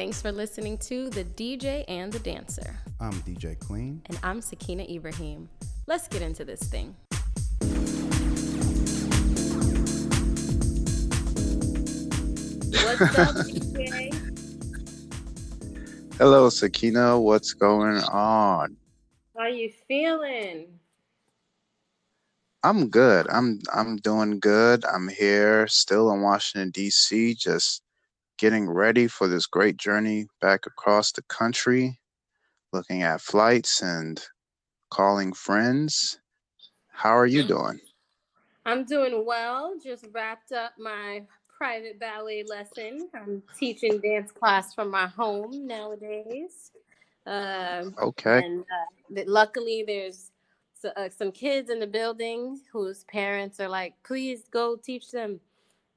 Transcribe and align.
Thanks 0.00 0.22
for 0.22 0.32
listening 0.32 0.78
to 0.78 1.10
The 1.10 1.24
DJ 1.24 1.84
and 1.86 2.10
the 2.10 2.20
Dancer. 2.20 2.78
I'm 3.00 3.12
DJ 3.20 3.58
Clean. 3.58 4.00
And 4.06 4.18
I'm 4.22 4.40
Sakina 4.40 4.84
Ibrahim. 4.84 5.50
Let's 5.86 6.08
get 6.08 6.22
into 6.22 6.42
this 6.42 6.60
thing. 6.60 6.96
What's 12.70 13.18
up, 13.18 13.36
DJ? 13.44 14.10
Hello, 16.16 16.48
Sakina. 16.48 17.20
What's 17.20 17.52
going 17.52 17.98
on? 18.04 18.78
How 19.36 19.48
you 19.48 19.70
feeling? 19.86 20.68
I'm 22.62 22.88
good. 22.88 23.26
I'm 23.28 23.60
I'm 23.70 23.96
doing 23.98 24.40
good. 24.40 24.82
I'm 24.86 25.08
here 25.08 25.66
still 25.66 26.10
in 26.10 26.22
Washington 26.22 26.70
D.C. 26.70 27.34
Just 27.34 27.82
getting 28.40 28.70
ready 28.70 29.06
for 29.06 29.28
this 29.28 29.44
great 29.44 29.76
journey 29.76 30.26
back 30.40 30.64
across 30.64 31.12
the 31.12 31.20
country, 31.24 32.00
looking 32.72 33.02
at 33.02 33.20
flights 33.20 33.82
and 33.82 34.18
calling 34.88 35.34
friends. 35.34 36.18
How 36.88 37.10
are 37.10 37.26
you 37.26 37.42
doing? 37.42 37.78
I'm 38.64 38.84
doing 38.84 39.26
well. 39.26 39.74
Just 39.82 40.06
wrapped 40.12 40.52
up 40.52 40.72
my 40.78 41.22
private 41.58 42.00
ballet 42.00 42.44
lesson. 42.48 43.10
I'm 43.14 43.42
teaching 43.58 44.00
dance 44.00 44.32
class 44.32 44.74
from 44.74 44.90
my 44.90 45.06
home 45.06 45.66
nowadays. 45.66 46.70
Uh, 47.26 47.90
okay. 48.00 48.38
And 48.38 48.60
uh, 48.62 49.22
luckily, 49.26 49.84
there's 49.86 50.30
so, 50.80 50.88
uh, 50.96 51.10
some 51.10 51.30
kids 51.30 51.68
in 51.68 51.78
the 51.78 51.86
building 51.86 52.58
whose 52.72 53.04
parents 53.04 53.60
are 53.60 53.68
like, 53.68 53.96
please 54.02 54.48
go 54.50 54.76
teach 54.76 55.10
them. 55.10 55.40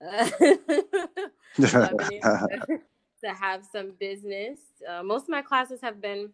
to, 1.55 3.34
have 3.34 3.66
some 3.71 3.91
business. 3.99 4.59
Uh, 4.88 5.03
most 5.03 5.23
of 5.23 5.30
my 5.30 5.41
classes 5.41 5.80
have 5.81 6.02
been 6.02 6.30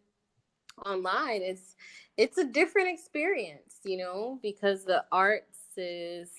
online. 0.85 1.41
It's 1.41 1.75
it's 2.17 2.37
a 2.37 2.43
different 2.43 2.89
experience, 2.89 3.79
you 3.83 3.97
know, 3.97 4.39
because 4.41 4.83
the 4.83 5.05
arts 5.11 5.77
is 5.77 6.29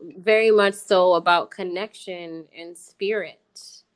very 0.00 0.50
much 0.50 0.74
so 0.74 1.14
about 1.14 1.50
connection 1.50 2.44
and 2.56 2.76
spirit, 2.76 3.40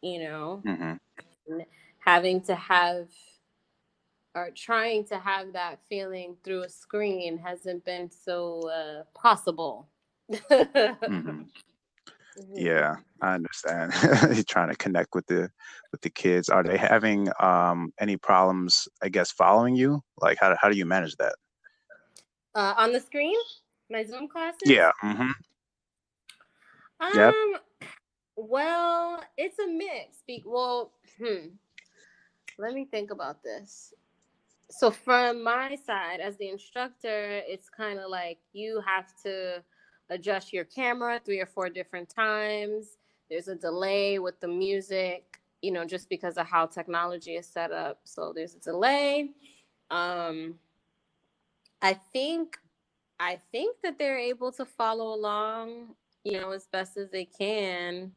you 0.00 0.20
know, 0.20 0.62
mm-hmm. 0.64 1.61
having 1.98 2.41
to 2.42 2.55
have 2.55 3.08
or 4.34 4.50
trying 4.55 5.05
to 5.05 5.19
have 5.19 5.52
that 5.52 5.80
feeling 5.89 6.36
through 6.45 6.62
a 6.62 6.69
screen 6.69 7.36
hasn't 7.39 7.84
been 7.84 8.11
so 8.11 8.61
uh, 8.69 9.02
possible. 9.12 9.89
mm-hmm. 10.33 11.42
Yeah, 12.55 12.97
I 13.20 13.34
understand. 13.34 13.92
You're 14.34 14.45
trying 14.45 14.70
to 14.70 14.77
connect 14.77 15.14
with 15.14 15.27
the 15.27 15.50
with 15.92 16.00
the 16.03 16.11
kids. 16.11 16.48
Are 16.48 16.62
they 16.62 16.77
having 16.77 17.28
um, 17.41 17.92
any 18.00 18.17
problems? 18.17 18.89
I 19.03 19.09
guess 19.09 19.31
following 19.31 19.75
you. 19.75 20.03
Like, 20.20 20.39
how 20.41 20.56
how 20.61 20.69
do 20.69 20.77
you 20.77 20.86
manage 20.86 21.17
that? 21.17 21.34
Uh, 22.55 22.75
on 22.77 22.92
the 22.92 23.01
screen, 23.01 23.36
my 23.91 24.05
Zoom 24.05 24.28
classes. 24.28 24.61
Yeah. 24.64 24.91
Mm-hmm. 25.03 25.31
Um, 27.01 27.12
yep. 27.14 27.34
Well, 28.36 29.23
it's 29.36 29.58
a 29.58 29.67
mix. 29.67 30.23
Be- 30.27 30.45
well, 30.47 30.92
hmm. 31.19 31.48
Let 32.58 32.75
me 32.75 32.84
think 32.84 33.11
about 33.11 33.42
this. 33.42 33.95
So 34.70 34.91
from 34.91 35.42
my 35.42 35.77
side, 35.77 36.20
as 36.20 36.36
the 36.36 36.48
instructor, 36.48 37.42
it's 37.47 37.69
kind 37.69 37.98
of 37.98 38.11
like 38.11 38.39
you 38.53 38.81
have 38.86 39.06
to 39.25 39.62
adjust 40.11 40.53
your 40.53 40.64
camera 40.64 41.20
three 41.25 41.41
or 41.41 41.47
four 41.47 41.70
different 41.70 42.08
times. 42.08 42.98
There's 43.30 43.48
a 43.48 43.55
delay 43.55 44.19
with 44.19 44.41
the 44.41 44.48
music, 44.48 45.41
you 45.62 45.72
know, 45.72 45.84
just 45.86 46.08
because 46.08 46.36
of 46.36 46.47
how 46.47 46.67
technology 46.67 47.36
is 47.36 47.47
set 47.47 47.72
up. 47.72 48.00
So 48.05 48.33
there's 48.34 48.55
a 48.55 48.61
delay. 48.61 49.30
Um, 49.91 50.56
I 51.83 51.94
think 52.12 52.58
I 53.20 53.39
think 53.52 53.77
that 53.83 53.98
they're 53.98 54.19
able 54.19 54.52
to 54.52 54.64
follow 54.64 55.14
along 55.14 55.95
you 56.24 56.40
know, 56.40 56.51
as 56.51 56.67
best 56.67 56.96
as 56.96 57.11
they 57.11 57.24
can. 57.24 58.12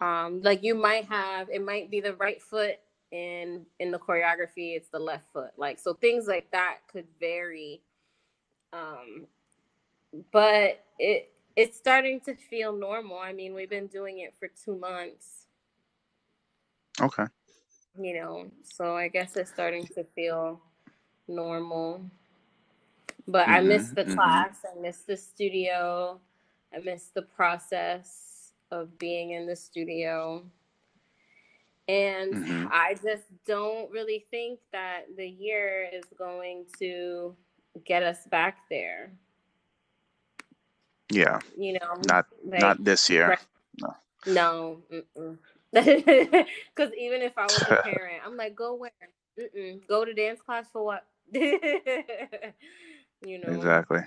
Um, 0.00 0.40
like 0.42 0.62
you 0.62 0.74
might 0.74 1.06
have, 1.06 1.48
it 1.50 1.62
might 1.62 1.90
be 1.90 2.00
the 2.00 2.14
right 2.14 2.40
foot 2.40 2.76
in 3.12 3.66
in 3.80 3.90
the 3.90 3.98
choreography, 3.98 4.76
it's 4.76 4.88
the 4.88 4.98
left 4.98 5.32
foot. 5.32 5.50
Like 5.56 5.78
so, 5.78 5.94
things 5.94 6.26
like 6.26 6.50
that 6.52 6.78
could 6.90 7.06
vary. 7.18 7.82
Um, 8.72 9.26
but 10.32 10.84
it 10.98 11.30
it's 11.56 11.76
starting 11.76 12.20
to 12.20 12.34
feel 12.34 12.72
normal. 12.72 13.18
I 13.18 13.32
mean, 13.32 13.54
we've 13.54 13.70
been 13.70 13.88
doing 13.88 14.20
it 14.20 14.34
for 14.38 14.48
two 14.48 14.78
months. 14.78 15.46
Okay. 17.00 17.24
You 17.98 18.20
know, 18.20 18.50
so 18.62 18.96
I 18.96 19.08
guess 19.08 19.36
it's 19.36 19.50
starting 19.50 19.86
to 19.94 20.04
feel 20.14 20.60
normal. 21.28 22.02
But 23.26 23.46
mm-hmm, 23.46 23.54
I 23.54 23.60
miss 23.60 23.90
the 23.90 24.04
mm-hmm. 24.04 24.14
class. 24.14 24.58
I 24.64 24.80
miss 24.80 24.98
the 25.02 25.16
studio. 25.16 26.20
I 26.74 26.78
miss 26.78 27.10
the 27.14 27.22
process 27.22 28.52
of 28.70 28.98
being 28.98 29.32
in 29.32 29.46
the 29.46 29.56
studio. 29.56 30.44
And 31.88 32.34
mm-hmm. 32.34 32.66
I 32.70 32.94
just 32.94 33.24
don't 33.46 33.90
really 33.90 34.24
think 34.30 34.60
that 34.72 35.06
the 35.16 35.26
year 35.26 35.88
is 35.92 36.04
going 36.16 36.66
to 36.78 37.34
get 37.84 38.02
us 38.02 38.26
back 38.30 38.58
there. 38.70 39.12
Yeah. 41.10 41.40
You 41.58 41.74
know, 41.74 41.96
not 42.06 42.26
like, 42.46 42.60
not 42.60 42.84
this 42.84 43.10
year. 43.10 43.38
No. 43.78 43.94
No. 44.26 44.78
Because 45.72 46.92
even 46.98 47.22
if 47.22 47.36
I 47.36 47.44
was 47.44 47.62
a 47.62 47.76
parent, 47.82 48.22
I'm 48.24 48.36
like, 48.36 48.54
go 48.54 48.74
where? 48.74 48.90
Mm-mm. 49.38 49.86
Go 49.86 50.04
to 50.04 50.12
dance 50.12 50.40
class 50.40 50.66
for 50.72 50.84
what? 50.84 51.04
you 51.32 51.68
know. 53.38 53.48
Exactly. 53.48 54.00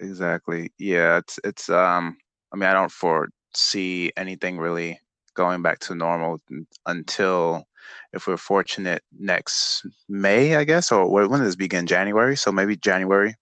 Exactly. 0.00 0.72
Yeah, 0.78 1.18
it's 1.18 1.38
it's 1.44 1.68
um 1.68 2.16
I 2.52 2.56
mean 2.56 2.68
I 2.68 2.72
don't 2.72 2.90
foresee 2.90 4.12
anything 4.16 4.58
really 4.58 4.98
going 5.34 5.62
back 5.62 5.78
to 5.80 5.94
normal 5.94 6.40
until 6.86 7.64
if 8.12 8.26
we're 8.26 8.36
fortunate 8.36 9.02
next 9.18 9.86
May, 10.08 10.56
I 10.56 10.64
guess, 10.64 10.90
or 10.90 11.08
when 11.08 11.40
does 11.40 11.48
this 11.48 11.56
begin? 11.56 11.86
January. 11.86 12.36
So 12.36 12.50
maybe 12.50 12.76
January, 12.76 13.34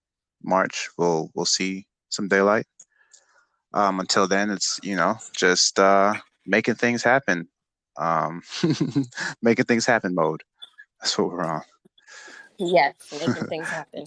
March, 0.43 0.91
we'll 0.99 1.31
we'll 1.35 1.47
see 1.47 1.87
some 2.13 2.29
daylight. 2.29 2.67
Um, 3.75 4.01
until 4.01 4.29
then, 4.29 4.51
it's 4.51 4.79
you 4.83 4.97
know 4.97 5.17
just 5.35 5.79
uh, 5.79 6.15
making 6.47 6.75
things 6.75 7.03
happen, 7.03 7.49
um, 7.97 8.43
making 9.43 9.65
things 9.65 9.87
happen 9.87 10.15
mode. 10.15 10.43
That's 11.01 11.17
what 11.19 11.29
we're 11.29 11.45
on. 11.45 11.63
Yes, 12.59 12.95
making 13.13 13.47
things 13.47 13.69
happen. 13.69 14.05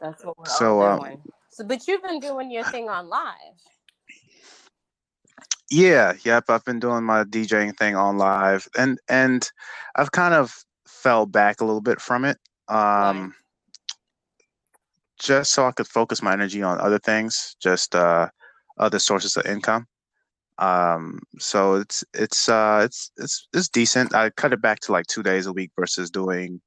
That's 0.00 0.24
what 0.24 0.38
we're 0.38 0.46
so, 0.46 0.80
all 0.80 0.92
um, 0.92 0.98
doing. 1.00 1.12
Um, 1.12 1.22
so, 1.50 1.64
but 1.64 1.86
you've 1.86 2.02
been 2.02 2.20
doing 2.20 2.50
your 2.50 2.64
thing 2.64 2.88
on 2.88 3.08
live. 3.08 3.34
Yeah, 5.70 6.14
yep. 6.24 6.44
I've 6.48 6.64
been 6.64 6.80
doing 6.80 7.04
my 7.04 7.22
DJing 7.22 7.76
thing 7.76 7.94
on 7.94 8.18
live, 8.18 8.66
and 8.76 8.98
and 9.08 9.48
I've 9.94 10.10
kind 10.10 10.34
of 10.34 10.64
fell 10.88 11.26
back 11.26 11.60
a 11.60 11.64
little 11.64 11.80
bit 11.80 12.00
from 12.00 12.24
it, 12.24 12.38
um, 12.68 12.76
right. 12.76 13.30
Just 15.20 15.52
so 15.52 15.66
I 15.66 15.72
could 15.72 15.86
focus 15.86 16.22
my 16.22 16.32
energy 16.32 16.62
on 16.62 16.80
other 16.80 16.98
things, 16.98 17.54
just 17.60 17.94
uh, 17.94 18.28
other 18.78 18.98
sources 18.98 19.36
of 19.36 19.46
income. 19.46 19.86
Um, 20.58 21.20
so 21.38 21.76
it's 21.76 22.04
it's 22.14 22.48
uh, 22.48 22.82
it's 22.84 23.12
it's 23.16 23.48
it's 23.52 23.68
decent. 23.68 24.14
I 24.14 24.30
cut 24.30 24.52
it 24.52 24.60
back 24.60 24.80
to 24.80 24.92
like 24.92 25.06
two 25.06 25.22
days 25.22 25.46
a 25.46 25.52
week 25.52 25.70
versus 25.78 26.10
doing 26.10 26.60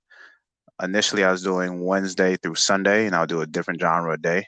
initially 0.82 1.24
I 1.24 1.32
was 1.32 1.44
doing 1.44 1.84
Wednesday 1.84 2.38
through 2.38 2.56
Sunday, 2.56 3.06
and 3.06 3.16
I'll 3.16 3.28
do 3.28 3.42
a 3.42 3.48
different 3.48 3.82
genre 3.82 4.14
a 4.14 4.18
day. 4.18 4.46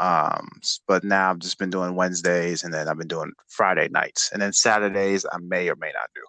Um, 0.00 0.48
but 0.86 1.02
now 1.02 1.30
I've 1.30 1.40
just 1.40 1.58
been 1.58 1.70
doing 1.70 1.96
Wednesdays, 1.96 2.62
and 2.62 2.72
then 2.72 2.88
I've 2.88 2.98
been 2.98 3.08
doing 3.08 3.32
Friday 3.48 3.88
nights, 3.88 4.30
and 4.32 4.40
then 4.40 4.52
Saturdays 4.52 5.26
I 5.30 5.38
may 5.38 5.68
or 5.68 5.76
may 5.76 5.92
not 5.92 6.10
do. 6.14 6.22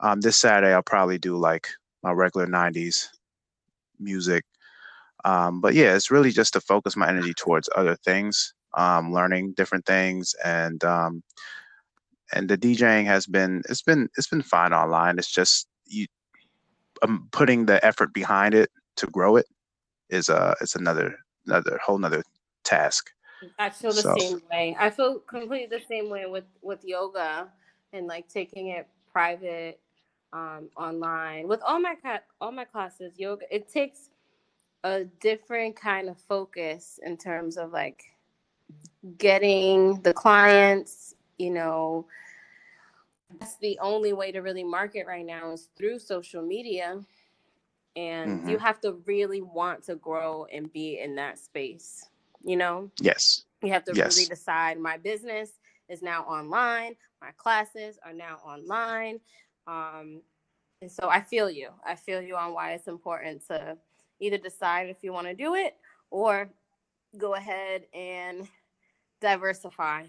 Um, 0.00 0.20
this 0.20 0.38
Saturday 0.38 0.72
I'll 0.72 0.82
probably 0.82 1.18
do 1.18 1.36
like 1.36 1.68
my 2.02 2.12
regular 2.12 2.46
'90s 2.46 3.08
music. 3.98 4.44
Um, 5.24 5.60
but 5.60 5.74
yeah, 5.74 5.94
it's 5.94 6.10
really 6.10 6.30
just 6.30 6.52
to 6.52 6.60
focus 6.60 6.96
my 6.96 7.08
energy 7.08 7.32
towards 7.34 7.68
other 7.74 7.96
things, 7.96 8.54
um, 8.74 9.12
learning 9.12 9.54
different 9.56 9.86
things, 9.86 10.34
and 10.44 10.82
um, 10.84 11.22
and 12.32 12.48
the 12.48 12.58
DJing 12.58 13.06
has 13.06 13.26
been 13.26 13.62
it's 13.68 13.82
been 13.82 14.08
it's 14.16 14.28
been 14.28 14.42
fine 14.42 14.72
online. 14.72 15.18
It's 15.18 15.32
just 15.32 15.66
you 15.86 16.06
um, 17.02 17.28
putting 17.32 17.66
the 17.66 17.84
effort 17.84 18.12
behind 18.12 18.54
it 18.54 18.70
to 18.96 19.06
grow 19.08 19.36
it 19.36 19.46
is 20.10 20.28
uh 20.28 20.54
it's 20.60 20.76
another 20.76 21.16
another 21.46 21.78
whole 21.84 21.96
another 21.96 22.22
task. 22.64 23.10
I 23.58 23.70
feel 23.70 23.92
the 23.92 24.02
so. 24.02 24.14
same 24.18 24.40
way. 24.50 24.76
I 24.78 24.90
feel 24.90 25.18
completely 25.18 25.66
the 25.66 25.84
same 25.86 26.10
way 26.10 26.26
with 26.26 26.44
with 26.62 26.84
yoga 26.84 27.48
and 27.92 28.06
like 28.06 28.28
taking 28.28 28.68
it 28.68 28.88
private 29.12 29.80
um, 30.32 30.68
online 30.76 31.46
with 31.46 31.60
all 31.62 31.80
my 31.80 31.94
all 32.40 32.52
my 32.52 32.64
classes. 32.64 33.14
Yoga 33.18 33.44
it 33.50 33.70
takes 33.70 34.10
a 34.84 35.04
different 35.20 35.74
kind 35.74 36.08
of 36.08 36.18
focus 36.18 37.00
in 37.04 37.16
terms 37.16 37.56
of 37.56 37.72
like 37.72 38.04
getting 39.16 40.00
the 40.02 40.12
clients, 40.12 41.14
you 41.38 41.50
know, 41.50 42.06
that's 43.40 43.56
the 43.56 43.78
only 43.80 44.12
way 44.12 44.30
to 44.30 44.40
really 44.40 44.62
market 44.62 45.06
right 45.06 45.24
now 45.24 45.52
is 45.52 45.68
through 45.76 45.98
social 45.98 46.42
media. 46.42 47.00
And 47.96 48.40
mm-hmm. 48.40 48.50
you 48.50 48.58
have 48.58 48.80
to 48.82 49.00
really 49.06 49.40
want 49.40 49.84
to 49.84 49.96
grow 49.96 50.46
and 50.52 50.70
be 50.72 51.00
in 51.00 51.14
that 51.16 51.38
space, 51.38 52.10
you 52.44 52.56
know? 52.56 52.90
Yes. 53.00 53.44
You 53.62 53.72
have 53.72 53.84
to 53.84 53.94
yes. 53.94 54.16
really 54.16 54.28
decide 54.28 54.78
my 54.78 54.98
business 54.98 55.52
is 55.88 56.02
now 56.02 56.24
online, 56.24 56.94
my 57.22 57.30
classes 57.36 57.98
are 58.04 58.12
now 58.12 58.38
online. 58.44 59.20
Um, 59.66 60.20
and 60.82 60.90
so 60.90 61.08
I 61.08 61.20
feel 61.20 61.48
you. 61.48 61.70
I 61.86 61.94
feel 61.94 62.20
you 62.20 62.36
on 62.36 62.52
why 62.52 62.72
it's 62.72 62.88
important 62.88 63.46
to 63.48 63.78
either 64.20 64.38
decide 64.38 64.88
if 64.88 65.02
you 65.02 65.12
want 65.12 65.26
to 65.26 65.34
do 65.34 65.54
it 65.54 65.74
or 66.10 66.48
go 67.18 67.34
ahead 67.34 67.84
and 67.92 68.48
diversify. 69.20 70.04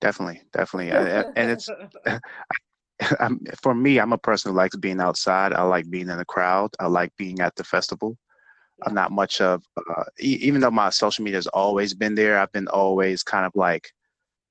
Definitely, 0.00 0.42
definitely, 0.52 0.90
and 0.90 1.50
it's 1.50 1.68
I'm, 3.20 3.40
for 3.62 3.74
me. 3.74 3.98
I'm 3.98 4.12
a 4.12 4.18
person 4.18 4.50
who 4.50 4.56
likes 4.56 4.76
being 4.76 5.00
outside. 5.00 5.52
I 5.52 5.62
like 5.62 5.90
being 5.90 6.08
in 6.08 6.18
the 6.18 6.24
crowd. 6.24 6.70
I 6.78 6.86
like 6.86 7.12
being 7.16 7.40
at 7.40 7.54
the 7.56 7.64
festival. 7.64 8.16
Yeah. 8.78 8.88
I'm 8.88 8.94
not 8.94 9.12
much 9.12 9.40
of, 9.40 9.62
uh, 9.76 10.04
even 10.18 10.60
though 10.60 10.70
my 10.70 10.90
social 10.90 11.24
media 11.24 11.38
has 11.38 11.46
always 11.48 11.94
been 11.94 12.14
there. 12.14 12.38
I've 12.38 12.52
been 12.52 12.68
always 12.68 13.22
kind 13.22 13.46
of 13.46 13.52
like 13.54 13.90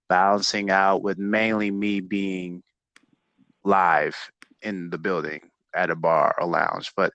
balancing 0.09 0.69
out 0.69 1.03
with 1.03 1.17
mainly 1.17 1.71
me 1.71 1.99
being 1.99 2.63
live 3.63 4.15
in 4.61 4.89
the 4.89 4.97
building 4.97 5.41
at 5.75 5.89
a 5.89 5.95
bar 5.95 6.35
or 6.39 6.47
lounge, 6.47 6.91
but 6.95 7.11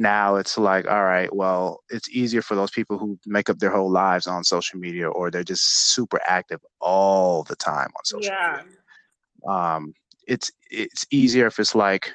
now 0.00 0.36
it's 0.36 0.58
like 0.58 0.86
all 0.88 1.04
right 1.04 1.34
well 1.34 1.80
it's 1.90 2.08
easier 2.08 2.42
for 2.42 2.56
those 2.56 2.70
people 2.70 2.98
who 2.98 3.18
make 3.26 3.48
up 3.48 3.58
their 3.58 3.70
whole 3.70 3.90
lives 3.90 4.26
on 4.26 4.42
social 4.42 4.78
media 4.78 5.08
or 5.08 5.30
they're 5.30 5.44
just 5.44 5.92
super 5.94 6.20
active 6.26 6.60
all 6.80 7.44
the 7.44 7.56
time 7.56 7.88
on 7.96 8.04
social 8.04 8.32
yeah. 8.32 8.62
media 8.64 9.54
um 9.54 9.94
it's 10.26 10.50
it's 10.70 11.06
easier 11.10 11.46
if 11.46 11.58
it's 11.58 11.74
like 11.74 12.12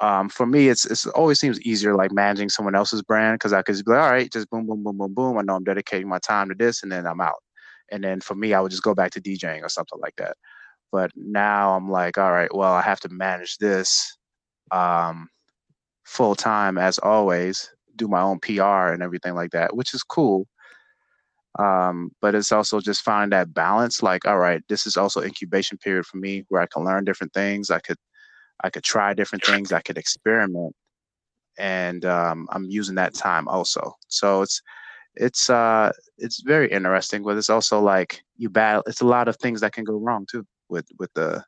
um, 0.00 0.28
for 0.28 0.46
me, 0.46 0.68
it's 0.68 0.86
it's 0.86 1.06
always 1.06 1.40
seems 1.40 1.60
easier 1.62 1.96
like 1.96 2.12
managing 2.12 2.48
someone 2.48 2.76
else's 2.76 3.02
brand 3.02 3.34
because 3.34 3.52
I 3.52 3.62
could 3.62 3.74
just 3.74 3.84
be 3.84 3.92
like, 3.92 4.00
all 4.00 4.10
right, 4.10 4.30
just 4.30 4.48
boom, 4.48 4.66
boom, 4.66 4.84
boom, 4.84 4.96
boom, 4.96 5.12
boom. 5.12 5.38
I 5.38 5.42
know 5.42 5.56
I'm 5.56 5.64
dedicating 5.64 6.08
my 6.08 6.20
time 6.20 6.48
to 6.48 6.54
this, 6.54 6.82
and 6.82 6.92
then 6.92 7.06
I'm 7.06 7.20
out. 7.20 7.42
And 7.90 8.04
then 8.04 8.20
for 8.20 8.34
me, 8.34 8.54
I 8.54 8.60
would 8.60 8.70
just 8.70 8.82
go 8.82 8.94
back 8.94 9.10
to 9.12 9.20
DJing 9.20 9.62
or 9.62 9.68
something 9.68 9.98
like 10.00 10.14
that. 10.18 10.36
But 10.92 11.10
now 11.16 11.74
I'm 11.74 11.90
like, 11.90 12.16
all 12.16 12.30
right, 12.30 12.54
well, 12.54 12.72
I 12.72 12.82
have 12.82 13.00
to 13.00 13.08
manage 13.08 13.58
this. 13.58 14.16
Um, 14.70 15.28
full 16.08 16.34
time 16.34 16.78
as 16.78 16.98
always, 16.98 17.70
do 17.96 18.08
my 18.08 18.22
own 18.22 18.40
PR 18.40 18.92
and 18.92 19.02
everything 19.02 19.34
like 19.34 19.50
that, 19.50 19.76
which 19.76 19.92
is 19.92 20.02
cool. 20.02 20.46
Um, 21.58 22.10
but 22.22 22.34
it's 22.34 22.50
also 22.50 22.80
just 22.80 23.02
finding 23.02 23.36
that 23.36 23.52
balance. 23.52 24.02
Like, 24.02 24.26
all 24.26 24.38
right, 24.38 24.62
this 24.68 24.86
is 24.86 24.96
also 24.96 25.20
incubation 25.22 25.76
period 25.76 26.06
for 26.06 26.16
me 26.16 26.44
where 26.48 26.62
I 26.62 26.66
can 26.72 26.84
learn 26.84 27.04
different 27.04 27.34
things. 27.34 27.70
I 27.70 27.80
could, 27.80 27.98
I 28.64 28.70
could 28.70 28.84
try 28.84 29.12
different 29.12 29.44
things. 29.44 29.70
I 29.70 29.80
could 29.80 29.98
experiment, 29.98 30.74
and 31.58 32.04
um, 32.04 32.48
I'm 32.52 32.64
using 32.64 32.94
that 32.94 33.14
time 33.14 33.46
also. 33.46 33.92
So 34.08 34.42
it's, 34.42 34.62
it's, 35.14 35.50
uh, 35.50 35.92
it's 36.16 36.40
very 36.42 36.70
interesting. 36.70 37.22
But 37.22 37.36
it's 37.36 37.50
also 37.50 37.80
like 37.80 38.22
you 38.36 38.48
battle. 38.48 38.82
It's 38.86 39.02
a 39.02 39.06
lot 39.06 39.28
of 39.28 39.36
things 39.36 39.60
that 39.60 39.72
can 39.72 39.84
go 39.84 39.98
wrong 39.98 40.26
too 40.30 40.46
with 40.70 40.86
with 40.98 41.12
the 41.14 41.44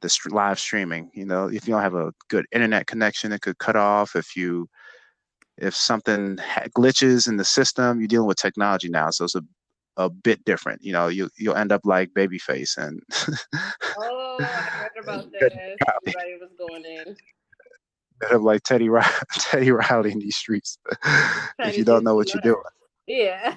the 0.00 0.18
live 0.30 0.58
streaming. 0.58 1.10
You 1.14 1.26
know, 1.26 1.46
if 1.46 1.66
you 1.66 1.74
don't 1.74 1.82
have 1.82 1.94
a 1.94 2.12
good 2.28 2.46
internet 2.52 2.86
connection, 2.86 3.32
it 3.32 3.42
could 3.42 3.58
cut 3.58 3.76
off. 3.76 4.16
If 4.16 4.36
you 4.36 4.68
if 5.58 5.74
something 5.74 6.36
glitches 6.76 7.28
in 7.28 7.36
the 7.36 7.44
system, 7.44 8.00
you're 8.00 8.08
dealing 8.08 8.26
with 8.26 8.38
technology 8.38 8.88
now, 8.88 9.10
so 9.10 9.24
it's 9.24 9.34
a 9.34 9.42
a 9.96 10.08
bit 10.08 10.44
different. 10.44 10.82
You 10.82 10.92
know, 10.92 11.08
you 11.08 11.28
you'll 11.38 11.56
end 11.56 11.72
up 11.72 11.82
like 11.84 12.10
Babyface 12.10 12.76
and. 12.78 13.02
oh, 13.98 14.36
I 14.40 14.44
heard 14.44 14.90
about 15.02 15.30
this. 15.32 15.52
Everybody 15.52 16.38
was 16.40 16.50
going 16.58 16.84
in. 16.84 17.16
Of 18.30 18.42
like 18.42 18.62
Teddy 18.62 18.88
Riley, 18.88 19.08
Teddy 19.32 19.70
Riley 19.70 20.12
in 20.12 20.18
these 20.18 20.36
streets. 20.36 20.78
if 21.58 21.78
you 21.78 21.84
don't 21.84 22.04
know 22.04 22.14
what 22.14 22.32
you're 22.34 22.42
doing. 22.42 22.62
Yeah. 23.06 23.56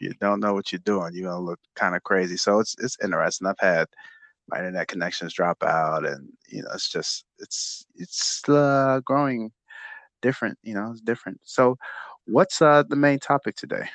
you 0.00 0.14
don't 0.20 0.40
know 0.40 0.54
what 0.54 0.72
you're 0.72 0.80
doing, 0.84 1.12
you're 1.12 1.28
gonna 1.28 1.44
look 1.44 1.58
kind 1.74 1.96
of 1.96 2.02
crazy. 2.04 2.36
So 2.36 2.60
it's 2.60 2.76
it's 2.78 2.96
interesting. 3.02 3.48
I've 3.48 3.58
had 3.58 3.86
my 4.48 4.58
internet 4.58 4.88
connections 4.88 5.34
drop 5.34 5.62
out, 5.62 6.06
and 6.06 6.28
you 6.48 6.62
know, 6.62 6.70
it's 6.74 6.90
just 6.90 7.24
it's 7.38 7.86
it's 7.96 8.48
uh, 8.48 9.00
growing 9.04 9.50
different. 10.20 10.58
You 10.62 10.74
know, 10.74 10.90
it's 10.90 11.00
different. 11.00 11.40
So, 11.44 11.78
what's 12.26 12.60
uh, 12.62 12.82
the 12.88 12.96
main 12.96 13.18
topic 13.18 13.56
today? 13.56 13.88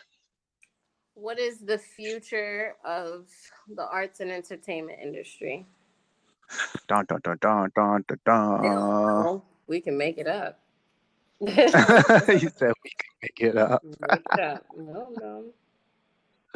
What 1.16 1.40
is 1.40 1.60
the 1.60 1.78
future 1.78 2.76
of 2.86 3.26
the 3.76 3.88
arts 3.88 4.20
and 4.20 4.32
entertainment 4.32 5.00
industry? 5.02 5.66
Dun 6.88 7.06
dun 7.08 7.20
dun 7.24 7.38
dun 7.42 7.72
dun 7.76 8.04
dun. 8.08 8.62
dun. 8.62 9.42
we 9.68 9.82
can 9.82 9.98
make 9.98 10.18
it 10.18 10.28
up. 10.28 10.60
you 11.42 11.50
said 11.50 12.74
we 12.84 12.92
can 12.98 13.14
make 13.22 13.40
it 13.40 13.58
up. 13.58 13.84
Make 13.84 14.22
it 14.34 14.40
up. 14.40 14.66
No, 14.78 15.08
no. 15.20 15.46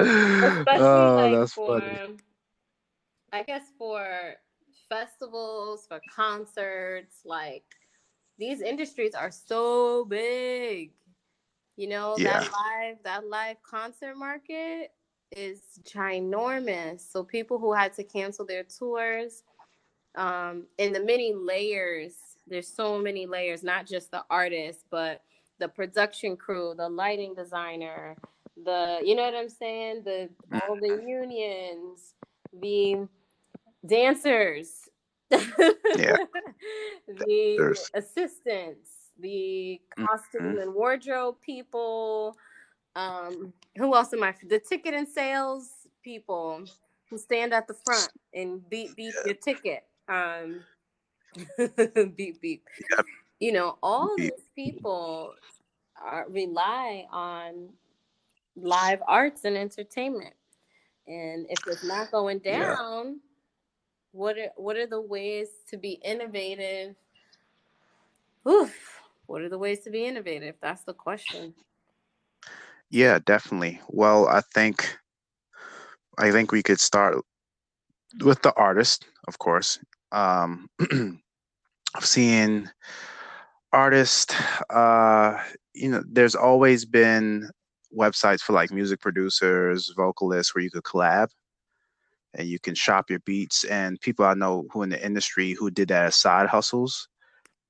Especially 0.00 0.84
oh, 0.84 1.16
like 1.16 1.38
that's 1.38 1.52
for, 1.52 1.80
funny. 1.80 2.16
I 3.32 3.42
guess 3.42 3.62
for 3.78 4.34
festivals, 4.88 5.86
for 5.88 6.00
concerts, 6.14 7.20
like 7.24 7.64
these 8.38 8.60
industries 8.60 9.14
are 9.14 9.30
so 9.30 10.04
big. 10.04 10.90
You 11.76 11.88
know, 11.88 12.14
yeah. 12.18 12.40
that 12.40 12.52
live 12.52 12.96
that 13.04 13.28
live 13.28 13.56
concert 13.62 14.16
market 14.16 14.90
is 15.34 15.60
ginormous. 15.82 17.10
So 17.10 17.24
people 17.24 17.58
who 17.58 17.72
had 17.72 17.94
to 17.94 18.04
cancel 18.04 18.44
their 18.44 18.64
tours, 18.64 19.42
um, 20.16 20.66
and 20.78 20.94
the 20.94 21.02
many 21.02 21.32
layers, 21.32 22.14
there's 22.46 22.68
so 22.68 22.98
many 22.98 23.24
layers, 23.26 23.62
not 23.62 23.86
just 23.86 24.10
the 24.10 24.22
artist, 24.28 24.84
but 24.90 25.22
the 25.58 25.68
production 25.68 26.36
crew, 26.36 26.74
the 26.76 26.88
lighting 26.88 27.34
designer, 27.34 28.16
the 28.62 29.00
you 29.02 29.14
know 29.14 29.24
what 29.24 29.34
I'm 29.34 29.48
saying? 29.48 30.02
The 30.04 30.28
all 30.68 30.76
the 30.76 30.88
mm-hmm. 30.88 31.08
unions, 31.08 32.14
the 32.60 33.08
dancers, 33.86 34.88
yeah. 35.30 35.38
the 37.08 37.54
There's... 37.58 37.90
assistants, 37.94 38.90
the 39.18 39.80
costume 39.98 40.42
mm-hmm. 40.42 40.58
and 40.58 40.74
wardrobe 40.74 41.36
people. 41.44 42.36
Um, 42.94 43.52
who 43.76 43.94
else 43.94 44.12
am 44.12 44.22
I? 44.22 44.34
The 44.46 44.58
ticket 44.58 44.94
and 44.94 45.08
sales 45.08 45.70
people 46.02 46.64
who 47.08 47.18
stand 47.18 47.54
at 47.54 47.66
the 47.66 47.74
front 47.84 48.08
and 48.34 48.68
beep 48.68 48.96
beep 48.96 49.14
yeah. 49.18 49.26
your 49.26 49.34
ticket. 49.34 49.84
Um, 50.08 50.60
beep 52.16 52.40
beep. 52.40 52.64
Yep. 52.96 53.06
You 53.40 53.52
know, 53.52 53.78
all 53.82 54.14
beep. 54.16 54.34
these 54.36 54.46
people 54.54 55.34
are, 56.00 56.26
rely 56.28 57.06
on 57.10 57.70
live 58.56 59.00
arts 59.06 59.44
and 59.44 59.56
entertainment. 59.56 60.34
And 61.06 61.46
if 61.48 61.58
it's 61.66 61.84
not 61.84 62.10
going 62.10 62.38
down, 62.38 63.06
yeah. 63.06 63.31
What 64.12 64.38
are 64.38 64.50
what 64.56 64.76
are 64.76 64.86
the 64.86 65.00
ways 65.00 65.48
to 65.70 65.76
be 65.76 65.92
innovative? 66.04 66.94
Oof, 68.46 69.00
what 69.26 69.42
are 69.42 69.48
the 69.48 69.58
ways 69.58 69.80
to 69.80 69.90
be 69.90 70.04
innovative? 70.04 70.56
That's 70.60 70.84
the 70.84 70.94
question. 70.94 71.54
Yeah, 72.90 73.18
definitely. 73.24 73.80
Well, 73.88 74.28
I 74.28 74.42
think 74.54 74.96
I 76.18 76.30
think 76.30 76.52
we 76.52 76.62
could 76.62 76.80
start 76.80 77.16
with 78.22 78.42
the 78.42 78.54
artist, 78.54 79.06
of 79.26 79.38
course. 79.38 79.78
Um, 80.12 80.68
I've 81.94 82.04
seen 82.04 82.70
artists. 83.72 84.34
Uh, 84.68 85.42
you 85.74 85.90
know, 85.90 86.02
there's 86.06 86.34
always 86.34 86.84
been 86.84 87.48
websites 87.96 88.40
for 88.40 88.52
like 88.52 88.70
music 88.70 89.00
producers, 89.00 89.92
vocalists, 89.96 90.54
where 90.54 90.62
you 90.62 90.70
could 90.70 90.82
collab 90.82 91.28
and 92.34 92.48
you 92.48 92.58
can 92.58 92.74
shop 92.74 93.10
your 93.10 93.20
beats. 93.20 93.64
And 93.64 94.00
people 94.00 94.24
I 94.24 94.34
know 94.34 94.66
who 94.72 94.82
in 94.82 94.90
the 94.90 95.04
industry 95.04 95.52
who 95.52 95.70
did 95.70 95.88
that 95.88 96.06
as 96.06 96.16
side 96.16 96.48
hustles, 96.48 97.08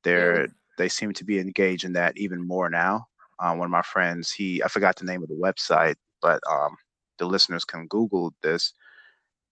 they're 0.04 0.48
they 0.78 0.88
seem 0.88 1.12
to 1.12 1.24
be 1.24 1.38
engaged 1.38 1.84
in 1.84 1.92
that 1.94 2.16
even 2.16 2.46
more 2.46 2.70
now. 2.70 3.06
Um, 3.38 3.58
one 3.58 3.66
of 3.66 3.72
my 3.72 3.82
friends, 3.82 4.32
he 4.32 4.62
I 4.62 4.68
forgot 4.68 4.96
the 4.96 5.04
name 5.04 5.22
of 5.22 5.28
the 5.28 5.34
website, 5.34 5.96
but 6.20 6.40
um, 6.50 6.76
the 7.18 7.26
listeners 7.26 7.64
can 7.64 7.86
Google 7.86 8.34
this. 8.42 8.72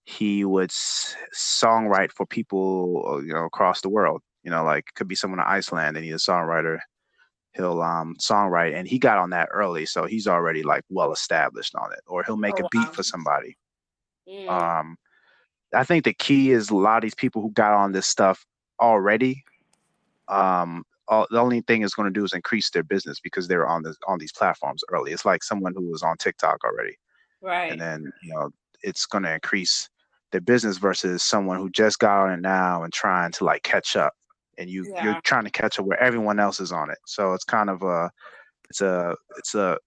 He 0.05 0.43
would 0.45 0.71
songwrite 0.71 2.11
for 2.11 2.25
people, 2.25 3.03
uh, 3.07 3.17
you 3.19 3.33
know, 3.33 3.45
across 3.45 3.81
the 3.81 3.89
world. 3.89 4.21
You 4.43 4.49
know, 4.49 4.63
like 4.63 4.85
could 4.95 5.07
be 5.07 5.15
someone 5.15 5.39
in 5.39 5.45
Iceland 5.45 5.97
and 5.97 6.05
he's 6.05 6.15
a 6.15 6.31
songwriter 6.31 6.79
he'll 7.53 7.81
um 7.81 8.15
songwrite 8.19 8.75
and 8.75 8.87
he 8.87 8.97
got 8.97 9.17
on 9.17 9.31
that 9.31 9.49
early 9.51 9.85
so 9.85 10.05
he's 10.05 10.27
already 10.27 10.63
like 10.63 10.83
well 10.89 11.11
established 11.11 11.75
on 11.75 11.91
it 11.91 11.99
or 12.07 12.23
he'll 12.23 12.37
make 12.37 12.61
oh, 12.61 12.65
a 12.65 12.69
beat 12.71 12.79
wow. 12.79 12.91
for 12.91 13.03
somebody 13.03 13.57
mm. 14.31 14.49
um 14.49 14.95
i 15.73 15.83
think 15.83 16.03
the 16.03 16.13
key 16.13 16.51
is 16.51 16.69
a 16.69 16.75
lot 16.75 16.97
of 16.97 17.03
these 17.03 17.15
people 17.15 17.41
who 17.41 17.51
got 17.51 17.73
on 17.73 17.91
this 17.91 18.07
stuff 18.07 18.45
already 18.79 19.43
um 20.27 20.83
all, 21.07 21.27
the 21.29 21.39
only 21.39 21.61
thing 21.61 21.83
it's 21.83 21.93
going 21.93 22.11
to 22.11 22.19
do 22.19 22.23
is 22.23 22.33
increase 22.33 22.69
their 22.69 22.83
business 22.83 23.19
because 23.19 23.47
they're 23.47 23.67
on 23.67 23.83
this 23.83 23.97
on 24.07 24.17
these 24.17 24.31
platforms 24.31 24.81
early. 24.89 25.11
It's 25.11 25.25
like 25.25 25.43
someone 25.43 25.73
who 25.75 25.91
was 25.91 26.01
on 26.03 26.17
tiktok 26.17 26.63
already. 26.63 26.97
Right. 27.41 27.71
and 27.71 27.81
then 27.81 28.11
you 28.23 28.33
know 28.33 28.49
it's 28.83 29.05
going 29.05 29.23
to 29.23 29.33
increase 29.33 29.89
their 30.31 30.41
business 30.41 30.77
versus 30.77 31.21
someone 31.21 31.57
who 31.57 31.69
just 31.69 31.99
got 31.99 32.25
on 32.25 32.31
it 32.31 32.41
now 32.41 32.83
and 32.83 32.93
trying 32.93 33.31
to 33.33 33.43
like 33.43 33.63
catch 33.63 33.95
up. 33.95 34.13
And 34.57 34.69
you 34.69 34.85
Yeah. 34.85 35.03
you're 35.03 35.21
trying 35.23 35.43
to 35.43 35.51
catch 35.51 35.79
up 35.79 35.85
where 35.85 36.01
everyone 36.01 36.39
else 36.39 36.59
is 36.59 36.71
on 36.71 36.89
it. 36.89 36.99
So 37.05 37.33
it's 37.33 37.43
kind 37.43 37.69
of 37.69 37.83
a 37.83 38.09
it's 38.69 38.81
a 38.81 39.15
it's 39.37 39.53
a 39.53 39.77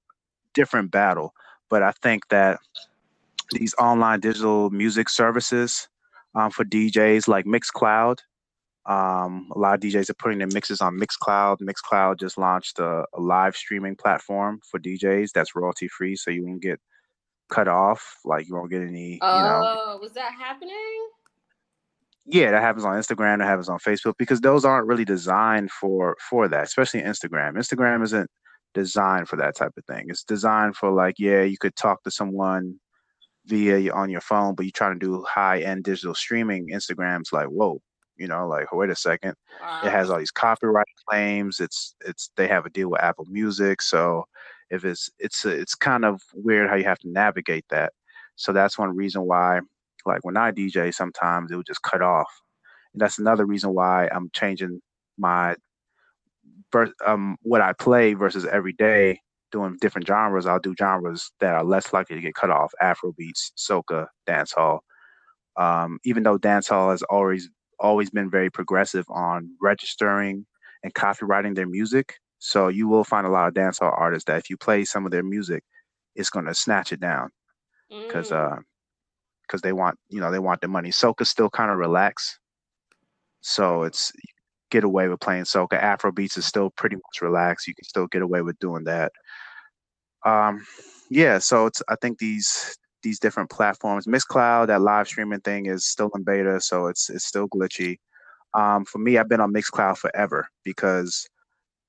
different 0.53 0.91
battle. 0.91 1.33
But 1.71 1.83
i 1.83 1.93
think 2.03 2.29
that 2.29 2.61
these 3.55 3.75
online 3.79 4.21
digital 4.21 4.71
music 4.71 5.09
services 5.09 5.89
um, 6.35 6.51
for 6.51 6.65
djs 6.65 7.29
like 7.29 7.47
mixcloud 7.47 8.19
um, 8.87 9.51
a 9.55 9.59
lot 9.59 9.75
of 9.75 9.81
DJs 9.81 10.11
are 10.11 10.15
putting 10.15 10.39
their 10.39 10.49
mixes 10.49 10.83
on 10.83 10.99
Mixcloud. 10.99 11.59
Mixcloud 11.63 12.21
just 12.21 12.37
launched 12.37 12.79
a, 12.79 13.05
a 13.15 13.21
live 13.21 13.57
streaming 13.57 13.97
platform 13.97 14.61
for 14.71 14.79
DJs 14.79 15.31
that's 15.33 15.57
royalty 15.57 15.89
free, 15.89 16.17
so 16.17 16.31
you 16.31 16.45
won't 16.45 16.61
get 16.61 16.79
cut 17.49 17.67
off. 17.67 18.17
Like 18.25 18.47
you 18.47 18.55
won't 18.55 18.71
get 18.71 18.83
any, 18.83 19.13
you 19.13 19.19
know. 19.21 19.63
Oh, 19.65 19.99
was 20.03 20.13
that 20.13 20.33
happening? 20.39 21.09
Yeah, 22.27 22.51
that 22.51 22.63
happens 22.63 22.85
on 22.85 22.95
Instagram. 22.95 23.39
That 23.39 23.47
happens 23.47 23.71
on 23.71 23.79
Facebook 23.79 24.15
because 24.19 24.41
those 24.41 24.67
aren't 24.67 24.87
really 24.87 25.05
designed 25.05 25.71
for 25.71 26.17
for 26.29 26.47
that, 26.49 26.65
especially 26.65 27.03
Instagram. 27.03 27.55
Instagram 27.55 28.03
isn't 28.05 28.31
designed 28.75 29.29
for 29.29 29.37
that 29.37 29.57
type 29.57 29.73
of 29.79 29.85
thing. 29.87 30.07
It's 30.09 30.25
designed 30.25 30.77
for 30.77 30.91
like, 30.91 31.15
yeah, 31.19 31.43
you 31.43 31.57
could 31.59 31.77
talk 31.77 32.03
to 32.03 32.11
someone 32.11 32.81
via 33.47 33.93
on 33.93 34.11
your 34.11 34.21
phone, 34.21 34.55
but 34.55 34.65
you're 34.65 34.73
trying 34.73 34.99
to 34.99 35.07
do 35.07 35.25
high 35.29 35.61
end 35.61 35.85
digital 35.85 36.15
streaming. 36.15 36.69
Instagram's 36.71 37.33
like, 37.33 37.47
whoa, 37.49 37.81
you 38.17 38.27
know, 38.27 38.47
like 38.49 38.73
wait 38.73 38.91
a 38.91 38.97
second. 38.97 39.35
it 39.83 39.91
has 39.91 40.11
all 40.11 40.19
these 40.19 40.31
copyright 40.31 40.87
claims 41.09 41.61
it's 41.61 41.95
it's 42.07 42.31
they 42.37 42.47
have 42.49 42.65
a 42.67 42.71
deal 42.71 42.91
with 42.91 43.03
apple 43.03 43.27
music 43.29 43.83
so 43.83 44.25
if 44.71 44.85
it's 44.85 45.11
it's 45.19 45.45
it's 45.45 45.75
kind 45.75 46.05
of 46.05 46.21
weird 46.35 46.69
how 46.71 46.77
you 46.77 46.85
have 46.85 46.99
to 46.99 47.11
navigate 47.11 47.65
that 47.71 47.93
so 48.37 48.53
that's 48.53 48.79
one 48.79 48.95
reason 48.97 49.23
why 49.23 49.61
like 50.07 50.25
when 50.25 50.37
i 50.37 50.51
dj 50.53 50.93
sometimes 50.95 51.51
it 51.53 51.57
would 51.57 51.67
just 51.67 51.83
cut 51.83 52.03
off 52.03 52.31
and 52.95 53.01
that's 53.01 53.19
another 53.19 53.45
reason 53.47 53.75
why 53.75 54.09
i'm 54.15 54.31
changing 54.33 54.81
my 55.19 55.55
um 57.07 57.37
what 57.43 57.61
i 57.61 57.73
play 57.73 58.15
versus 58.15 58.45
every 58.47 58.73
day 58.73 59.21
doing 59.55 59.79
different 59.81 60.07
genres 60.09 60.47
i'll 60.47 60.61
do 60.61 60.75
genres 60.79 61.33
that 61.41 61.55
are 61.55 61.65
less 61.65 61.95
likely 61.95 62.17
to 62.17 62.23
get 62.23 62.35
cut 62.35 62.51
off 62.51 62.73
afro 62.83 63.15
beats 63.19 63.53
soca 63.59 64.09
dancehall 64.29 64.81
um, 65.57 65.99
even 66.05 66.25
though 66.25 66.39
dancehall 66.39 66.91
has 66.93 67.03
always 67.05 67.51
always 67.81 68.11
been 68.11 68.31
very 68.31 68.51
progressive 68.51 69.07
on 69.11 69.51
registering 69.63 70.47
and 70.85 70.95
copyrighting 70.95 71.55
their 71.55 71.67
music. 71.69 72.15
So 72.39 72.69
you 72.69 72.89
will 72.89 73.05
find 73.05 73.27
a 73.27 73.31
lot 73.31 73.49
of 73.49 73.55
dancehall 73.55 73.99
artists 73.99 74.27
that 74.27 74.39
if 74.39 74.51
you 74.51 74.57
play 74.57 74.85
some 74.85 75.07
of 75.07 75.13
their 75.13 75.25
music, 75.25 75.65
it's 76.17 76.31
going 76.31 76.47
to 76.47 76.55
snatch 76.55 76.93
it 76.93 77.01
down 77.01 77.31
because 78.09 78.31
Mm. 78.31 78.57
uh, 78.57 78.57
because 79.47 79.63
they 79.63 79.73
want 79.73 79.99
you 80.11 80.21
know 80.21 80.31
they 80.33 80.41
want 80.41 80.61
the 80.63 80.69
money. 80.69 80.91
Soca 80.91 81.27
still 81.27 81.51
kind 81.51 81.71
of 81.71 81.79
relaxed, 81.79 82.39
so 83.43 83.83
it's 83.85 84.13
get 84.71 84.85
away 84.85 85.09
with 85.09 85.21
playing 85.21 85.45
soca. 85.45 85.75
Afro 85.75 86.13
beats 86.13 86.37
is 86.39 86.47
still 86.47 86.71
pretty 86.71 86.97
much 86.97 87.23
relaxed. 87.23 87.69
You 87.69 87.75
can 87.75 87.85
still 87.85 88.09
get 88.09 88.23
away 88.23 88.43
with 88.43 88.59
doing 88.61 88.85
that. 88.85 89.13
Um, 90.25 90.65
yeah, 91.11 91.39
so 91.39 91.67
it's 91.67 91.83
I 91.89 91.97
think 91.97 92.19
these 92.19 92.77
these 93.03 93.19
different 93.19 93.51
platforms. 93.51 94.07
Mixcloud, 94.07 94.69
that 94.69 94.81
live 94.81 95.07
streaming 95.07 95.41
thing 95.41 95.67
is 95.67 95.85
still 95.85 96.11
in 96.15 96.25
beta, 96.25 96.61
so 96.61 96.87
it's 96.87 97.11
it's 97.11 97.25
still 97.25 97.49
glitchy. 97.49 97.99
Um, 98.55 98.85
for 98.85 98.99
me, 98.99 99.19
I've 99.19 99.29
been 99.29 99.41
on 99.41 99.53
Mixcloud 99.53 99.99
forever 99.99 100.49
because 100.65 101.29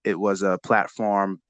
it 0.03 0.19
was 0.19 0.41
a 0.41 0.59
platform 0.63 1.41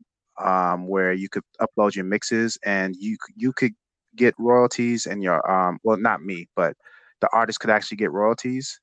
um, 0.44 0.88
where 0.88 1.14
you 1.14 1.30
could 1.30 1.44
upload 1.62 1.96
your 1.96 2.06
mixes 2.06 2.58
and 2.66 2.96
you 2.98 3.18
you 3.36 3.54
could 3.54 3.74
get 4.16 4.34
royalties 4.38 5.06
and 5.08 5.22
your 5.22 5.50
um 5.52 5.78
well 5.84 5.98
not 5.98 6.24
me 6.24 6.48
but 6.56 6.74
the 7.22 7.30
artist 7.34 7.60
could 7.60 7.70
actually 7.70 7.98
get 7.98 8.12
royalties 8.12 8.80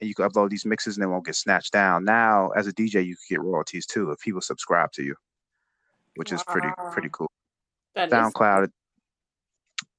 and 0.00 0.08
you 0.08 0.14
could 0.14 0.30
upload 0.30 0.50
these 0.50 0.64
mixes 0.64 0.96
and 0.96 1.02
they 1.02 1.06
won't 1.06 1.24
get 1.24 1.34
snatched 1.34 1.72
down. 1.72 2.04
Now 2.04 2.50
as 2.50 2.66
a 2.66 2.72
DJ 2.72 3.04
you 3.04 3.16
could 3.16 3.36
get 3.36 3.42
royalties 3.42 3.86
too 3.86 4.10
if 4.10 4.20
people 4.20 4.40
subscribe 4.40 4.92
to 4.92 5.02
you, 5.02 5.14
which 6.16 6.32
is 6.32 6.42
pretty 6.44 6.68
pretty 6.92 7.08
cool. 7.12 7.30
That 7.96 8.12
is 8.12 8.34
SoundCloud 8.34 8.70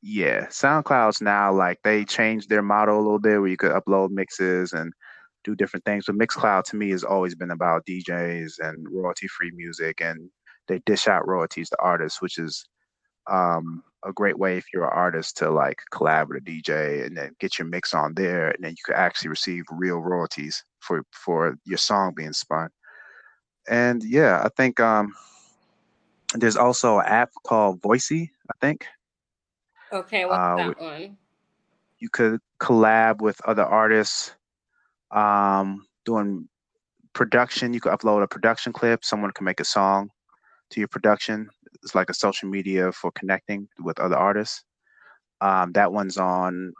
yeah, 0.01 0.45
SoundCloud's 0.47 1.21
now 1.21 1.51
like 1.53 1.79
they 1.83 2.05
changed 2.05 2.49
their 2.49 2.61
model 2.61 2.97
a 2.97 3.01
little 3.01 3.19
bit 3.19 3.39
where 3.39 3.49
you 3.49 3.57
could 3.57 3.71
upload 3.71 4.11
mixes 4.11 4.73
and 4.73 4.93
do 5.43 5.55
different 5.55 5.85
things. 5.85 6.05
But 6.05 6.15
Mixcloud 6.17 6.63
to 6.65 6.75
me 6.75 6.91
has 6.91 7.03
always 7.03 7.35
been 7.35 7.51
about 7.51 7.85
DJs 7.85 8.59
and 8.59 8.87
royalty 8.91 9.27
free 9.27 9.51
music 9.53 10.01
and 10.01 10.29
they 10.67 10.79
dish 10.85 11.07
out 11.07 11.27
royalties 11.27 11.69
to 11.69 11.77
artists, 11.81 12.21
which 12.21 12.37
is 12.37 12.65
um, 13.29 13.83
a 14.05 14.13
great 14.13 14.37
way 14.37 14.57
if 14.57 14.65
you're 14.73 14.85
an 14.85 14.93
artist 14.93 15.37
to 15.37 15.49
like 15.49 15.79
collab 15.93 16.29
with 16.29 16.37
a 16.37 16.41
DJ 16.41 17.05
and 17.05 17.17
then 17.17 17.35
get 17.39 17.57
your 17.57 17.67
mix 17.67 17.93
on 17.93 18.13
there 18.13 18.51
and 18.51 18.63
then 18.63 18.71
you 18.71 18.83
could 18.85 18.95
actually 18.95 19.29
receive 19.29 19.63
real 19.71 19.97
royalties 19.97 20.63
for 20.79 21.03
for 21.11 21.57
your 21.65 21.77
song 21.77 22.13
being 22.15 22.33
spun. 22.33 22.69
And 23.69 24.03
yeah, 24.03 24.41
I 24.43 24.49
think 24.55 24.79
um 24.79 25.13
there's 26.33 26.57
also 26.57 26.99
an 26.99 27.05
app 27.05 27.31
called 27.45 27.81
Voisey, 27.81 28.29
I 28.49 28.53
think. 28.59 28.85
Okay, 29.91 30.25
what's 30.25 30.37
Uh, 30.37 30.57
that 30.57 30.81
one? 30.81 31.17
you 31.99 32.09
could 32.09 32.39
collab 32.59 33.21
with 33.21 33.39
other 33.45 33.63
artists 33.63 34.35
um, 35.11 35.85
doing 36.05 36.47
production. 37.13 37.73
You 37.73 37.79
could 37.79 37.93
upload 37.93 38.23
a 38.23 38.27
production 38.27 38.73
clip. 38.73 39.03
Someone 39.03 39.31
can 39.31 39.45
make 39.45 39.59
a 39.59 39.65
song 39.65 40.09
to 40.71 40.79
your 40.81 40.87
production. 40.89 41.49
It's 41.83 41.95
like 41.95 42.09
a 42.09 42.13
social 42.13 42.49
media 42.49 42.91
for 42.91 43.11
connecting 43.11 43.67
with 43.79 43.99
other 43.99 44.15
artists. 44.17 44.63
Um, 45.41 45.71
that 45.73 45.91
one's 45.91 46.17
on 46.17 46.73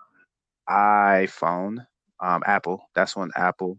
iphone 0.69 1.85
um, 2.19 2.43
apple. 2.45 2.81
That's 2.95 3.15
on 3.15 3.31
apple 3.35 3.77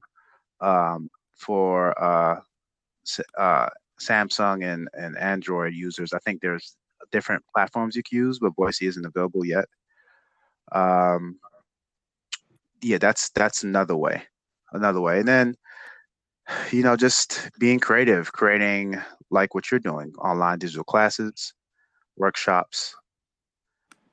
um, 0.61 1.11
for 1.37 1.99
uh, 2.03 2.41
uh, 3.37 3.69
samsung 4.01 4.65
and, 4.65 4.89
and 4.95 5.17
android 5.19 5.75
users 5.75 6.13
i 6.13 6.19
think 6.19 6.41
there's 6.41 6.77
different 7.11 7.43
platforms 7.55 7.97
you 7.97 8.03
can 8.03 8.19
use 8.19 8.39
but 8.39 8.55
Voisey 8.57 8.87
isn't 8.89 9.07
available 9.07 9.45
yet 9.45 9.67
um, 10.73 11.39
yeah, 12.83 12.99
that's 12.99 13.31
that's 13.31 13.65
another 13.65 13.97
way, 13.97 14.23
another 14.73 15.01
way. 15.01 15.19
And 15.19 15.29
then, 15.29 15.55
you 16.71 16.83
know, 16.83 16.97
just 16.97 17.51
being 17.59 17.81
creative, 17.81 18.33
creating 18.33 19.01
like 19.31 19.55
what 19.55 19.71
you're 19.71 19.81
doing, 19.81 20.13
online 20.19 20.59
digital 20.59 20.85
classes, 20.85 21.53
workshops, 22.17 22.95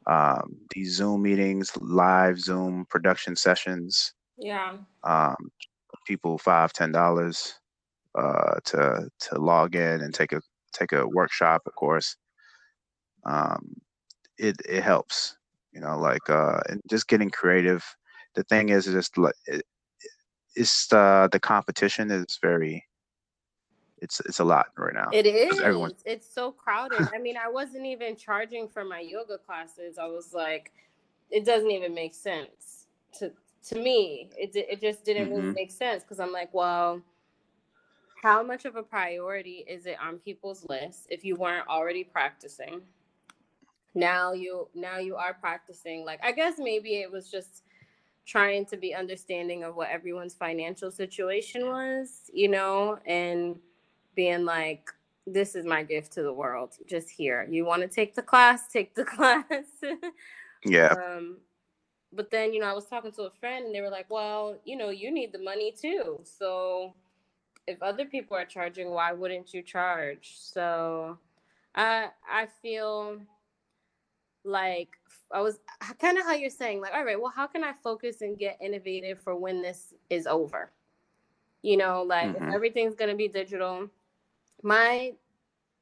um, 0.07 0.57
these 0.73 0.95
Zoom 0.95 1.23
meetings, 1.23 1.71
live 1.77 2.39
Zoom 2.39 2.85
production 2.89 3.35
sessions. 3.35 4.13
Yeah. 4.37 4.77
Um, 5.03 5.51
people 6.05 6.37
five, 6.37 6.73
ten 6.73 6.91
dollars 6.91 7.55
uh, 8.17 8.59
to 8.65 9.09
to 9.19 9.39
log 9.39 9.75
in 9.75 10.01
and 10.01 10.13
take 10.13 10.33
a 10.33 10.41
take 10.73 10.91
a 10.93 11.07
workshop, 11.07 11.63
of 11.67 11.75
course. 11.75 12.15
Um, 13.25 13.75
it 14.37 14.57
it 14.67 14.83
helps, 14.83 15.37
you 15.73 15.81
know, 15.81 15.97
like 15.99 16.29
uh, 16.29 16.61
and 16.69 16.81
just 16.89 17.07
getting 17.07 17.29
creative. 17.31 17.83
The 18.35 18.43
thing 18.43 18.69
is, 18.69 18.85
just 18.85 19.17
like 19.17 19.35
it, 19.47 19.63
it's 20.55 20.91
uh, 20.93 21.29
the 21.31 21.39
competition 21.39 22.11
is 22.11 22.39
very 22.41 22.85
it's 23.97 24.19
it's 24.21 24.39
a 24.39 24.43
lot 24.45 24.67
right 24.77 24.93
now 24.93 25.11
It 25.11 25.25
is. 25.25 25.59
everyone. 25.61 25.91
It's 26.05 26.27
so 26.31 26.51
crowded. 26.51 27.07
I 27.13 27.19
mean, 27.19 27.37
I 27.37 27.49
wasn't 27.49 27.85
even 27.85 28.15
charging 28.15 28.67
for 28.67 28.83
my 28.83 28.99
yoga 28.99 29.37
classes. 29.37 29.97
I 29.97 30.07
was 30.07 30.33
like, 30.33 30.73
it 31.29 31.45
doesn't 31.45 31.71
even 31.71 31.93
make 31.93 32.13
sense 32.13 32.87
to 33.19 33.33
to 33.69 33.75
me. 33.81 34.29
It 34.37 34.55
it 34.55 34.81
just 34.81 35.05
didn't 35.05 35.29
really 35.29 35.49
hmm 35.49 35.53
make 35.53 35.71
sense 35.71 36.03
because 36.03 36.19
I'm 36.19 36.31
like, 36.31 36.53
well, 36.53 37.01
how 38.25 38.41
much 38.41 38.65
of 38.65 38.75
a 38.75 38.81
priority 38.81 39.63
is 39.67 39.85
it 39.85 39.97
on 40.01 40.17
people's 40.17 40.65
lists 40.67 41.05
if 41.11 41.23
you 41.23 41.35
weren't 41.35 41.67
already 41.67 42.03
practicing? 42.03 42.81
Now 43.93 44.33
you 44.33 44.67
now 44.73 44.97
you 44.97 45.15
are 45.15 45.35
practicing. 45.35 46.03
Like 46.03 46.19
I 46.23 46.31
guess 46.31 46.55
maybe 46.57 46.95
it 46.95 47.11
was 47.11 47.29
just 47.29 47.61
trying 48.25 48.65
to 48.65 48.77
be 48.77 48.95
understanding 48.95 49.63
of 49.63 49.75
what 49.75 49.89
everyone's 49.91 50.33
financial 50.33 50.89
situation 50.89 51.67
was, 51.67 52.31
you 52.33 52.47
know, 52.47 52.97
and 53.05 53.59
being 54.15 54.43
like, 54.43 54.89
this 55.27 55.53
is 55.53 55.63
my 55.63 55.83
gift 55.83 56.11
to 56.13 56.23
the 56.23 56.33
world. 56.33 56.71
Just 56.87 57.11
here. 57.11 57.47
You 57.47 57.63
want 57.63 57.83
to 57.83 57.87
take 57.87 58.15
the 58.15 58.23
class, 58.23 58.67
take 58.73 58.95
the 58.95 59.05
class. 59.05 59.43
yeah 60.65 60.95
um, 61.05 61.37
but 62.11 62.31
then, 62.31 62.53
you 62.53 62.59
know, 62.59 62.65
I 62.65 62.73
was 62.73 62.87
talking 62.87 63.11
to 63.11 63.23
a 63.23 63.31
friend 63.39 63.67
and 63.67 63.75
they 63.75 63.81
were 63.81 63.91
like, 63.91 64.09
well, 64.09 64.57
you 64.65 64.77
know, 64.77 64.89
you 64.89 65.11
need 65.11 65.31
the 65.31 65.43
money 65.43 65.71
too. 65.79 66.21
So 66.23 66.95
if 67.67 67.81
other 67.81 68.05
people 68.05 68.37
are 68.37 68.45
charging, 68.45 68.91
why 68.91 69.13
wouldn't 69.13 69.53
you 69.53 69.61
charge? 69.61 70.33
So 70.37 71.17
I 71.75 72.09
I 72.29 72.47
feel 72.61 73.21
like 74.43 74.89
I 75.31 75.41
was 75.41 75.59
kind 75.99 76.17
of 76.17 76.23
how 76.25 76.33
you're 76.33 76.49
saying, 76.49 76.81
like, 76.81 76.93
all 76.93 77.03
right, 77.03 77.19
well, 77.19 77.31
how 77.35 77.47
can 77.47 77.63
I 77.63 77.73
focus 77.83 78.21
and 78.21 78.37
get 78.37 78.57
innovative 78.61 79.19
for 79.19 79.35
when 79.35 79.61
this 79.61 79.93
is 80.09 80.27
over? 80.27 80.71
You 81.61 81.77
know, 81.77 82.03
like 82.03 82.31
hmm 82.31 82.35
if 82.35 82.43
everything's 82.53 82.95
gonna 82.95 83.15
be 83.15 83.27
digital, 83.27 83.89
my 84.63 85.13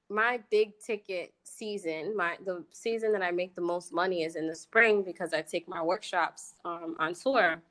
my 0.09 0.39
big 0.51 0.79
ticket 0.79 1.33
season, 1.43 2.15
my 2.15 2.37
the 2.45 2.63
season 2.71 3.11
that 3.13 3.23
I 3.23 3.31
make 3.31 3.55
the 3.55 3.61
most 3.61 3.93
money 3.93 4.23
is 4.23 4.35
in 4.35 4.47
the 4.47 4.55
spring 4.55 5.03
because 5.03 5.33
I 5.33 5.41
take 5.41 5.67
my 5.67 5.81
workshops 5.81 6.55
um, 6.65 6.95
on 6.99 7.13
tour 7.13 7.61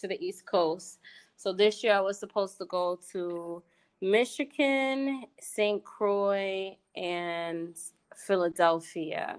to 0.00 0.08
the 0.08 0.20
East 0.24 0.46
Coast. 0.46 0.98
So 1.42 1.52
this 1.52 1.82
year 1.82 1.94
I 1.94 2.00
was 2.00 2.20
supposed 2.20 2.56
to 2.58 2.66
go 2.66 3.00
to 3.10 3.64
Michigan, 4.00 5.24
St. 5.40 5.82
Croix, 5.82 6.76
and 6.94 7.76
Philadelphia. 8.14 9.36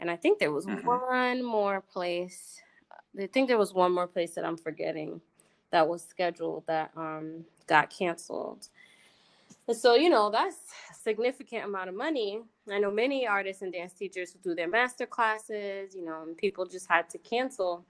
And 0.00 0.10
I 0.10 0.16
think 0.16 0.38
there 0.38 0.52
was 0.52 0.64
mm-hmm. 0.64 0.86
one 0.86 1.44
more 1.44 1.82
place. 1.82 2.62
I 3.20 3.26
think 3.26 3.46
there 3.46 3.58
was 3.58 3.74
one 3.74 3.92
more 3.92 4.06
place 4.06 4.36
that 4.36 4.46
I'm 4.46 4.56
forgetting 4.56 5.20
that 5.70 5.86
was 5.86 6.02
scheduled 6.02 6.66
that 6.66 6.92
um, 6.96 7.44
got 7.66 7.90
canceled. 7.90 8.68
And 9.66 9.76
so, 9.76 9.96
you 9.96 10.08
know, 10.08 10.30
that's 10.30 10.56
a 10.90 10.94
significant 10.94 11.66
amount 11.66 11.90
of 11.90 11.94
money. 11.94 12.40
I 12.72 12.78
know 12.78 12.90
many 12.90 13.26
artists 13.26 13.60
and 13.60 13.70
dance 13.70 13.92
teachers 13.92 14.32
who 14.32 14.38
do 14.38 14.54
their 14.54 14.68
master 14.68 15.04
classes, 15.04 15.94
you 15.94 16.06
know, 16.06 16.22
and 16.22 16.38
people 16.38 16.64
just 16.64 16.88
had 16.88 17.10
to 17.10 17.18
cancel. 17.18 17.84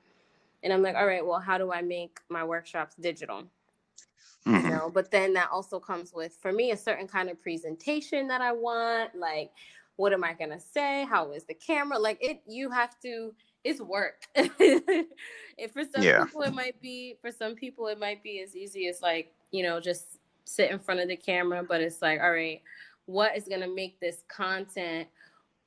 And 0.62 0.72
I'm 0.72 0.82
like, 0.82 0.96
all 0.96 1.06
right, 1.06 1.24
well, 1.24 1.40
how 1.40 1.58
do 1.58 1.72
I 1.72 1.82
make 1.82 2.18
my 2.28 2.44
workshops 2.44 2.96
digital? 2.96 3.44
Mm-hmm. 4.46 4.66
You 4.66 4.72
know, 4.72 4.90
but 4.92 5.10
then 5.10 5.34
that 5.34 5.50
also 5.52 5.78
comes 5.78 6.12
with, 6.12 6.36
for 6.40 6.52
me, 6.52 6.70
a 6.70 6.76
certain 6.76 7.06
kind 7.06 7.28
of 7.28 7.40
presentation 7.40 8.28
that 8.28 8.40
I 8.40 8.52
want. 8.52 9.14
Like, 9.14 9.50
what 9.96 10.12
am 10.12 10.24
I 10.24 10.32
going 10.32 10.50
to 10.50 10.60
say? 10.60 11.04
How 11.08 11.32
is 11.32 11.44
the 11.44 11.54
camera? 11.54 11.98
Like, 11.98 12.18
it, 12.20 12.40
you 12.46 12.70
have 12.70 12.98
to, 13.00 13.34
it's 13.64 13.80
work. 13.80 14.22
if 14.34 15.72
for 15.72 15.82
some 15.82 16.02
yeah. 16.02 16.24
people, 16.24 16.42
it 16.42 16.54
might 16.54 16.80
be, 16.80 17.16
for 17.20 17.30
some 17.30 17.54
people, 17.54 17.88
it 17.88 17.98
might 17.98 18.22
be 18.22 18.40
as 18.40 18.56
easy 18.56 18.88
as 18.88 19.02
like, 19.02 19.32
you 19.50 19.62
know, 19.62 19.80
just 19.80 20.18
sit 20.44 20.70
in 20.70 20.78
front 20.78 21.00
of 21.00 21.08
the 21.08 21.16
camera, 21.16 21.62
but 21.62 21.80
it's 21.80 22.00
like, 22.00 22.20
all 22.20 22.32
right, 22.32 22.62
what 23.06 23.36
is 23.36 23.44
going 23.44 23.60
to 23.60 23.74
make 23.74 24.00
this 24.00 24.22
content 24.28 25.08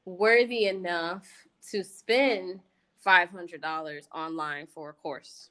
worthy 0.06 0.66
enough 0.68 1.28
to 1.72 1.84
spend 1.84 2.60
$500 3.06 4.08
online 4.14 4.68
for 4.68 4.90
a 4.90 4.94
course? 4.94 5.50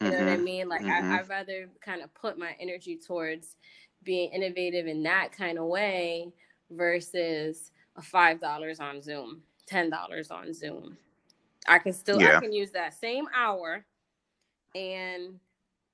You 0.00 0.08
know 0.08 0.14
mm-hmm. 0.14 0.24
what 0.24 0.32
I 0.32 0.36
mm-hmm. 0.36 0.44
mean? 0.44 0.68
Like, 0.68 0.82
mm-hmm. 0.82 1.12
I, 1.12 1.18
I'd 1.20 1.28
rather 1.28 1.68
kind 1.84 2.02
of 2.02 2.12
put 2.14 2.38
my 2.38 2.56
energy 2.60 2.98
towards 2.98 3.56
being 4.02 4.30
innovative 4.32 4.86
in 4.86 5.02
that 5.04 5.30
kind 5.30 5.58
of 5.58 5.66
way 5.66 6.32
versus 6.70 7.70
a 7.96 8.02
$5 8.02 8.80
on 8.80 9.02
Zoom, 9.02 9.42
$10 9.70 10.30
on 10.30 10.52
Zoom. 10.52 10.96
I 11.68 11.78
can 11.78 11.92
still, 11.92 12.20
yeah. 12.20 12.36
I 12.36 12.40
can 12.40 12.52
use 12.52 12.72
that 12.72 12.94
same 12.94 13.26
hour 13.36 13.84
and 14.74 15.38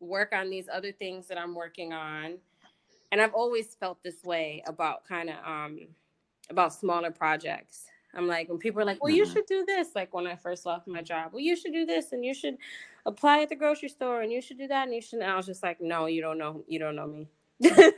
work 0.00 0.32
on 0.32 0.50
these 0.50 0.68
other 0.72 0.92
things 0.92 1.26
that 1.28 1.38
I'm 1.38 1.54
working 1.54 1.92
on. 1.92 2.38
And 3.10 3.20
I've 3.20 3.34
always 3.34 3.74
felt 3.74 4.02
this 4.02 4.22
way 4.22 4.62
about 4.66 5.04
kind 5.06 5.30
of 5.30 5.36
um 5.44 5.80
about 6.50 6.72
smaller 6.72 7.10
projects. 7.10 7.86
I'm 8.14 8.26
like 8.26 8.48
when 8.48 8.58
people 8.58 8.80
are 8.80 8.84
like, 8.84 9.02
"Well, 9.02 9.12
you 9.12 9.24
mm-hmm. 9.24 9.32
should 9.32 9.46
do 9.46 9.64
this." 9.66 9.88
Like 9.94 10.14
when 10.14 10.26
I 10.26 10.36
first 10.36 10.66
left 10.66 10.86
my 10.86 11.02
job, 11.02 11.32
"Well, 11.32 11.42
you 11.42 11.56
should 11.56 11.72
do 11.72 11.84
this 11.84 12.12
and 12.12 12.24
you 12.24 12.34
should 12.34 12.56
apply 13.06 13.42
at 13.42 13.48
the 13.48 13.56
grocery 13.56 13.88
store 13.88 14.22
and 14.22 14.32
you 14.32 14.40
should 14.40 14.58
do 14.58 14.68
that 14.68 14.86
and 14.86 14.94
you 14.94 15.02
should." 15.02 15.20
And 15.20 15.30
I 15.30 15.36
was 15.36 15.46
just 15.46 15.62
like, 15.62 15.80
"No, 15.80 16.06
you 16.06 16.22
don't 16.22 16.38
know. 16.38 16.64
You 16.66 16.78
don't 16.78 16.96
know 16.96 17.06
me." 17.06 17.28
yeah. 17.60 17.90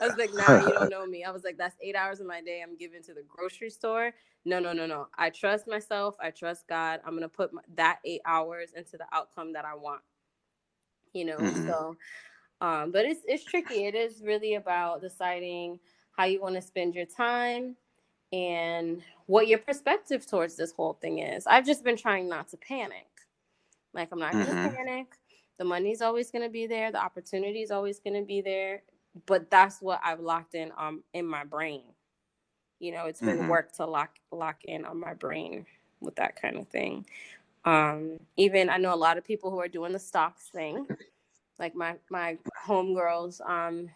I 0.00 0.06
was 0.06 0.16
like, 0.18 0.34
nah, 0.34 0.66
you 0.66 0.72
don't 0.72 0.90
know 0.90 1.06
me. 1.06 1.22
I 1.22 1.30
was 1.30 1.44
like, 1.44 1.56
that's 1.56 1.76
eight 1.80 1.94
hours 1.94 2.18
of 2.18 2.26
my 2.26 2.40
day 2.40 2.62
I'm 2.62 2.76
giving 2.76 3.02
to 3.04 3.14
the 3.14 3.22
grocery 3.28 3.70
store. 3.70 4.12
No, 4.44 4.58
no, 4.58 4.72
no, 4.72 4.86
no. 4.86 5.06
I 5.16 5.30
trust 5.30 5.68
myself. 5.68 6.16
I 6.20 6.30
trust 6.30 6.66
God. 6.66 7.00
I'm 7.06 7.14
gonna 7.14 7.28
put 7.28 7.52
my, 7.52 7.62
that 7.76 8.00
eight 8.04 8.22
hours 8.26 8.72
into 8.74 8.96
the 8.96 9.06
outcome 9.12 9.52
that 9.52 9.64
I 9.64 9.74
want. 9.74 10.02
You 11.12 11.26
know, 11.26 11.36
mm-hmm. 11.36 11.68
so. 11.68 11.96
Um, 12.60 12.90
but 12.90 13.04
it's 13.04 13.20
it's 13.26 13.44
tricky. 13.44 13.86
It 13.86 13.94
is 13.94 14.22
really 14.22 14.54
about 14.54 15.00
deciding 15.00 15.78
how 16.16 16.24
you 16.24 16.40
want 16.40 16.56
to 16.56 16.62
spend 16.62 16.94
your 16.94 17.06
time 17.06 17.76
and 18.32 19.02
what 19.26 19.48
your 19.48 19.58
perspective 19.58 20.26
towards 20.26 20.56
this 20.56 20.72
whole 20.72 20.94
thing 20.94 21.18
is. 21.18 21.46
I've 21.46 21.66
just 21.66 21.84
been 21.84 21.96
trying 21.96 22.28
not 22.28 22.48
to 22.48 22.56
panic. 22.56 23.06
Like 23.92 24.08
I'm 24.12 24.18
not 24.18 24.32
gonna 24.32 24.46
mm-hmm. 24.46 24.76
panic. 24.76 25.06
The 25.58 25.64
money's 25.64 26.00
always 26.02 26.30
gonna 26.30 26.48
be 26.48 26.66
there. 26.66 26.92
The 26.92 27.02
opportunity 27.02 27.62
is 27.62 27.70
always 27.70 27.98
gonna 27.98 28.22
be 28.22 28.40
there. 28.40 28.82
But 29.26 29.50
that's 29.50 29.82
what 29.82 30.00
I've 30.04 30.20
locked 30.20 30.54
in 30.54 30.72
um 30.78 31.02
in 31.12 31.26
my 31.26 31.44
brain 31.44 31.82
you 32.80 32.90
know 32.90 33.04
it's 33.04 33.20
been 33.20 33.38
mm-hmm. 33.38 33.48
work 33.48 33.70
to 33.72 33.86
lock 33.86 34.16
lock 34.32 34.64
in 34.64 34.84
on 34.84 34.98
my 34.98 35.14
brain 35.14 35.64
with 36.00 36.16
that 36.16 36.40
kind 36.40 36.56
of 36.56 36.66
thing 36.68 37.06
um 37.66 38.18
even 38.36 38.68
i 38.68 38.76
know 38.76 38.92
a 38.92 38.96
lot 38.96 39.18
of 39.18 39.24
people 39.24 39.50
who 39.50 39.60
are 39.60 39.68
doing 39.68 39.92
the 39.92 39.98
stocks 39.98 40.48
thing 40.48 40.86
like 41.58 41.74
my 41.76 41.94
my 42.10 42.36
homegirls 42.66 43.40
um 43.48 43.88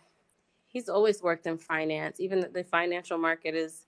he's 0.66 0.88
always 0.88 1.22
worked 1.22 1.46
in 1.46 1.56
finance 1.58 2.20
even 2.20 2.46
the 2.52 2.62
financial 2.62 3.18
market 3.18 3.54
is 3.54 3.86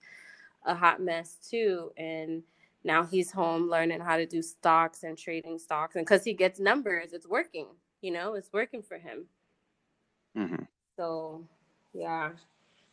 a 0.66 0.74
hot 0.74 1.00
mess 1.00 1.36
too 1.48 1.90
and 1.96 2.42
now 2.84 3.02
he's 3.04 3.30
home 3.32 3.68
learning 3.68 4.00
how 4.00 4.16
to 4.16 4.26
do 4.26 4.42
stocks 4.42 5.02
and 5.02 5.16
trading 5.18 5.58
stocks 5.58 5.96
and 5.96 6.04
because 6.04 6.24
he 6.24 6.32
gets 6.32 6.60
numbers 6.60 7.12
it's 7.12 7.26
working 7.26 7.66
you 8.02 8.12
know 8.12 8.34
it's 8.34 8.52
working 8.52 8.82
for 8.82 8.98
him 8.98 9.24
mm-hmm. 10.36 10.62
so 10.96 11.44
yeah 11.92 12.30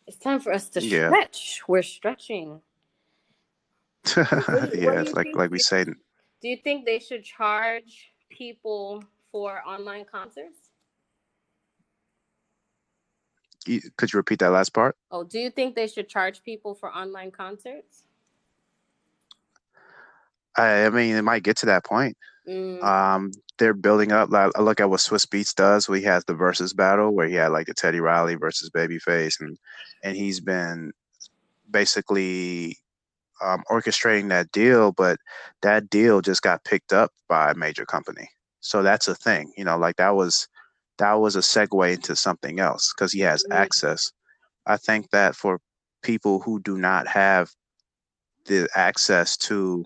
it's 0.07 0.17
time 0.17 0.39
for 0.39 0.51
us 0.51 0.69
to 0.69 0.81
yeah. 0.81 1.07
stretch. 1.07 1.61
We're 1.67 1.81
stretching. 1.81 2.61
yeah, 4.17 4.99
it's 4.99 5.13
like 5.13 5.27
like 5.33 5.49
we 5.49 5.59
say. 5.59 5.85
Do 5.85 5.93
you 6.41 6.57
think 6.57 6.85
they 6.85 6.99
should 6.99 7.23
charge 7.23 8.11
people 8.29 9.03
for 9.31 9.61
online 9.65 10.05
concerts? 10.05 10.62
Could 13.97 14.13
you 14.13 14.17
repeat 14.17 14.39
that 14.39 14.51
last 14.51 14.73
part? 14.73 14.95
Oh, 15.11 15.23
do 15.23 15.39
you 15.39 15.49
think 15.49 15.75
they 15.75 15.87
should 15.87 16.09
charge 16.09 16.43
people 16.43 16.73
for 16.75 16.93
online 16.93 17.31
concerts? 17.31 18.03
I, 20.55 20.85
I 20.85 20.89
mean, 20.89 21.15
it 21.15 21.23
might 21.23 21.43
get 21.43 21.57
to 21.57 21.65
that 21.67 21.83
point. 21.83 22.17
Mm. 22.47 22.83
Um, 22.83 23.31
they're 23.57 23.73
building 23.73 24.11
up. 24.11 24.29
I 24.33 24.61
look 24.61 24.79
at 24.79 24.89
what 24.89 24.99
Swizz 24.99 25.27
Beatz 25.27 25.53
does. 25.55 25.87
We 25.87 26.01
had 26.01 26.23
the 26.27 26.33
Verzuz 26.33 26.75
battle 26.75 27.13
where 27.13 27.27
he 27.27 27.35
had 27.35 27.51
like 27.51 27.67
the 27.67 27.73
Teddy 27.73 27.99
Riley 27.99 28.35
versus 28.35 28.69
Babyface, 28.69 29.39
and 29.39 29.57
and 30.03 30.17
he's 30.17 30.39
been 30.39 30.91
basically 31.69 32.77
um, 33.41 33.63
orchestrating 33.69 34.29
that 34.29 34.51
deal. 34.51 34.91
But 34.91 35.19
that 35.61 35.89
deal 35.89 36.21
just 36.21 36.41
got 36.41 36.65
picked 36.65 36.93
up 36.93 37.11
by 37.29 37.51
a 37.51 37.55
major 37.55 37.85
company, 37.85 38.27
so 38.59 38.83
that's 38.83 39.07
a 39.07 39.15
thing. 39.15 39.53
You 39.55 39.65
know, 39.65 39.77
like 39.77 39.95
that 39.97 40.15
was 40.15 40.47
that 41.03 41.19
was 41.19 41.35
a 41.35 41.39
segue 41.39 41.93
into 41.93 42.15
something 42.15 42.61
else 42.61 42.93
because 42.95 43.11
he 43.11 43.19
has 43.19 43.43
mm. 43.43 43.53
access. 43.53 44.09
I 44.65 44.77
think 44.77 45.09
that 45.09 45.35
for 45.35 45.59
people 46.01 46.39
who 46.39 46.61
do 46.61 46.77
not 46.77 47.07
have 47.07 47.49
the 48.45 48.69
access 48.73 49.35
to 49.37 49.85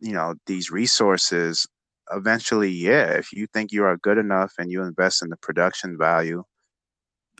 you 0.00 0.12
know 0.12 0.34
these 0.44 0.70
resources 0.70 1.66
eventually, 2.12 2.70
yeah, 2.70 3.06
if 3.12 3.32
you 3.32 3.46
think 3.46 3.72
you 3.72 3.84
are 3.84 3.96
good 3.96 4.18
enough 4.18 4.52
and 4.58 4.70
you 4.70 4.82
invest 4.82 5.22
in 5.22 5.30
the 5.30 5.36
production 5.38 5.96
value, 5.96 6.44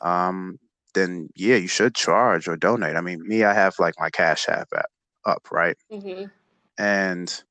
um, 0.01 0.59
then 0.95 1.29
yeah, 1.37 1.57
you 1.57 1.69
should 1.69 1.95
charge 1.95 2.49
or 2.49 2.57
donate. 2.57 2.97
I 2.97 3.03
mean, 3.03 3.21
me, 3.29 3.45
I 3.45 3.53
have 3.53 3.75
like 3.79 3.95
my 3.99 4.09
Cash 4.09 4.49
App 4.49 4.69
app 4.75 4.91
up, 5.27 5.49
right? 5.53 5.77
Mm-hmm. 5.93 6.25
And 6.79 7.43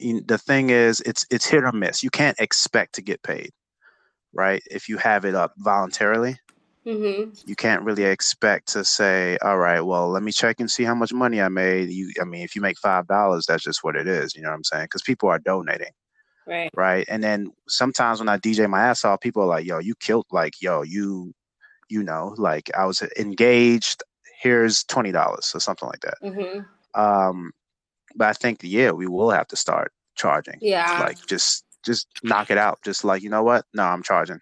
the 0.00 0.38
thing 0.38 0.70
is, 0.70 1.00
it's 1.02 1.24
it's 1.30 1.46
hit 1.46 1.62
or 1.62 1.70
miss. 1.70 2.02
You 2.02 2.10
can't 2.10 2.40
expect 2.40 2.96
to 2.96 3.02
get 3.02 3.22
paid, 3.22 3.50
right? 4.32 4.62
If 4.70 4.88
you 4.88 4.96
have 4.98 5.24
it 5.24 5.34
up 5.34 5.54
voluntarily, 5.58 6.38
Mm-hmm. 6.88 7.32
You 7.46 7.54
can't 7.54 7.82
really 7.82 8.04
expect 8.04 8.68
to 8.68 8.82
say, 8.82 9.36
"All 9.42 9.58
right, 9.58 9.82
well, 9.82 10.08
let 10.08 10.22
me 10.22 10.32
check 10.32 10.58
and 10.58 10.70
see 10.70 10.84
how 10.84 10.94
much 10.94 11.12
money 11.12 11.40
I 11.40 11.48
made." 11.48 11.90
You, 11.90 12.10
I 12.18 12.24
mean, 12.24 12.42
if 12.42 12.56
you 12.56 12.62
make 12.62 12.78
five 12.78 13.06
dollars, 13.06 13.44
that's 13.46 13.62
just 13.62 13.84
what 13.84 13.94
it 13.94 14.06
is. 14.06 14.34
You 14.34 14.42
know 14.42 14.48
what 14.48 14.54
I'm 14.54 14.64
saying? 14.64 14.84
Because 14.84 15.02
people 15.02 15.28
are 15.28 15.38
donating, 15.38 15.92
right? 16.46 16.70
Right. 16.74 17.06
And 17.10 17.22
then 17.22 17.52
sometimes 17.68 18.20
when 18.20 18.30
I 18.30 18.38
DJ 18.38 18.70
my 18.70 18.80
ass 18.80 19.04
off, 19.04 19.20
people 19.20 19.42
are 19.42 19.46
like, 19.46 19.66
"Yo, 19.66 19.80
you 19.80 19.94
killed!" 19.96 20.24
Like, 20.32 20.62
"Yo, 20.62 20.80
you, 20.82 21.34
you 21.90 22.02
know, 22.02 22.34
like 22.38 22.70
I 22.74 22.86
was 22.86 23.02
engaged. 23.18 24.02
Here's 24.40 24.82
twenty 24.84 25.12
dollars 25.12 25.52
or 25.54 25.60
something 25.60 25.88
like 25.88 26.00
that." 26.00 26.16
Mm-hmm. 26.22 26.60
Um, 26.98 27.52
but 28.16 28.28
I 28.28 28.32
think 28.32 28.60
yeah, 28.62 28.92
we 28.92 29.06
will 29.06 29.30
have 29.30 29.48
to 29.48 29.56
start 29.56 29.92
charging. 30.16 30.56
Yeah. 30.62 31.00
Like 31.00 31.18
just 31.26 31.64
just 31.88 32.06
knock 32.22 32.50
it 32.50 32.58
out. 32.58 32.78
Just 32.84 33.04
like 33.04 33.22
you 33.22 33.30
know 33.30 33.42
what? 33.42 33.64
No, 33.74 33.84
I'm 33.84 34.02
charging 34.02 34.40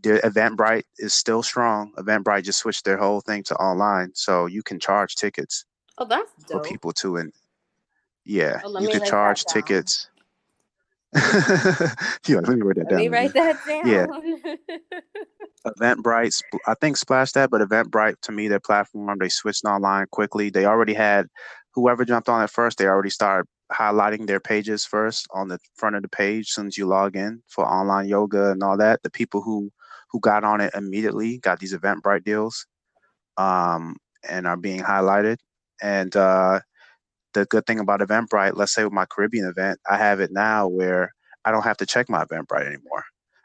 the 0.00 0.20
Eventbrite 0.24 0.84
is 0.98 1.14
still 1.14 1.42
strong. 1.42 1.92
Eventbrite 1.98 2.44
just 2.44 2.60
switched 2.60 2.84
their 2.84 2.96
whole 2.96 3.20
thing 3.20 3.42
to 3.44 3.54
online, 3.56 4.10
so 4.14 4.46
you 4.46 4.62
can 4.62 4.80
charge 4.80 5.14
tickets. 5.16 5.64
Oh, 5.98 6.06
that's 6.06 6.32
dope. 6.48 6.64
for 6.64 6.68
people 6.68 6.92
to 6.94 7.16
and 7.16 7.32
yeah, 8.24 8.60
oh, 8.64 8.80
you 8.80 8.88
can 8.88 9.04
charge 9.04 9.44
tickets. 9.44 10.08
yeah, 11.14 12.40
let 12.40 12.48
me 12.48 12.62
write 12.62 12.76
that 12.76 12.84
let 12.84 12.88
down. 12.88 12.98
Let 12.98 12.98
me 12.98 13.08
write 13.08 13.34
that 13.34 13.58
down. 13.66 13.86
Yeah. 13.86 14.06
Eventbrite, 15.66 16.40
I 16.66 16.74
think 16.80 16.96
Splash 16.96 17.32
that, 17.32 17.50
but 17.50 17.60
Eventbrite 17.60 18.20
to 18.22 18.32
me, 18.32 18.48
their 18.48 18.60
platform, 18.60 19.18
they 19.18 19.28
switched 19.28 19.64
online 19.64 20.06
quickly. 20.10 20.48
They 20.48 20.64
already 20.64 20.94
had 20.94 21.26
whoever 21.74 22.04
jumped 22.04 22.28
on 22.30 22.42
it 22.42 22.50
first. 22.50 22.78
They 22.78 22.86
already 22.86 23.10
started 23.10 23.46
highlighting 23.72 24.26
their 24.26 24.40
pages 24.40 24.84
first 24.84 25.26
on 25.32 25.48
the 25.48 25.58
front 25.74 25.96
of 25.96 26.02
the 26.02 26.08
page 26.08 26.46
as 26.48 26.54
soon 26.54 26.66
as 26.66 26.76
you 26.76 26.86
log 26.86 27.16
in 27.16 27.42
for 27.48 27.66
online 27.66 28.06
yoga 28.08 28.50
and 28.50 28.62
all 28.62 28.76
that. 28.76 29.02
The 29.02 29.10
people 29.10 29.42
who 29.42 29.70
who 30.10 30.20
got 30.20 30.44
on 30.44 30.60
it 30.60 30.74
immediately, 30.74 31.38
got 31.38 31.58
these 31.58 31.74
Eventbrite 31.74 32.24
deals, 32.24 32.66
um, 33.38 33.96
and 34.28 34.46
are 34.46 34.58
being 34.58 34.80
highlighted. 34.80 35.38
And 35.80 36.14
uh, 36.14 36.60
the 37.32 37.46
good 37.46 37.66
thing 37.66 37.80
about 37.80 38.00
Eventbrite, 38.00 38.56
let's 38.56 38.72
say 38.72 38.84
with 38.84 38.92
my 38.92 39.06
Caribbean 39.06 39.46
event, 39.46 39.80
I 39.88 39.96
have 39.96 40.20
it 40.20 40.30
now 40.30 40.68
where 40.68 41.12
I 41.44 41.50
don't 41.50 41.64
have 41.64 41.78
to 41.78 41.86
check 41.86 42.08
my 42.10 42.24
Eventbrite 42.24 42.66
anymore. 42.66 43.04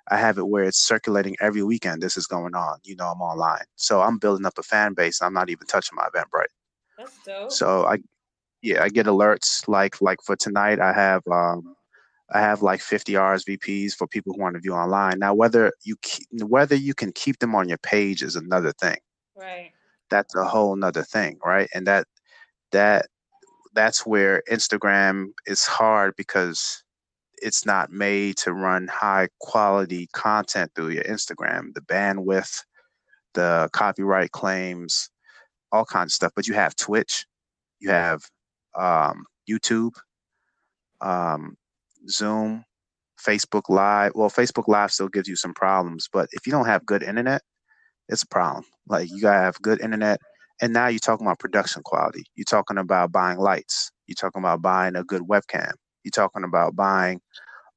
I 0.09 0.17
have 0.17 0.37
it 0.37 0.47
where 0.47 0.63
it's 0.63 0.85
circulating 0.85 1.35
every 1.41 1.63
weekend. 1.63 2.01
This 2.01 2.17
is 2.17 2.27
going 2.27 2.55
on. 2.55 2.79
You 2.83 2.95
know, 2.95 3.07
I'm 3.07 3.21
online, 3.21 3.65
so 3.75 4.01
I'm 4.01 4.17
building 4.17 4.45
up 4.45 4.57
a 4.57 4.63
fan 4.63 4.93
base. 4.93 5.21
I'm 5.21 5.33
not 5.33 5.49
even 5.49 5.67
touching 5.67 5.95
my 5.95 6.07
Eventbrite. 6.13 6.47
That's 6.97 7.17
dope. 7.25 7.51
So 7.51 7.85
I, 7.85 7.97
yeah, 8.67 8.83
I 8.83 8.89
get 8.89 9.05
alerts 9.05 9.65
like 9.69 10.01
like 10.01 10.19
for 10.25 10.35
tonight. 10.35 10.81
I 10.81 10.91
have 10.91 11.21
um, 11.31 11.73
I 12.33 12.41
have 12.41 12.61
like 12.61 12.81
50 12.81 13.13
RSVPs 13.13 13.93
for 13.93 14.07
people 14.07 14.33
who 14.33 14.41
want 14.41 14.55
to 14.55 14.59
view 14.59 14.73
online. 14.73 15.19
Now, 15.19 15.33
whether 15.33 15.71
you 15.85 15.95
keep, 16.01 16.27
whether 16.43 16.75
you 16.75 16.93
can 16.93 17.13
keep 17.13 17.39
them 17.39 17.55
on 17.55 17.69
your 17.69 17.77
page 17.77 18.21
is 18.21 18.35
another 18.35 18.73
thing. 18.73 18.97
Right. 19.35 19.71
That's 20.09 20.35
a 20.35 20.43
whole 20.43 20.75
nother 20.75 21.03
thing, 21.03 21.39
right? 21.45 21.69
And 21.73 21.87
that 21.87 22.07
that 22.73 23.07
that's 23.73 24.05
where 24.05 24.43
Instagram 24.51 25.27
is 25.45 25.65
hard 25.65 26.15
because 26.17 26.83
it's 27.37 27.65
not 27.65 27.91
made 27.91 28.35
to 28.37 28.51
run 28.51 28.87
high 28.87 29.29
quality 29.39 30.09
content 30.13 30.71
through 30.75 30.89
your 30.89 31.03
Instagram. 31.03 31.73
The 31.73 31.81
bandwidth, 31.81 32.63
the 33.33 33.69
copyright 33.71 34.31
claims, 34.31 35.09
all 35.71 35.85
kinds 35.85 36.11
of 36.11 36.15
stuff. 36.15 36.31
But 36.35 36.47
you 36.47 36.55
have 36.55 36.75
Twitch, 36.75 37.25
you 37.79 37.91
have 37.91 38.23
um, 38.77 39.25
YouTube, 39.49 39.93
um, 41.01 41.55
Zoom, 42.09 42.63
Facebook 43.25 43.63
Live. 43.69 44.13
Well, 44.15 44.29
Facebook 44.29 44.67
Live 44.67 44.91
still 44.91 45.09
gives 45.09 45.27
you 45.27 45.35
some 45.35 45.53
problems, 45.53 46.09
but 46.11 46.29
if 46.33 46.45
you 46.47 46.51
don't 46.51 46.67
have 46.67 46.85
good 46.85 47.03
internet, 47.03 47.41
it's 48.09 48.23
a 48.23 48.27
problem. 48.27 48.63
Like 48.87 49.09
you 49.09 49.21
gotta 49.21 49.39
have 49.39 49.61
good 49.61 49.81
internet. 49.81 50.19
And 50.61 50.73
now 50.73 50.87
you're 50.87 50.99
talking 50.99 51.25
about 51.25 51.39
production 51.39 51.81
quality. 51.83 52.23
You're 52.35 52.45
talking 52.45 52.77
about 52.77 53.11
buying 53.11 53.37
lights. 53.39 53.91
You're 54.07 54.15
talking 54.15 54.41
about 54.41 54.61
buying 54.61 54.95
a 54.95 55.03
good 55.03 55.23
webcam. 55.23 55.71
You're 56.03 56.11
talking 56.13 56.43
about 56.43 56.75
buying 56.75 57.21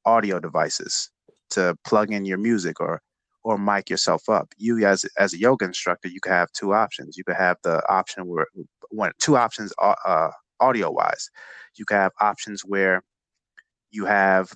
audio 0.05 0.39
devices 0.39 1.11
to 1.51 1.75
plug 1.85 2.11
in 2.11 2.25
your 2.25 2.37
music 2.37 2.79
or 2.79 3.01
or 3.43 3.57
mic 3.57 3.89
yourself 3.89 4.29
up. 4.29 4.47
You 4.57 4.85
as 4.85 5.05
as 5.17 5.33
a 5.33 5.39
yoga 5.39 5.65
instructor, 5.65 6.07
you 6.09 6.19
could 6.21 6.33
have 6.33 6.51
two 6.53 6.73
options. 6.73 7.17
You 7.17 7.23
could 7.23 7.37
have 7.37 7.57
the 7.63 7.81
option 7.91 8.27
where 8.27 8.47
one 8.89 9.11
two 9.21 9.37
options 9.37 9.73
uh, 9.81 10.31
audio 10.61 10.91
wise. 10.91 11.29
You 11.75 11.85
could 11.85 11.95
have 11.95 12.11
options 12.19 12.61
where 12.61 13.03
you 13.91 14.05
have 14.05 14.51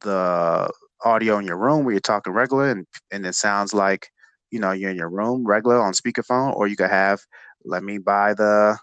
the 0.00 0.70
audio 1.04 1.38
in 1.38 1.46
your 1.46 1.56
room 1.56 1.84
where 1.84 1.92
you're 1.92 2.00
talking 2.00 2.32
regular 2.32 2.70
and, 2.70 2.86
and 3.10 3.26
it 3.26 3.34
sounds 3.34 3.74
like 3.74 4.08
you 4.50 4.60
know 4.60 4.72
you're 4.72 4.90
in 4.90 4.96
your 4.96 5.08
room 5.08 5.44
regular 5.44 5.80
on 5.80 5.92
speakerphone 5.92 6.54
or 6.54 6.66
you 6.66 6.76
could 6.76 6.90
have 6.90 7.20
let 7.64 7.82
me 7.82 7.98
buy 7.98 8.34
the 8.34 8.76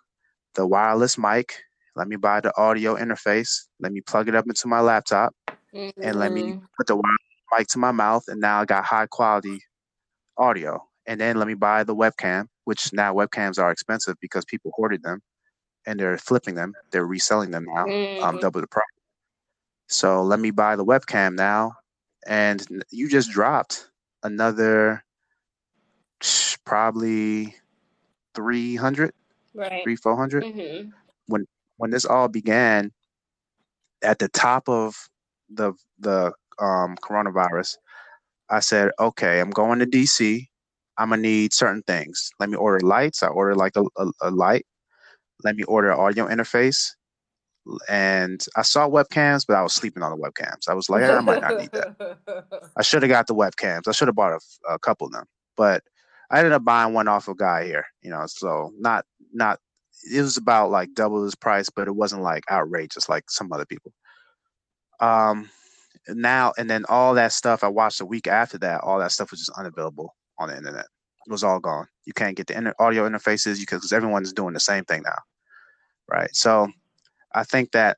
the 0.56 0.66
wireless 0.66 1.18
mic 1.18 1.54
let 1.96 2.08
me 2.08 2.16
buy 2.16 2.42
the 2.42 2.56
audio 2.58 2.96
interface 2.96 3.68
let 3.80 3.92
me 3.92 4.02
plug 4.02 4.28
it 4.28 4.36
up 4.36 4.46
into 4.48 4.68
my 4.68 4.82
laptop 4.82 5.34
mm-hmm. 5.74 6.02
and 6.02 6.20
let 6.20 6.32
me 6.32 6.44
mm-hmm. 6.44 6.66
put 6.78 6.88
the 6.88 7.02
mic 7.58 7.68
to 7.68 7.78
my 7.78 7.92
mouth 7.92 8.24
and 8.28 8.42
now 8.42 8.60
i 8.62 8.66
got 8.66 8.84
high 8.84 9.08
quality 9.08 9.60
audio 10.38 10.82
and 11.06 11.20
then 11.20 11.38
let 11.38 11.48
me 11.48 11.54
buy 11.54 11.84
the 11.84 11.96
webcam 11.96 12.46
which 12.66 12.92
now 12.92 13.14
webcams 13.14 13.60
are 13.60 13.72
expensive 13.72 14.16
because 14.22 14.44
people 14.46 14.72
hoarded 14.76 15.02
them 15.04 15.22
and 15.86 16.00
they're 16.00 16.18
flipping 16.18 16.56
them 16.56 16.74
they're 16.92 17.06
reselling 17.06 17.52
them 17.52 17.66
now 17.66 17.84
um, 17.84 17.90
mm-hmm. 17.90 18.24
um, 18.24 18.40
double 18.40 18.62
the 18.62 18.68
price 18.68 18.86
so 19.90 20.22
let 20.22 20.40
me 20.40 20.52
buy 20.52 20.76
the 20.76 20.86
webcam 20.86 21.36
now. 21.36 21.74
And 22.28 22.66
you 22.92 23.10
just 23.10 23.32
dropped 23.32 23.90
another 24.22 25.04
probably 26.64 27.56
300, 28.36 29.12
right. 29.56 29.82
three, 29.84 29.96
400. 29.96 30.44
Mm-hmm. 30.44 30.90
When, 31.26 31.46
when 31.78 31.90
this 31.90 32.06
all 32.06 32.28
began 32.28 32.92
at 34.04 34.20
the 34.20 34.30
top 34.30 34.70
of 34.70 35.10
the, 35.50 35.74
the 35.98 36.34
um, 36.60 36.96
coronavirus, 36.98 37.78
I 38.48 38.60
said, 38.60 38.92
okay, 39.00 39.40
I'm 39.40 39.50
going 39.50 39.80
to 39.80 39.88
DC. 39.88 40.46
I'm 40.98 41.12
gonna 41.12 41.22
need 41.22 41.54
certain 41.54 41.82
things. 41.84 42.30
Let 42.42 42.50
me 42.50 42.58
order 42.58 42.86
lights. 42.86 43.24
I 43.24 43.28
ordered 43.28 43.56
like 43.56 43.78
a, 43.78 43.84
a, 43.96 44.12
a 44.24 44.32
light. 44.32 44.66
Let 45.44 45.56
me 45.56 45.64
order 45.64 45.92
an 45.92 46.00
audio 46.00 46.28
interface 46.28 46.92
and 47.88 48.46
I 48.56 48.62
saw 48.62 48.88
webcams, 48.90 49.46
but 49.48 49.56
I 49.56 49.62
was 49.62 49.74
sleeping 49.74 50.04
on 50.04 50.12
the 50.12 50.18
webcams. 50.18 50.68
I 50.68 50.74
was 50.74 50.90
like, 50.90 51.04
I 51.04 51.20
might 51.20 51.42
not 51.42 51.58
need 51.58 51.72
that. 51.72 52.18
I 52.78 52.82
should 52.82 53.04
have 53.04 53.10
got 53.10 53.28
the 53.28 53.36
webcams. 53.36 53.88
I 53.88 53.92
should 53.92 54.08
have 54.08 54.16
bought 54.16 54.34
a, 54.34 54.74
a, 54.74 54.80
couple 54.80 55.08
of 55.08 55.14
them, 55.14 55.26
but 55.56 55.84
I 56.32 56.40
ended 56.40 56.54
up 56.54 56.64
buying 56.64 56.94
one 56.94 57.08
off 57.08 57.28
a 57.28 57.36
guy 57.36 57.66
here. 57.66 57.86
You 58.02 58.12
know, 58.12 58.24
so 58.28 58.72
not 58.78 59.06
not. 59.34 59.60
It 60.14 60.22
was 60.22 60.38
about 60.38 60.72
like 60.72 60.94
double 60.94 61.24
his 61.24 61.36
price, 61.36 61.70
but 61.70 61.88
it 61.88 61.96
wasn't 61.96 62.22
like 62.22 62.44
outrageous 62.50 63.10
like 63.10 63.30
some 63.30 63.52
other 63.52 63.66
people. 63.66 63.94
Um, 65.00 65.50
now 66.08 66.54
and 66.58 66.70
then 66.70 66.86
all 66.90 67.14
that 67.16 67.34
stuff 67.34 67.64
I 67.64 67.68
watched 67.68 68.02
a 68.02 68.06
week 68.06 68.28
after 68.28 68.58
that. 68.60 68.82
All 68.82 69.00
that 69.00 69.12
stuff 69.12 69.32
was 69.32 69.42
just 69.42 69.58
unavailable 69.58 70.16
on 70.38 70.50
the 70.50 70.58
internet. 70.58 70.86
Was 71.30 71.44
all 71.44 71.60
gone. 71.60 71.88
You 72.06 72.14
can't 72.14 72.36
get 72.36 72.48
the 72.48 72.58
inter- 72.58 72.74
audio 72.80 73.08
interfaces 73.08 73.60
because 73.60 73.94
everyone's 73.94 74.34
doing 74.34 74.54
the 74.54 74.60
same 74.60 74.84
thing 74.84 75.04
now, 75.04 75.20
right? 76.10 76.36
So 76.36 76.68
I 77.36 77.44
think 77.44 77.72
that 77.72 77.98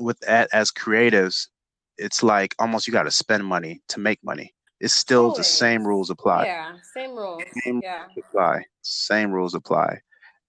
with 0.00 0.18
that 0.20 0.48
as 0.52 0.72
creatives, 0.72 1.48
it's 1.96 2.22
like 2.22 2.54
almost 2.58 2.86
you 2.86 2.92
got 2.92 3.04
to 3.04 3.10
spend 3.10 3.46
money 3.46 3.80
to 3.88 4.00
make 4.00 4.18
money. 4.24 4.52
It's 4.80 4.94
still 4.94 5.26
Always. 5.26 5.38
the 5.38 5.44
same 5.44 5.86
rules 5.86 6.10
apply. 6.10 6.44
Yeah, 6.44 6.72
same 6.94 7.12
rules. 7.12 7.42
Same 7.64 7.80
yeah. 7.82 8.02
rules 8.02 8.26
apply. 8.28 8.64
Same 8.82 9.30
rules 9.30 9.54
apply. 9.54 10.00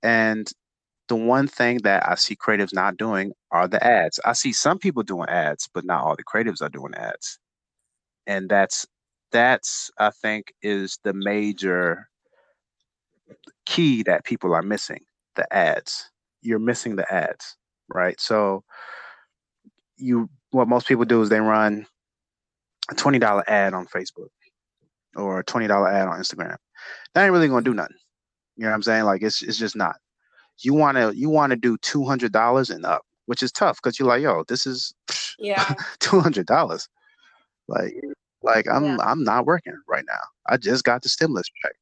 And 0.04 0.52
the 1.08 1.16
one 1.16 1.48
thing 1.48 1.78
that 1.84 2.08
I 2.08 2.16
see 2.16 2.36
creatives 2.36 2.74
not 2.74 2.98
doing 2.98 3.32
are 3.52 3.68
the 3.68 3.82
ads. 3.84 4.20
I 4.26 4.34
see 4.34 4.52
some 4.52 4.78
people 4.78 5.04
doing 5.04 5.30
ads, 5.30 5.70
but 5.74 5.86
not 5.86 6.04
all 6.04 6.16
the 6.16 6.24
creatives 6.24 6.62
are 6.62 6.70
doing 6.70 6.94
ads. 6.96 7.40
And 8.26 8.50
that's 8.50 8.86
that's 9.32 9.92
I 10.00 10.12
think 10.12 10.54
is 10.62 11.00
the 11.04 11.14
major 11.14 12.08
key 13.66 14.04
that 14.04 14.26
people 14.26 14.54
are 14.54 14.62
missing, 14.62 15.02
the 15.36 15.52
ads 15.54 16.10
you're 16.42 16.60
missing 16.60 16.96
the 16.96 17.12
ads, 17.14 17.58
right? 17.90 18.20
So 18.20 18.64
you 19.98 20.30
what 20.52 20.68
most 20.68 20.88
people 20.88 21.06
do 21.06 21.22
is 21.22 21.30
they 21.30 21.42
run 21.42 21.86
a 22.90 22.96
twenty 22.96 23.20
dollar 23.20 23.48
ad 23.50 23.74
on 23.74 23.86
Facebook 23.88 24.30
or 25.16 25.40
a 25.40 25.44
twenty 25.44 25.68
dollar 25.68 25.90
ad 25.90 26.08
on 26.08 26.20
Instagram. 26.20 26.56
That 27.14 27.24
ain't 27.24 27.34
really 27.34 27.48
gonna 27.50 27.64
do 27.64 27.74
nothing. 27.74 27.98
You 28.56 28.64
know 28.64 28.70
what 28.70 28.76
I'm 28.76 28.84
saying? 28.84 29.04
Like 29.04 29.22
it's 29.24 29.42
it's 29.42 29.58
just 29.58 29.76
not. 29.76 29.98
You 30.60 30.74
wanna 30.74 31.12
you 31.12 31.30
wanna 31.30 31.56
do 31.56 31.78
two 31.80 32.06
hundred 32.06 32.32
dollars 32.32 32.70
and 32.70 32.86
up, 32.86 33.04
which 33.26 33.44
is 33.44 33.52
tough 33.52 33.78
because 33.82 34.00
you're 34.00 34.08
like, 34.08 34.22
yo, 34.22 34.44
this 34.48 34.66
is 34.66 34.94
yeah 35.40 35.74
two 36.00 36.20
hundred 36.20 36.46
dollars. 36.46 36.88
Like 37.68 37.94
mm. 37.94 38.14
Like 38.48 38.68
I'm 38.68 38.84
yeah. 38.86 38.98
I'm 39.02 39.24
not 39.24 39.46
working 39.46 39.78
right 39.88 40.06
now. 40.08 40.20
I 40.48 40.58
just 40.58 40.84
got 40.84 41.04
the 41.04 41.10
stimulus 41.10 41.50
check. 41.62 41.74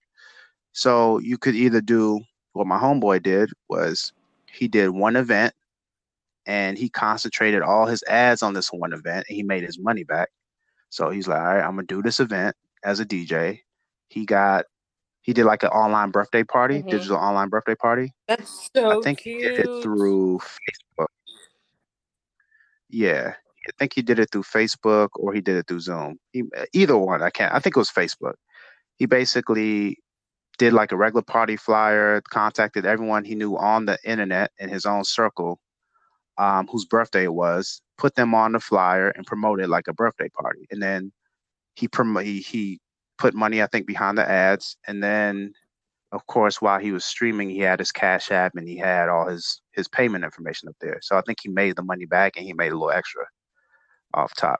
So 0.73 1.19
you 1.19 1.37
could 1.37 1.55
either 1.55 1.81
do 1.81 2.19
what 2.53 2.67
my 2.67 2.77
homeboy 2.77 3.23
did 3.23 3.51
was 3.69 4.11
he 4.51 4.67
did 4.67 4.89
one 4.89 5.15
event 5.15 5.53
and 6.45 6.77
he 6.77 6.89
concentrated 6.89 7.61
all 7.61 7.85
his 7.85 8.03
ads 8.07 8.43
on 8.43 8.53
this 8.53 8.71
one 8.71 8.93
event 8.93 9.25
and 9.29 9.35
he 9.35 9.43
made 9.43 9.63
his 9.63 9.79
money 9.79 10.03
back. 10.03 10.29
So 10.89 11.09
he's 11.09 11.27
like, 11.27 11.39
all 11.39 11.45
right, 11.45 11.63
I'm 11.63 11.75
gonna 11.75 11.83
do 11.83 12.01
this 12.01 12.19
event 12.19 12.55
as 12.83 12.99
a 12.99 13.05
DJ. 13.05 13.59
He 14.09 14.25
got 14.25 14.65
he 15.21 15.33
did 15.33 15.45
like 15.45 15.63
an 15.63 15.69
online 15.69 16.11
birthday 16.11 16.43
party, 16.43 16.79
mm-hmm. 16.79 16.89
digital 16.89 17.17
online 17.17 17.49
birthday 17.49 17.75
party. 17.75 18.13
That's 18.27 18.69
so 18.75 18.99
I 18.99 19.03
think 19.03 19.19
cute. 19.19 19.41
he 19.41 19.47
did 19.47 19.59
it 19.61 19.83
through 19.83 20.39
Facebook. 20.39 21.07
Yeah. 22.89 23.33
I 23.67 23.71
think 23.79 23.93
he 23.93 24.01
did 24.01 24.19
it 24.19 24.29
through 24.31 24.43
Facebook 24.43 25.09
or 25.15 25.33
he 25.33 25.41
did 25.41 25.57
it 25.57 25.67
through 25.67 25.79
Zoom. 25.79 26.17
He, 26.31 26.43
either 26.73 26.97
one, 26.97 27.21
I 27.21 27.29
can't. 27.29 27.53
I 27.53 27.59
think 27.59 27.75
it 27.75 27.79
was 27.79 27.89
Facebook. 27.89 28.35
He 28.97 29.05
basically 29.05 29.97
did 30.57 30.73
like 30.73 30.91
a 30.91 30.97
regular 30.97 31.23
party 31.23 31.57
flyer, 31.57 32.21
contacted 32.21 32.85
everyone 32.85 33.25
he 33.25 33.35
knew 33.35 33.57
on 33.57 33.85
the 33.85 33.97
internet 34.05 34.51
in 34.59 34.69
his 34.69 34.85
own 34.85 35.03
circle 35.03 35.59
um, 36.37 36.67
whose 36.67 36.85
birthday 36.85 37.23
it 37.23 37.33
was, 37.33 37.81
put 37.97 38.15
them 38.15 38.33
on 38.35 38.53
the 38.53 38.59
flyer 38.59 39.09
and 39.09 39.25
promoted 39.25 39.69
like 39.69 39.87
a 39.87 39.93
birthday 39.93 40.29
party. 40.29 40.67
And 40.71 40.81
then 40.81 41.11
he 41.75 41.87
prom- 41.87 42.17
he, 42.17 42.39
he 42.39 42.79
put 43.17 43.33
money, 43.33 43.61
I 43.61 43.67
think, 43.67 43.87
behind 43.87 44.17
the 44.17 44.29
ads. 44.29 44.77
And 44.87 45.03
then, 45.03 45.53
of 46.11 46.25
course, 46.27 46.61
while 46.61 46.79
he 46.79 46.91
was 46.91 47.05
streaming, 47.05 47.49
he 47.49 47.59
had 47.59 47.79
his 47.79 47.91
Cash 47.91 48.31
App 48.31 48.55
and 48.55 48.67
he 48.67 48.77
had 48.77 49.09
all 49.09 49.27
his 49.27 49.61
his 49.73 49.87
payment 49.87 50.23
information 50.23 50.69
up 50.69 50.75
there. 50.79 50.99
So 51.01 51.17
I 51.17 51.21
think 51.21 51.39
he 51.41 51.49
made 51.49 51.75
the 51.75 51.83
money 51.83 52.05
back 52.05 52.37
and 52.37 52.45
he 52.45 52.53
made 52.53 52.71
a 52.71 52.77
little 52.77 52.91
extra 52.91 53.25
off 54.15 54.33
top. 54.35 54.59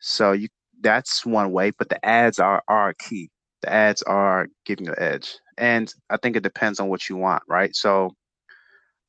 So 0.00 0.32
you 0.32 0.48
that's 0.80 1.26
one 1.26 1.52
way, 1.52 1.72
but 1.72 1.88
the 1.88 2.04
ads 2.04 2.38
are 2.38 2.62
are 2.68 2.94
key 2.94 3.30
the 3.62 3.72
ads 3.72 4.02
are 4.02 4.46
giving 4.66 4.86
you 4.86 4.92
an 4.92 5.02
edge. 5.02 5.36
And 5.58 5.92
I 6.10 6.16
think 6.18 6.36
it 6.36 6.44
depends 6.44 6.78
on 6.80 6.88
what 6.88 7.08
you 7.08 7.16
want, 7.16 7.42
right? 7.48 7.74
So 7.74 8.12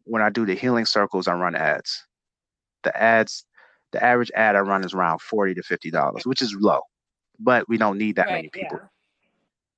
when 0.05 0.23
I 0.23 0.29
do 0.31 0.45
the 0.45 0.55
healing 0.55 0.85
circles, 0.85 1.27
I 1.27 1.33
run 1.35 1.55
ads. 1.55 2.03
The 2.83 2.95
ads, 2.99 3.45
the 3.91 4.03
average 4.03 4.31
ad 4.35 4.55
I 4.55 4.61
run 4.61 4.83
is 4.85 4.93
around 4.95 5.21
forty 5.21 5.53
to 5.55 5.63
fifty 5.63 5.91
dollars, 5.91 6.25
which 6.25 6.41
is 6.41 6.55
low. 6.55 6.81
but 7.39 7.67
we 7.69 7.77
don't 7.77 7.97
need 7.99 8.15
that 8.17 8.27
Right. 8.27 8.35
many 8.35 8.49
people. 8.49 8.79
Yeah. 8.81 8.87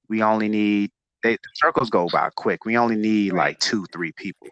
We 0.09 0.23
only 0.23 0.49
need 0.49 0.91
they, 1.23 1.33
the 1.33 1.39
circles 1.55 1.89
go 1.91 2.07
by 2.09 2.29
quick. 2.35 2.65
We 2.65 2.77
only 2.77 2.95
need 2.95 3.33
Right. 3.33 3.49
like 3.49 3.59
two, 3.59 3.85
three 3.93 4.13
people. 4.13 4.47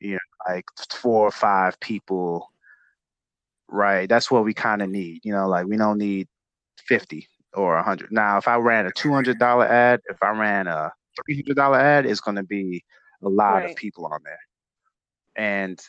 You 0.00 0.14
know, 0.14 0.18
like 0.48 0.66
four 0.90 1.26
or 1.28 1.30
five 1.32 1.78
people. 1.80 2.48
Right. 3.70 4.08
That's 4.08 4.30
what 4.30 4.44
we 4.44 4.54
kind 4.54 4.82
of 4.82 4.90
need. 4.90 5.20
You 5.24 5.32
know, 5.32 5.48
like 5.48 5.66
we 5.66 5.76
don't 5.76 5.98
need 5.98 6.28
fifty 6.86 7.28
or 7.54 7.76
a 7.76 7.82
hundred. 7.82 8.10
Now, 8.12 8.38
if 8.38 8.48
I 8.48 8.56
ran 8.56 8.86
a 8.86 8.92
two 8.92 9.12
hundred 9.12 9.38
dollar 9.38 9.66
ad, 9.66 10.00
if 10.10 10.22
I 10.22 10.30
ran 10.30 10.66
a 10.66 10.92
three 11.24 11.36
hundred 11.36 11.56
dollar 11.56 11.78
ad, 11.78 12.06
it's 12.06 12.20
going 12.20 12.36
to 12.36 12.42
be 12.44 12.84
a 13.22 13.28
lot 13.28 13.64
of 13.64 13.74
people 13.76 14.06
on 14.06 14.20
there, 14.24 14.38
and 15.36 15.80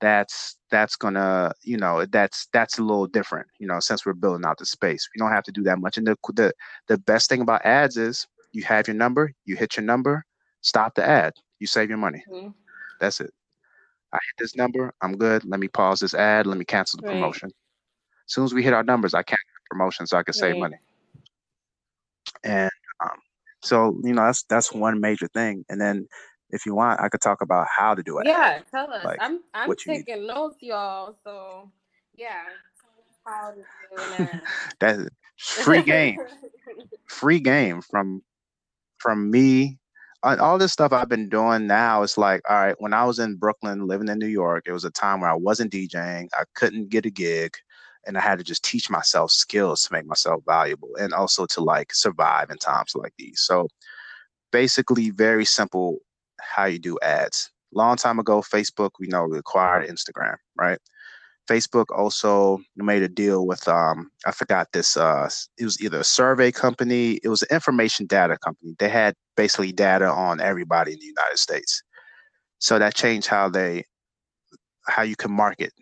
that's 0.00 0.56
that's 0.70 0.96
gonna 0.96 1.52
you 1.62 1.76
know 1.76 2.04
that's 2.06 2.48
that's 2.52 2.78
a 2.78 2.82
little 2.82 3.06
different 3.06 3.46
you 3.58 3.66
know 3.66 3.80
since 3.80 4.04
we're 4.04 4.12
building 4.12 4.44
out 4.44 4.58
the 4.58 4.66
space 4.66 5.08
we 5.14 5.18
don't 5.18 5.30
have 5.30 5.44
to 5.44 5.52
do 5.52 5.62
that 5.62 5.78
much 5.78 5.96
and 5.96 6.06
the 6.06 6.16
the, 6.34 6.52
the 6.88 6.98
best 6.98 7.28
thing 7.28 7.40
about 7.40 7.64
ads 7.64 7.96
is 7.96 8.26
you 8.52 8.62
have 8.64 8.86
your 8.88 8.96
number 8.96 9.32
you 9.46 9.56
hit 9.56 9.76
your 9.76 9.84
number 9.84 10.24
stop 10.62 10.94
the 10.94 11.04
ad 11.06 11.32
you 11.60 11.66
save 11.66 11.88
your 11.88 11.98
money 11.98 12.22
Mhm. 12.30 12.52
that's 13.00 13.20
it 13.20 13.32
i 14.14 14.18
hit 14.18 14.36
this 14.38 14.56
number 14.56 14.94
i'm 15.02 15.16
good 15.18 15.44
let 15.44 15.60
me 15.60 15.68
pause 15.68 16.00
this 16.00 16.14
ad 16.14 16.46
let 16.46 16.58
me 16.58 16.64
cancel 16.66 16.98
the 16.98 17.04
Right. 17.04 17.14
promotion 17.14 17.48
as 18.12 18.34
soon 18.34 18.44
as 18.44 18.54
we 18.54 18.62
hit 18.62 18.74
our 18.74 18.84
numbers 18.84 19.14
i 19.14 19.22
cancel 19.22 19.44
the 19.56 19.74
promotion 19.76 20.06
so 20.06 20.18
i 20.18 20.24
can 20.24 20.34
save 20.34 20.56
money 20.58 20.76
and 22.44 22.70
um, 23.04 23.18
so 23.62 23.98
you 24.04 24.14
know 24.14 24.24
that's 24.24 24.44
that's 24.44 24.72
one 24.72 25.00
major 25.00 25.28
thing 25.28 25.64
and 25.70 25.80
then 25.80 26.06
if 26.50 26.66
you 26.66 26.74
want 26.74 27.00
i 27.00 27.08
could 27.08 27.20
talk 27.22 27.42
about 27.42 27.66
how 27.76 27.94
to 27.94 28.02
do 28.02 28.18
it 28.18 28.26
Yeah, 28.26 28.60
tell 28.70 28.92
us. 28.92 29.04
Like, 29.04 29.20
I'm 29.20 29.40
I'm 29.54 29.76
taking 29.76 30.26
notes, 30.26 30.58
y'all. 30.62 31.16
So 31.24 31.70
yeah, 32.16 32.44
how 33.26 33.52
to 33.52 33.62
do 33.90 34.12
ad. 34.12 34.42
that's 34.80 35.02
free 35.36 35.82
game 35.82 36.18
free 37.08 37.40
game 37.40 37.80
from 37.82 38.22
from 38.98 39.30
me 39.30 39.78
all 40.24 40.58
this 40.58 40.72
stuff 40.72 40.92
i've 40.92 41.08
been 41.08 41.28
doing 41.28 41.66
now 41.66 42.02
it's 42.02 42.16
like 42.16 42.40
all 42.48 42.56
right 42.56 42.76
when 42.78 42.92
i 42.92 43.04
was 43.04 43.18
in 43.18 43.36
brooklyn 43.36 43.86
living 43.86 44.08
in 44.08 44.18
new 44.18 44.26
york 44.26 44.64
it 44.66 44.72
was 44.72 44.84
a 44.84 44.90
time 44.90 45.20
where 45.20 45.30
i 45.30 45.34
wasn't 45.34 45.70
djing 45.70 46.28
i 46.34 46.44
couldn't 46.54 46.88
get 46.88 47.06
a 47.06 47.10
gig 47.10 47.54
and 48.06 48.16
i 48.16 48.20
had 48.20 48.38
to 48.38 48.44
just 48.44 48.64
teach 48.64 48.90
myself 48.90 49.30
skills 49.30 49.82
to 49.82 49.92
make 49.92 50.06
myself 50.06 50.42
valuable 50.46 50.90
and 50.98 51.12
also 51.12 51.46
to 51.46 51.60
like 51.60 51.94
survive 51.94 52.50
in 52.50 52.58
times 52.58 52.92
like 52.94 53.12
these. 53.18 53.40
So 53.40 53.68
basically 54.52 55.10
very 55.10 55.44
simple 55.44 55.98
how 56.40 56.64
you 56.64 56.78
do 56.78 56.98
ads. 57.02 57.50
Long 57.72 57.96
time 57.96 58.18
ago 58.18 58.40
facebook 58.40 58.90
we 59.00 59.08
know 59.08 59.24
acquired 59.34 59.88
instagram 59.88 60.36
right 60.56 60.78
Facebook 61.48 61.86
also 61.94 62.58
made 62.76 63.02
a 63.02 63.08
deal 63.08 63.46
with 63.46 63.66
um 63.68 64.10
I 64.26 64.32
forgot 64.32 64.68
this 64.72 64.96
uh 64.96 65.28
it 65.58 65.64
was 65.64 65.80
either 65.82 66.00
a 66.00 66.04
survey 66.04 66.50
company, 66.52 67.20
it 67.22 67.28
was 67.28 67.42
an 67.42 67.48
information 67.54 68.06
data 68.06 68.38
company. 68.38 68.74
They 68.78 68.88
had 68.88 69.14
basically 69.36 69.72
data 69.72 70.08
on 70.08 70.40
everybody 70.40 70.92
in 70.92 70.98
the 70.98 71.06
United 71.06 71.38
States. 71.38 71.82
So 72.58 72.78
that 72.78 72.94
changed 72.94 73.26
how 73.26 73.48
they 73.48 73.84
how 74.86 75.02
you 75.02 75.16
can 75.16 75.32
market 75.32 75.72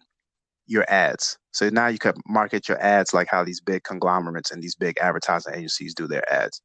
your 0.66 0.88
ads. 0.88 1.38
So 1.52 1.68
now 1.68 1.88
you 1.88 1.98
can 1.98 2.14
market 2.26 2.68
your 2.68 2.80
ads 2.80 3.12
like 3.12 3.28
how 3.30 3.44
these 3.44 3.60
big 3.60 3.84
conglomerates 3.84 4.50
and 4.50 4.62
these 4.62 4.74
big 4.74 4.96
advertising 5.00 5.54
agencies 5.54 5.94
do 5.94 6.06
their 6.06 6.30
ads. 6.32 6.62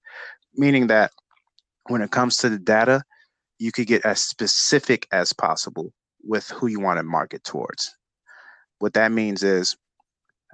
Meaning 0.56 0.88
that 0.88 1.12
when 1.88 2.02
it 2.02 2.12
comes 2.12 2.38
to 2.38 2.50
the 2.50 2.60
data, 2.60 3.04
you 3.60 3.72
could 3.72 3.88
get 3.88 4.06
as 4.06 4.22
specific 4.22 5.08
as 5.12 5.34
possible 5.34 5.94
with 6.24 6.50
who 6.50 6.68
you 6.68 6.80
want 6.80 6.98
to 6.98 7.04
market 7.04 7.44
towards. 7.44 7.97
What 8.80 8.94
that 8.94 9.12
means 9.12 9.44
is 9.44 9.76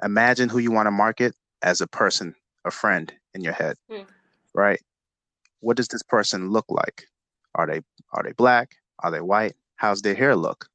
imagine 0.04 0.50
who 0.50 0.60
you 0.60 0.72
want 0.72 0.88
to 0.88 0.92
market 0.92 1.36
as 1.62 1.82
a 1.82 1.88
person, 1.88 2.36
a 2.66 2.72
friend 2.72 3.14
in 3.34 3.42
your 3.42 3.54
head, 3.54 3.78
Hmm. 3.90 4.04
right? 4.54 4.82
What 5.60 5.78
does 5.78 5.88
this 5.88 6.04
person 6.04 6.50
look 6.50 6.66
like? 6.70 7.06
Are 7.56 7.68
they 7.68 7.82
are 8.12 8.24
they 8.24 8.34
black? 8.34 8.76
Are 9.00 9.12
they 9.12 9.22
white? 9.22 9.56
How's 9.76 10.02
their 10.02 10.16
hair 10.16 10.36
look? 10.36 10.68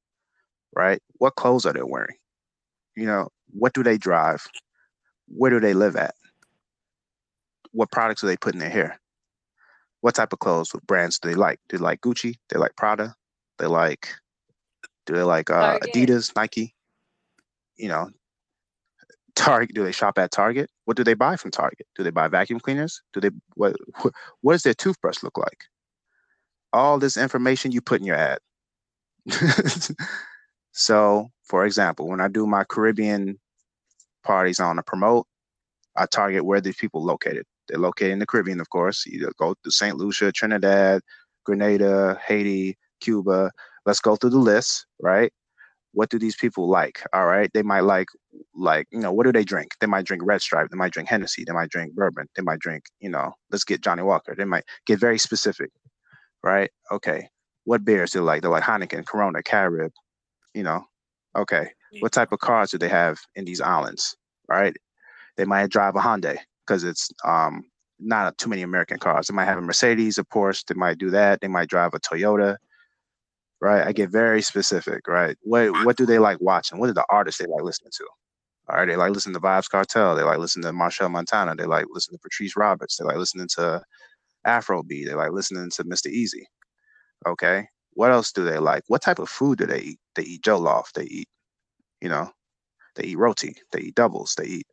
Right? 0.74 1.02
What 1.14 1.36
clothes 1.36 1.66
are 1.66 1.72
they 1.72 1.82
wearing? 1.82 2.16
You 2.96 3.06
know, 3.06 3.28
what 3.50 3.72
do 3.72 3.82
they 3.82 3.98
drive? 3.98 4.46
Where 5.26 5.50
do 5.50 5.60
they 5.60 5.74
live 5.74 5.96
at? 5.96 6.14
What 7.72 7.90
products 7.90 8.20
do 8.22 8.26
they 8.26 8.36
put 8.36 8.54
in 8.54 8.60
their 8.60 8.70
hair? 8.70 9.00
What 10.00 10.14
type 10.14 10.32
of 10.32 10.38
clothes, 10.38 10.72
what 10.72 10.86
brands 10.86 11.18
do 11.18 11.28
they 11.28 11.34
like? 11.34 11.60
Do 11.68 11.76
they 11.78 11.82
like 11.82 12.00
Gucci? 12.00 12.36
They 12.48 12.58
like 12.58 12.76
Prada? 12.76 13.14
They 13.58 13.66
like 13.66 14.08
do 15.06 15.14
they 15.14 15.22
like 15.22 15.50
uh, 15.50 15.78
Adidas, 15.78 16.34
Nike? 16.36 16.74
You 17.78 17.88
know, 17.88 18.10
Target. 19.34 19.74
Do 19.74 19.84
they 19.84 19.92
shop 19.92 20.18
at 20.18 20.30
Target? 20.30 20.70
What 20.84 20.96
do 20.96 21.04
they 21.04 21.14
buy 21.14 21.36
from 21.36 21.50
Target? 21.50 21.86
Do 21.96 22.02
they 22.02 22.10
buy 22.10 22.28
vacuum 22.28 22.60
cleaners? 22.60 23.00
Do 23.12 23.20
they 23.20 23.30
what? 23.54 23.76
What, 24.00 24.12
what 24.40 24.52
does 24.54 24.62
their 24.62 24.74
toothbrush 24.74 25.22
look 25.22 25.38
like? 25.38 25.64
All 26.72 26.98
this 26.98 27.16
information 27.16 27.72
you 27.72 27.80
put 27.80 28.00
in 28.00 28.06
your 28.06 28.16
ad. 28.16 28.38
so, 30.72 31.28
for 31.44 31.64
example, 31.64 32.08
when 32.08 32.20
I 32.20 32.28
do 32.28 32.46
my 32.46 32.64
Caribbean 32.64 33.38
parties 34.22 34.60
on 34.60 34.78
a 34.78 34.82
promote, 34.82 35.26
I 35.96 36.06
target 36.06 36.44
where 36.44 36.60
these 36.60 36.76
people 36.76 37.04
located. 37.04 37.44
They're 37.68 37.78
located 37.78 38.12
in 38.12 38.18
the 38.18 38.26
Caribbean, 38.26 38.60
of 38.60 38.70
course. 38.70 39.04
You 39.06 39.30
go 39.38 39.54
to 39.62 39.70
St. 39.70 39.96
Lucia, 39.96 40.32
Trinidad, 40.32 41.02
Grenada, 41.44 42.18
Haiti, 42.26 42.76
Cuba. 43.00 43.50
Let's 43.86 44.00
go 44.00 44.16
through 44.16 44.30
the 44.30 44.38
list, 44.38 44.86
right? 45.00 45.32
What 45.92 46.10
do 46.10 46.18
these 46.18 46.36
people 46.36 46.68
like? 46.68 47.02
All 47.12 47.26
right. 47.26 47.50
They 47.52 47.62
might 47.62 47.80
like, 47.80 48.08
like, 48.54 48.86
you 48.90 49.00
know, 49.00 49.12
what 49.12 49.24
do 49.24 49.32
they 49.32 49.44
drink? 49.44 49.72
They 49.80 49.86
might 49.86 50.04
drink 50.04 50.22
Red 50.24 50.42
Stripe. 50.42 50.68
They 50.70 50.76
might 50.76 50.92
drink 50.92 51.08
Hennessy. 51.08 51.44
They 51.46 51.52
might 51.52 51.70
drink 51.70 51.94
bourbon. 51.94 52.28
They 52.36 52.42
might 52.42 52.58
drink, 52.60 52.84
you 53.00 53.08
know, 53.10 53.32
let's 53.50 53.64
get 53.64 53.80
Johnnie 53.80 54.02
Walker. 54.02 54.34
They 54.36 54.44
might 54.44 54.64
get 54.86 55.00
very 55.00 55.18
specific, 55.18 55.70
right? 56.42 56.70
Okay. 56.92 57.28
What 57.64 57.84
beers 57.84 58.12
do 58.12 58.18
they 58.20 58.24
like? 58.24 58.42
They 58.42 58.48
like 58.48 58.62
Heineken, 58.62 59.06
Corona, 59.06 59.42
Carib, 59.42 59.92
you 60.54 60.62
know. 60.62 60.84
Okay. 61.36 61.68
What 62.00 62.12
type 62.12 62.32
of 62.32 62.38
cars 62.40 62.70
do 62.70 62.78
they 62.78 62.88
have 62.88 63.18
in 63.34 63.44
these 63.44 63.60
islands, 63.60 64.16
right? 64.48 64.76
They 65.36 65.44
might 65.44 65.70
drive 65.70 65.96
a 65.96 66.00
Hyundai 66.00 66.38
because 66.66 66.84
it's 66.84 67.10
um 67.24 67.62
not 67.98 68.36
too 68.38 68.48
many 68.48 68.62
American 68.62 68.98
cars. 68.98 69.26
They 69.26 69.34
might 69.34 69.46
have 69.46 69.58
a 69.58 69.62
Mercedes, 69.62 70.18
a 70.18 70.24
Porsche. 70.24 70.64
They 70.66 70.74
might 70.74 70.98
do 70.98 71.10
that. 71.10 71.40
They 71.40 71.48
might 71.48 71.68
drive 71.68 71.94
a 71.94 72.00
Toyota, 72.00 72.56
right? 73.60 73.86
I 73.86 73.92
get 73.92 74.10
very 74.10 74.42
specific, 74.42 75.06
right? 75.08 75.36
What 75.42 75.84
what 75.84 75.96
do 75.96 76.06
they 76.06 76.18
like 76.18 76.40
watching? 76.40 76.78
What 76.78 76.90
are 76.90 76.94
the 76.94 77.06
artists 77.10 77.40
they 77.40 77.46
like 77.46 77.62
listening 77.62 77.92
to? 77.96 78.06
All 78.70 78.76
right, 78.78 78.86
they 78.88 78.96
like 78.96 79.12
listening 79.12 79.34
to 79.34 79.40
Vybz 79.40 79.70
Kartel. 79.70 80.16
They 80.16 80.22
like 80.22 80.38
listening 80.38 80.64
to 80.64 80.72
Machel 80.72 81.10
Montano. 81.10 81.54
They 81.56 81.64
like 81.64 81.86
listening 81.90 82.18
to 82.18 82.22
Patrice 82.22 82.56
Roberts. 82.56 82.96
They 82.96 83.04
like 83.04 83.16
listening 83.16 83.48
to 83.56 83.82
Afrobeat. 84.46 85.06
They 85.06 85.14
like 85.14 85.32
listening 85.32 85.70
to 85.70 85.84
Mr. 85.84 86.12
Eazi. 86.12 86.44
Okay, 87.26 87.66
what 87.94 88.12
else 88.12 88.32
do 88.32 88.44
they 88.44 88.58
like? 88.58 88.84
What 88.88 89.02
type 89.02 89.18
of 89.18 89.28
food 89.28 89.58
do 89.58 89.66
they 89.66 89.80
eat? 89.80 89.98
They 90.14 90.22
eat 90.22 90.42
jollof. 90.42 90.92
They 90.94 91.04
eat, 91.04 91.28
you 92.00 92.08
know, 92.08 92.30
they 92.96 93.04
eat 93.04 93.18
roti. 93.18 93.54
They 93.72 93.80
eat 93.80 93.94
doubles. 93.94 94.34
They 94.36 94.46
eat 94.46 94.66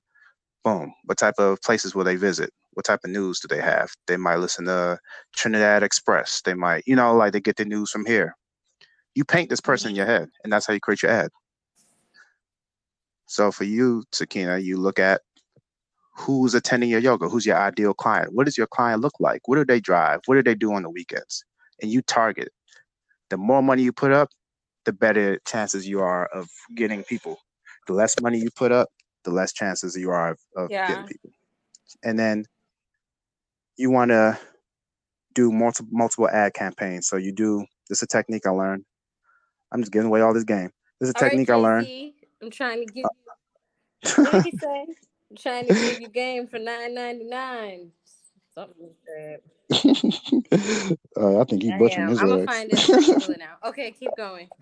boom. 0.64 0.94
What 1.06 1.18
type 1.18 1.36
of 1.40 1.62
places 1.62 1.96
will 1.96 2.04
they 2.04 2.18
visit? 2.18 2.52
What 2.74 2.86
type 2.86 3.00
of 3.06 3.12
news 3.12 3.40
do 3.40 3.48
they 3.48 3.62
have? 3.62 3.92
They 4.08 4.18
might 4.18 4.38
listen 4.38 4.66
to 4.66 5.00
Trinidad 5.34 5.84
Express. 5.84 6.42
They 6.44 6.54
might, 6.54 6.84
you 6.86 6.96
know, 6.96 7.16
like 7.16 7.32
they 7.32 7.40
get 7.40 7.56
the 7.56 7.66
news 7.66 7.92
from 7.92 8.06
here. 8.06 8.36
You 9.16 9.24
paint 9.26 9.50
this 9.50 9.62
person 9.62 9.90
in 9.90 9.96
your 9.96 10.06
head, 10.06 10.30
and 10.44 10.52
that's 10.54 10.68
how 10.68 10.74
you 10.74 10.80
create 10.80 11.02
your 11.04 11.12
ad. 11.12 11.30
So 13.28 13.52
for 13.52 13.64
you, 13.64 14.04
Sakina, 14.12 14.60
you 14.60 14.78
look 14.78 15.00
at 15.00 15.22
who's 16.16 16.54
attending 16.54 16.90
your 16.90 17.00
yoga, 17.00 17.28
who's 17.28 17.46
your 17.46 17.58
ideal 17.58 17.94
client, 17.94 18.34
what 18.34 18.46
does 18.46 18.58
your 18.58 18.68
client 18.68 19.02
look 19.02 19.14
like, 19.20 19.48
what 19.48 19.56
do 19.58 19.66
they 19.66 19.80
drive, 19.80 20.20
what 20.26 20.36
do 20.36 20.44
they 20.44 20.56
do 20.56 20.74
on 20.74 20.84
the 20.84 20.90
weekends, 20.90 21.44
and 21.82 21.92
you 21.92 22.02
target. 22.02 22.50
The 23.30 23.38
more 23.38 23.64
money 23.64 23.84
you 23.84 23.92
put 23.92 24.12
up, 24.12 24.30
the 24.86 24.94
better 24.94 25.40
chances 25.48 25.88
you 25.88 26.00
are 26.00 26.28
of 26.28 26.48
getting 26.76 27.04
people. 27.04 27.38
The 27.88 27.94
less 27.94 28.16
money 28.22 28.40
you 28.40 28.50
put 28.56 28.72
up, 28.72 28.90
the 29.24 29.32
less 29.32 29.52
chances 29.52 29.96
you 29.98 30.12
are 30.12 30.32
of, 30.32 30.40
of 30.56 30.70
Yeah. 30.70 30.88
getting 30.88 31.06
people. 31.06 31.32
And 32.04 32.18
then 32.20 32.46
you 33.78 33.90
want 33.90 34.12
to 34.12 34.38
do 35.34 35.52
multiple 35.52 35.90
multiple 35.92 36.30
ad 36.30 36.54
campaigns. 36.54 37.08
So 37.08 37.18
you 37.18 37.32
do 37.34 37.66
this 37.90 38.00
is 38.00 38.04
a 38.04 38.08
technique 38.08 38.46
I 38.46 38.52
learned. 38.52 38.86
I'm 39.72 39.82
just 39.82 39.92
giving 39.92 40.08
away 40.08 40.22
all 40.22 40.34
this 40.34 40.44
game. 40.44 40.70
This 41.00 41.10
is 41.10 41.16
a 41.16 41.18
All 41.18 41.24
right, 41.24 41.30
technique 41.32 41.50
I 41.50 41.56
learned. 41.56 41.88
I'm 42.42 42.52
trying 42.52 42.86
to 42.86 42.94
give 42.94 43.06
you. 43.06 43.10
What 44.24 44.32
did 44.32 44.44
he 44.46 44.52
say? 44.58 44.86
I'm 45.32 45.38
trying 45.38 45.68
to 45.68 45.74
give 45.74 46.00
you 46.00 46.08
game 46.10 46.48
for 46.48 46.60
nine 46.60 46.94
ninety 46.94 47.26
nine. 47.26 47.92
Something 48.54 48.88
like 48.88 48.96
that. 49.08 50.98
uh, 51.18 51.42
I 51.42 51.44
think 51.46 51.64
he 51.64 51.72
butchering 51.72 52.10
his 52.10 52.20
I'm 52.20 52.30
gonna 52.30 52.46
find 52.46 52.72
it. 52.72 52.88
and 52.90 53.06
Google 53.06 53.32
it 53.32 53.40
now. 53.40 53.58
Okay, 53.70 53.92
keep 53.92 54.16
going. 54.16 54.50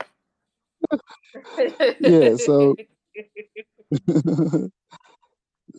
Yeah, 1.99 2.35
so- 2.35 2.75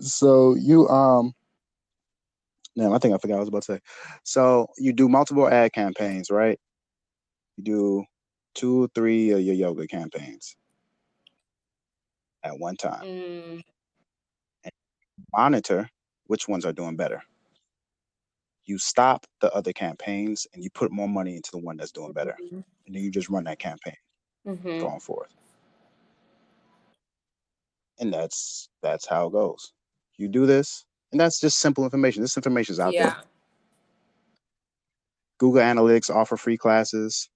so 0.00 0.54
you 0.54 0.88
um 0.88 1.32
Damn, 2.76 2.92
I 2.92 2.98
think 2.98 3.14
I 3.14 3.18
forgot 3.18 3.34
what 3.34 3.38
I 3.38 3.40
was 3.40 3.48
about 3.48 3.62
to 3.62 3.74
say. 3.74 3.80
So 4.24 4.66
you 4.78 4.92
do 4.92 5.08
multiple 5.08 5.48
ad 5.48 5.72
campaigns, 5.72 6.28
right? 6.28 6.58
You 7.56 7.64
do 7.64 8.04
two 8.54 8.84
or 8.84 8.88
three 8.94 9.30
of 9.30 9.40
your 9.40 9.54
yoga 9.54 9.86
campaigns 9.86 10.56
at 12.42 12.58
one 12.58 12.76
time. 12.76 13.04
Mm, 13.04 13.62
Monitor 15.32 15.88
which 16.26 16.48
ones 16.48 16.64
are 16.64 16.72
doing 16.72 16.96
better. 16.96 17.22
You 18.66 18.78
stop 18.78 19.26
the 19.40 19.52
other 19.52 19.72
campaigns 19.72 20.46
and 20.54 20.62
you 20.64 20.70
put 20.70 20.90
more 20.90 21.08
money 21.08 21.36
into 21.36 21.50
the 21.52 21.58
one 21.58 21.76
that's 21.76 21.92
doing 21.92 22.12
better. 22.12 22.36
Mhm. 22.40 22.64
And 22.86 22.94
then 22.94 23.02
you 23.02 23.10
just 23.10 23.28
run 23.28 23.44
that 23.44 23.58
campaign 23.58 23.96
Mhm. 24.46 24.80
going 24.80 25.00
forth. 25.00 25.34
And 27.98 28.12
that's 28.12 28.68
that's 28.82 29.06
how 29.06 29.26
it 29.28 29.32
goes. 29.32 29.72
You 30.16 30.28
do 30.28 30.46
this, 30.46 30.84
and 31.12 31.20
that's 31.20 31.40
just 31.40 31.58
simple 31.58 31.84
information. 31.84 32.22
This 32.22 32.36
information 32.36 32.72
is 32.72 32.80
out 32.80 32.94
there. 32.96 33.16
Google 35.38 35.62
Analytics 35.62 36.14
offer 36.14 36.36
free 36.36 36.56
classes. 36.56 37.28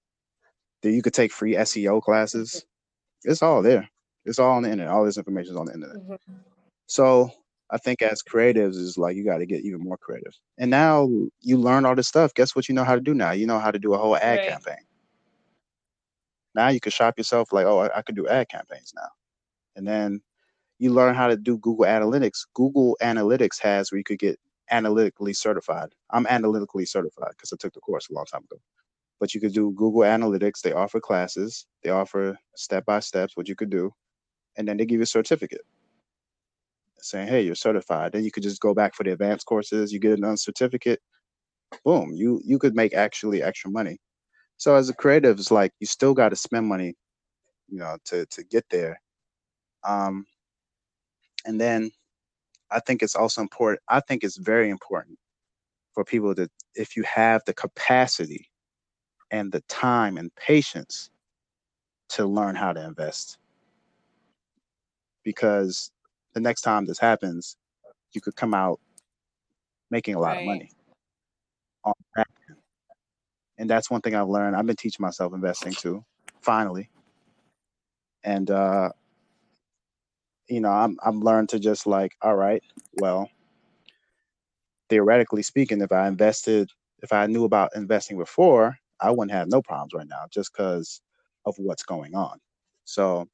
That 0.83 0.93
you 0.93 1.03
could 1.03 1.15
take 1.15 1.33
free 1.33 1.55
SEO 1.57 2.01
classes. 2.03 2.65
It's 3.25 3.43
all 3.43 3.63
there. 3.63 3.89
It's 4.25 4.39
all 4.39 4.53
on 4.53 4.63
the 4.63 4.71
internet. 4.71 4.93
All 4.93 5.05
this 5.05 5.19
information 5.19 5.53
is 5.53 5.59
on 5.59 5.67
the 5.67 5.75
internet. 5.75 5.99
Mhm. 5.99 6.19
So 6.87 7.31
I 7.71 7.79
think 7.79 8.03
as 8.03 8.23
creatives 8.23 8.77
is 8.77 8.99
like 8.99 9.17
you 9.17 9.25
got 9.25 9.39
to 9.39 9.47
get 9.47 9.65
even 9.65 9.81
more 9.81 9.99
creative. 9.99 10.35
And 10.59 10.71
now 10.71 11.09
you 11.41 11.59
learn 11.59 11.85
all 11.85 11.95
this 11.97 12.09
stuff. 12.09 12.35
Guess 12.35 12.55
what 12.57 12.69
you 12.69 12.75
know 12.75 12.85
how 12.85 12.95
to 12.95 13.01
do 13.01 13.15
now? 13.15 13.33
You 13.33 13.47
know 13.47 13.59
how 13.59 13.71
to 13.71 13.79
do 13.79 13.95
a 13.95 13.99
whole 13.99 14.17
ad 14.17 14.41
Right. 14.41 14.49
campaign. 14.49 14.85
Now 16.55 16.69
you 16.69 16.81
can 16.81 16.93
shop 16.93 17.19
yourself 17.19 17.53
like, 17.53 17.67
oh, 17.67 17.81
I, 17.81 17.99
I 17.99 18.03
could 18.03 18.17
do 18.17 18.29
ad 18.29 18.49
campaigns 18.49 18.93
now. 18.95 19.09
And 19.77 19.87
then 19.87 20.23
you 20.79 20.93
learn 20.93 21.15
how 21.15 21.29
to 21.29 21.37
do 21.37 21.59
Google 21.59 21.87
Analytics. 21.87 22.47
Google 22.55 22.97
Analytics 23.03 23.61
has 23.61 23.91
where 23.93 23.99
you 23.99 24.05
could 24.05 24.19
get 24.19 24.39
analytically 24.71 25.33
certified. 25.35 25.91
I'm 26.11 26.27
analytically 26.27 26.87
certified 26.87 27.31
because 27.31 27.53
I 27.53 27.57
took 27.61 27.75
the 27.75 27.81
course 27.81 28.09
a 28.11 28.15
long 28.15 28.27
time 28.27 28.45
ago. 28.45 28.61
But 29.21 29.35
you 29.35 29.41
could 29.41 29.53
do 29.53 29.73
Google 29.73 30.03
Analytics. 30.03 30.61
They 30.63 30.73
offer 30.73 31.01
classes. 31.01 31.67
They 31.83 31.91
offer 31.91 32.39
step 32.57 32.85
by 32.87 33.01
steps 33.01 33.37
what 33.37 33.49
you 33.49 33.57
could 33.57 33.71
do, 33.71 33.93
and 34.57 34.67
then 34.69 34.77
they 34.77 34.87
give 34.87 34.99
you 34.99 35.03
a 35.05 35.07
certificate 35.07 35.63
saying, 37.01 37.29
"Hey, 37.29 37.43
you're 37.43 37.55
certified." 37.55 38.13
Then 38.13 38.25
you 38.25 38.31
could 38.31 38.43
just 38.43 38.61
go 38.61 38.75
back 38.75 38.95
for 38.95 39.05
the 39.05 39.13
advanced 39.13 39.47
courses. 39.47 39.93
You 39.93 39.99
get 40.01 40.19
another 40.19 40.37
certificate. 40.37 41.01
Boom, 41.85 42.13
you 42.15 42.41
you 42.45 42.59
could 42.59 42.75
make 42.75 42.95
actually 42.95 43.43
extra 43.43 43.71
money. 43.71 43.99
So 44.57 44.75
as 44.77 44.89
a 44.89 44.95
creative, 44.95 45.39
it's 45.39 45.51
like 45.51 45.73
you 45.81 45.87
still 45.87 46.15
got 46.15 46.31
to 46.31 46.37
spend 46.37 46.67
money, 46.67 46.95
you 47.69 47.79
know, 47.79 47.97
to 48.07 48.27
to 48.27 48.45
get 48.45 48.67
there. 48.71 49.01
Um, 49.85 50.27
and 51.47 51.61
then 51.61 51.91
I 52.71 52.81
think 52.81 53.03
it's 53.03 53.17
also 53.17 53.41
important. 53.43 53.83
I 53.89 54.01
think 54.01 54.25
it's 54.25 54.37
very 54.39 54.71
important 54.71 55.19
for 55.95 56.05
people 56.05 56.35
to, 56.35 56.49
if 56.75 56.97
you 56.97 57.03
have 57.05 57.43
the 57.47 57.55
capacity 57.55 58.49
and 59.31 59.53
the 59.53 59.61
time 59.63 60.17
and 60.17 60.35
patience 60.37 61.11
to 62.11 62.27
learn 62.27 62.55
how 62.55 62.73
to 62.73 62.83
invest, 62.85 63.39
because 65.25 65.91
the 66.35 66.41
next 66.41 66.63
time 66.63 66.87
this 66.87 66.99
happens, 66.99 67.57
you 68.13 68.21
could 68.21 68.37
come 68.37 68.55
out 68.55 68.81
making 69.91 70.15
a 70.15 70.21
lot 70.21 70.37
of 70.39 70.45
money. 70.45 70.71
On 71.85 71.93
that. 72.17 72.27
And 73.59 73.69
that's 73.69 73.91
one 73.91 74.01
thing 74.01 74.15
I've 74.15 74.29
learned. 74.29 74.57
I've 74.57 74.67
been 74.67 74.77
teaching 74.77 75.03
myself 75.03 75.35
investing 75.35 75.73
too, 75.73 76.05
finally. 76.41 76.89
And 78.25 78.51
uh, 78.51 78.91
you 80.49 80.61
know, 80.61 80.71
I'm 80.71 80.97
I'm 81.05 81.21
learned 81.21 81.51
to 81.51 81.59
just 81.59 81.87
like, 81.87 82.17
all 82.23 82.37
right, 82.37 82.63
well, 83.01 83.31
theoretically 84.89 85.43
speaking, 85.43 85.81
if 85.83 85.93
I 85.93 86.09
invested, 86.09 86.71
if 87.03 87.13
I 87.13 87.27
knew 87.27 87.45
about 87.45 87.77
investing 87.77 88.17
before, 88.17 88.79
I 89.01 89.11
wouldn't 89.11 89.33
have 89.33 89.49
no 89.49 89.63
problems 89.63 89.95
right 89.95 90.09
now 90.09 90.25
just 90.31 90.53
because 90.53 91.01
of 91.47 91.55
what's 91.59 91.85
going 91.85 92.15
on. 92.15 92.39
So 92.85 93.29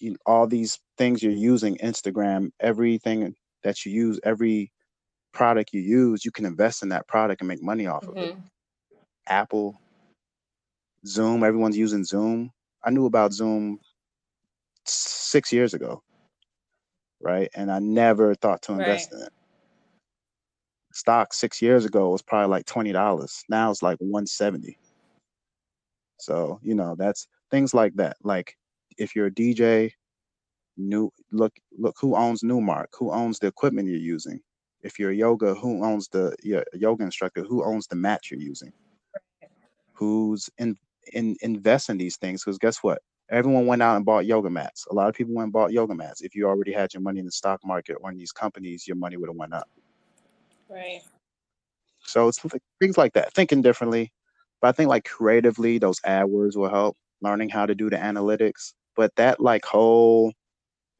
you, 0.00 0.16
all 0.26 0.46
these 0.46 0.80
things 0.98 1.22
you're 1.22 1.32
using, 1.32 1.76
Instagram, 1.78 2.50
everything 2.60 3.34
that 3.64 3.84
you 3.86 3.92
use, 3.92 4.20
every 4.24 4.72
product 5.32 5.70
you 5.72 5.80
use, 5.80 6.24
you 6.24 6.32
can 6.32 6.46
invest 6.46 6.82
in 6.82 6.90
that 6.90 7.08
product 7.08 7.40
and 7.42 7.48
make 7.48 7.62
money 7.62 7.86
off 7.86 8.08
of 8.08 8.20
it. 8.20 8.30
Mhm. 8.30 8.44
Apple, 9.28 9.80
Zoom, 11.06 11.44
everyone's 11.44 11.78
using 11.78 12.04
Zoom. 12.04 12.52
I 12.84 12.90
knew 12.90 13.06
about 13.06 13.32
Zoom 13.32 13.80
six 14.86 15.52
years 15.52 15.74
ago, 15.74 16.02
right? 17.20 17.50
And 17.54 17.70
I 17.70 17.78
never 17.80 18.34
thought 18.34 18.62
to 18.62 18.72
invest 18.74 19.12
Right. 19.12 19.20
in 19.20 19.26
it. 19.26 19.32
Stock 20.94 21.32
six 21.34 21.62
years 21.62 21.84
ago 21.84 22.10
was 22.10 22.22
probably 22.22 22.48
like 22.50 22.66
twenty 22.66 22.92
dollars. 22.92 23.44
Now 23.48 23.70
it's 23.70 23.82
like 23.82 23.98
one 24.00 24.26
seventy. 24.26 24.78
So 26.18 26.60
you 26.62 26.74
know 26.74 26.94
that's 26.96 27.28
things 27.50 27.74
like 27.74 27.94
that. 27.96 28.16
Like 28.22 28.56
if 28.98 29.16
you're 29.16 29.26
a 29.26 29.30
DJ, 29.30 29.92
new 30.76 31.12
look 31.32 31.54
look 31.78 31.96
who 32.00 32.16
owns 32.16 32.42
Numark, 32.42 32.86
who 32.98 33.12
owns 33.12 33.38
the 33.38 33.48
equipment 33.48 33.88
you're 33.88 33.98
using. 33.98 34.40
If 34.82 34.98
you're 34.98 35.10
a 35.12 35.16
yoga, 35.16 35.54
who 35.54 35.84
owns 35.84 36.08
the 36.08 36.34
your 36.42 36.64
yoga 36.74 37.04
instructor, 37.04 37.42
who 37.44 37.64
owns 37.64 37.86
the 37.86 37.96
mat 37.96 38.30
you're 38.30 38.40
using 38.40 38.72
who's 39.92 40.50
in 40.58 40.76
in 41.12 41.36
invest 41.42 41.90
in 41.90 41.98
these 41.98 42.16
things 42.16 42.44
because 42.44 42.58
guess 42.58 42.78
what 42.78 43.00
everyone 43.30 43.66
went 43.66 43.82
out 43.82 43.96
and 43.96 44.04
bought 44.04 44.26
yoga 44.26 44.50
mats 44.50 44.86
a 44.90 44.94
lot 44.94 45.08
of 45.08 45.14
people 45.14 45.34
went 45.34 45.44
and 45.44 45.52
bought 45.52 45.72
yoga 45.72 45.94
mats 45.94 46.22
if 46.22 46.34
you 46.34 46.46
already 46.46 46.72
had 46.72 46.92
your 46.92 47.00
money 47.00 47.20
in 47.20 47.26
the 47.26 47.32
stock 47.32 47.60
market 47.64 47.96
or 48.00 48.10
in 48.10 48.16
these 48.18 48.32
companies 48.32 48.86
your 48.86 48.96
money 48.96 49.16
would 49.16 49.28
have 49.28 49.36
went 49.36 49.54
up 49.54 49.68
Right. 50.72 51.02
so 52.04 52.28
it's 52.28 52.40
things 52.80 52.98
like 52.98 53.12
that 53.14 53.34
thinking 53.34 53.62
differently. 53.62 54.12
But 54.60 54.68
i 54.68 54.72
think 54.72 54.88
like 54.88 55.04
creatively 55.04 55.78
those 55.78 56.00
AdWords 56.02 56.56
will 56.56 56.70
help 56.70 56.96
learning 57.22 57.50
how 57.50 57.66
to 57.66 57.74
do 57.74 57.90
the 57.90 57.96
analytics. 57.96 58.74
But 58.96 59.14
that 59.16 59.40
like 59.40 59.64
whole 59.64 60.32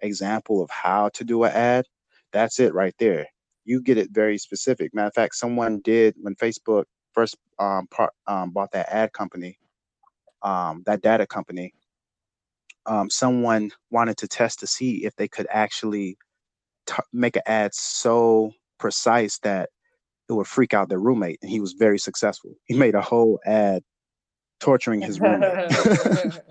example 0.00 0.62
of 0.62 0.70
how 0.70 1.10
to 1.14 1.24
do 1.24 1.44
an 1.44 1.52
ad 1.52 1.86
that's 2.32 2.60
it 2.60 2.74
right 2.74 2.94
there. 2.98 3.26
You 3.64 3.82
get 3.82 3.98
it 3.98 4.10
very 4.12 4.38
specific. 4.38 4.94
Matter 4.94 5.08
of 5.08 5.14
fact 5.14 5.36
someone 5.36 5.80
did 5.84 6.14
when 6.20 6.34
facebook 6.36 6.84
first 7.14 7.36
um, 7.58 7.86
part, 7.88 8.12
um, 8.26 8.50
bought 8.52 8.72
that 8.72 8.88
ad 8.92 9.12
company 9.12 9.58
um, 10.42 10.82
that 10.86 11.02
data 11.02 11.26
company, 11.26 11.72
um, 12.86 13.10
someone 13.10 13.70
wanted 13.90 14.16
to 14.18 14.28
test 14.28 14.60
to 14.60 14.66
see 14.66 15.04
if 15.04 15.14
they 15.16 15.28
could 15.28 15.46
actually 15.50 16.16
t- 16.86 16.94
make 17.12 17.36
an 17.36 17.42
ad 17.46 17.74
so 17.74 18.52
precise 18.82 19.38
that 19.40 19.70
it 20.28 20.34
would 20.34 20.48
freak 20.48 20.74
out 20.74 20.90
their 20.90 21.00
roommate, 21.00 21.38
and 21.42 21.50
he 21.50 21.60
was 21.60 21.74
very 21.74 21.98
successful. 21.98 22.52
He 22.66 22.76
made 22.76 22.96
a 22.96 23.02
whole 23.02 23.40
ad 23.46 23.84
torturing 24.60 25.02
his 25.02 25.20
roommate, 25.20 25.70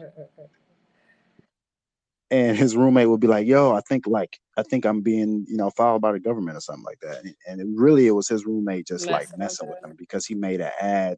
and 2.31 2.57
his 2.57 2.75
roommate 2.77 3.09
would 3.09 3.19
be 3.19 3.27
like, 3.27 3.47
"Yo, 3.47 3.73
I 3.73 3.81
think 3.81 4.07
like 4.07 4.39
I 4.57 4.63
think 4.63 4.85
I'm 4.85 5.01
being 5.01 5.45
you 5.47 5.57
know 5.57 5.69
followed 5.71 6.01
by 6.01 6.13
the 6.13 6.19
government 6.19 6.57
or 6.57 6.61
something 6.61 6.85
like 6.85 6.99
that," 7.01 7.23
and, 7.23 7.35
and 7.47 7.61
it 7.61 7.67
really 7.75 8.07
it 8.07 8.11
was 8.11 8.27
his 8.29 8.45
roommate 8.45 8.87
just 8.87 9.09
like 9.09 9.23
Messing 9.23 9.31
with 9.33 9.39
messing 9.39 9.69
with 9.69 9.83
him 9.83 9.95
because 9.97 10.25
he 10.25 10.35
made 10.35 10.61
an 10.61 10.71
ad 10.81 11.17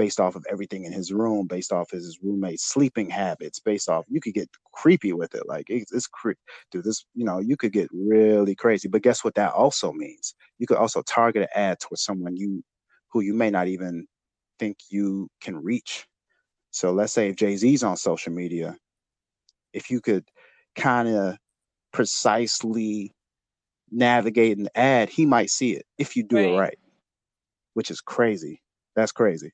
based 0.00 0.18
off 0.18 0.34
of 0.34 0.46
everything 0.50 0.84
in 0.84 0.92
his 0.94 1.12
room, 1.12 1.46
based 1.46 1.72
off 1.72 1.90
his 1.90 2.18
roommate's 2.22 2.64
sleeping 2.64 3.10
habits, 3.10 3.60
based 3.60 3.86
off 3.86 4.06
you 4.08 4.18
could 4.18 4.32
get 4.32 4.48
creepy 4.72 5.12
with 5.12 5.34
it. 5.34 5.46
Like 5.46 5.66
it's, 5.68 5.92
it's 5.92 6.06
cre- 6.06 6.40
dude, 6.70 6.84
this 6.84 7.04
you 7.14 7.22
know 7.26 7.38
you 7.38 7.54
could 7.54 7.74
get 7.74 7.90
really 7.92 8.54
crazy. 8.54 8.88
But 8.88 9.02
guess 9.02 9.22
what 9.22 9.34
that 9.34 9.52
also 9.52 9.92
means? 9.92 10.34
You 10.58 10.66
could 10.66 10.78
also 10.78 11.02
target 11.02 11.42
an 11.42 11.48
ad 11.54 11.80
towards 11.80 12.02
someone 12.02 12.34
you 12.34 12.64
who 13.12 13.20
you 13.20 13.34
may 13.34 13.50
not 13.50 13.68
even 13.68 14.06
think 14.58 14.78
you 14.88 15.28
can 15.42 15.62
reach. 15.62 16.06
So 16.70 16.92
let's 16.92 17.12
say 17.12 17.28
if 17.28 17.36
Jay 17.36 17.54
Z's 17.56 17.82
on 17.82 17.98
social 17.98 18.32
media, 18.32 18.78
if 19.74 19.90
you 19.90 20.00
could 20.00 20.24
kind 20.76 21.08
of 21.08 21.36
precisely 21.92 23.12
navigate 23.90 24.56
an 24.56 24.70
ad, 24.74 25.10
he 25.10 25.26
might 25.26 25.50
see 25.50 25.72
it 25.72 25.84
if 25.98 26.16
you 26.16 26.22
do 26.22 26.38
it 26.38 26.46
Right. 26.46 26.58
right, 26.58 26.78
which 27.74 27.90
is 27.90 28.00
crazy. 28.00 28.62
That's 28.96 29.12
crazy. 29.12 29.52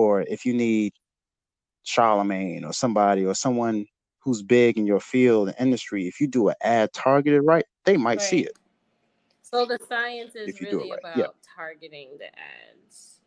Or 0.00 0.22
if 0.22 0.46
you 0.46 0.54
need 0.54 0.94
Charlemagne 1.82 2.64
or 2.64 2.72
somebody 2.72 3.22
or 3.26 3.34
someone 3.34 3.84
who's 4.20 4.42
big 4.42 4.78
in 4.78 4.86
your 4.86 5.00
field 5.00 5.48
and 5.48 5.56
industry, 5.60 6.06
if 6.06 6.22
you 6.22 6.26
do 6.26 6.48
an 6.48 6.54
ad 6.62 6.90
targeted 6.94 7.42
right, 7.44 7.66
they 7.84 7.98
might 7.98 8.22
see 8.22 8.40
it. 8.40 8.52
So 9.42 9.66
the 9.66 9.78
science 9.86 10.34
is 10.34 10.48
If 10.48 10.58
you 10.60 10.70
do 10.70 10.78
it 10.78 10.84
really 10.84 10.90
right, 10.92 11.00
about 11.00 11.18
yeah. 11.18 11.26
targeting 11.54 12.16
the 12.18 12.26
ads. 12.26 13.20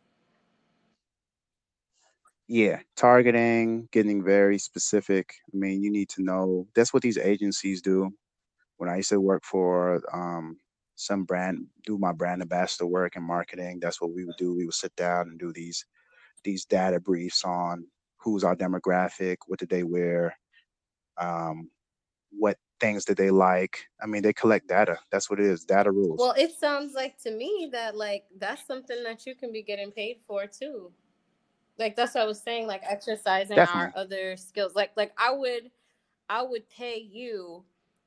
Yeah, 2.48 2.80
targeting, 2.96 3.88
getting 3.92 4.24
very 4.24 4.58
specific. 4.58 5.34
I 5.52 5.56
mean, 5.56 5.80
you 5.80 5.92
need 5.92 6.08
to 6.10 6.22
know 6.22 6.66
that's 6.74 6.92
what 6.92 7.04
these 7.04 7.18
agencies 7.18 7.80
do. 7.82 8.10
When 8.78 8.90
I 8.90 8.96
used 8.96 9.10
to 9.10 9.20
work 9.20 9.44
for 9.44 10.02
um, 10.12 10.58
some 10.96 11.22
brand, 11.22 11.66
do 11.86 11.98
my 11.98 12.12
brand 12.12 12.42
ambassador 12.42 12.86
work 12.86 13.14
and 13.14 13.24
marketing, 13.24 13.78
that's 13.80 14.00
what 14.00 14.12
we 14.12 14.24
would 14.24 14.36
do. 14.38 14.56
We 14.56 14.64
would 14.64 14.74
sit 14.74 14.94
down 14.96 15.28
and 15.28 15.38
do 15.38 15.52
these 15.52 15.86
these 16.44 16.64
data 16.64 17.00
briefs 17.00 17.44
on 17.44 17.86
who's 18.16 18.44
our 18.44 18.56
demographic, 18.56 19.36
what 19.46 19.58
did 19.58 19.68
they 19.68 19.82
wear, 19.82 20.36
um, 21.18 21.70
what 22.30 22.58
things 22.80 23.04
did 23.04 23.16
they 23.16 23.30
like. 23.30 23.86
I 24.02 24.06
mean, 24.06 24.22
they 24.22 24.32
collect 24.32 24.68
data. 24.68 24.98
That's 25.10 25.30
what 25.30 25.40
it 25.40 25.46
is. 25.46 25.64
Data 25.64 25.90
rules. 25.90 26.18
Well, 26.18 26.34
it 26.36 26.52
sounds 26.58 26.94
like 26.94 27.18
to 27.22 27.30
me 27.30 27.68
that 27.72 27.96
like 27.96 28.24
that's 28.38 28.66
something 28.66 29.02
that 29.04 29.26
you 29.26 29.34
can 29.34 29.52
be 29.52 29.62
getting 29.62 29.90
paid 29.90 30.18
for 30.26 30.46
too. 30.46 30.92
Like 31.78 31.96
that's 31.96 32.14
what 32.14 32.22
I 32.22 32.26
was 32.26 32.40
saying, 32.40 32.66
like 32.66 32.82
exercising 32.88 33.58
our 33.58 33.92
other 33.96 34.36
skills. 34.36 34.74
Like 34.74 34.92
like 34.96 35.12
I 35.18 35.32
would 35.32 35.70
I 36.28 36.42
would 36.42 36.68
pay 36.68 36.98
you 36.98 37.64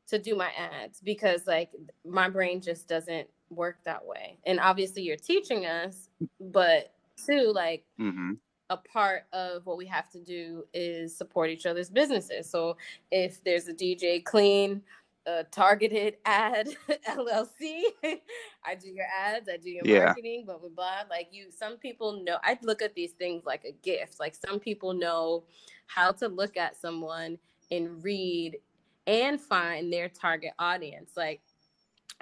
to 0.07 0.19
do 0.19 0.35
my 0.35 0.51
ads 0.57 1.01
because 1.01 1.47
like 1.47 1.71
my 2.05 2.29
brain 2.29 2.61
just 2.61 2.88
doesn't 2.88 3.27
work 3.49 3.77
that 3.85 4.05
way. 4.05 4.38
And 4.45 4.59
obviously 4.59 5.01
you're 5.01 5.17
teaching 5.17 5.65
us, 5.65 6.09
but 6.39 6.93
too 7.26 7.51
like 7.53 7.86
Mm-hmm. 7.99 8.34
a 8.70 8.78
part 8.78 9.24
of 9.34 9.65
what 9.65 9.78
we 9.78 9.86
have 9.88 10.09
to 10.11 10.20
do 10.20 10.65
is 10.74 11.15
support 11.15 11.49
each 11.49 11.65
other's 11.65 11.89
businesses. 11.89 12.49
So 12.49 12.78
if 13.11 13.43
there's 13.43 13.68
a 13.68 13.74
DJ 13.74 14.24
Clean, 14.24 14.82
a 15.26 15.43
targeted 15.45 16.18
ad 16.26 16.70
LLC, 17.07 17.82
I 18.65 18.76
do 18.76 18.89
your 18.89 19.05
ads, 19.05 19.49
I 19.49 19.57
do 19.57 19.70
your 19.70 19.86
Yeah. 19.86 20.05
marketing, 20.05 20.45
blah 20.45 20.57
blah 20.57 20.70
blah. 20.70 21.03
Like 21.09 21.30
you, 21.32 21.51
some 21.51 21.78
people 21.78 22.24
know. 22.24 22.38
I 22.43 22.57
look 22.61 22.82
at 22.82 22.93
these 22.95 23.13
things 23.13 23.45
like 23.45 23.63
a 23.65 23.72
gift. 23.72 24.20
Like 24.20 24.36
some 24.36 24.59
people 24.59 24.93
know 24.93 25.45
how 25.88 26.11
to 26.13 26.28
look 26.28 26.57
at 26.57 26.76
someone 26.76 27.38
and 27.72 28.03
read 28.03 28.57
and 29.07 29.39
find 29.39 29.91
their 29.91 30.09
target 30.09 30.51
audience. 30.59 31.11
Like 31.15 31.41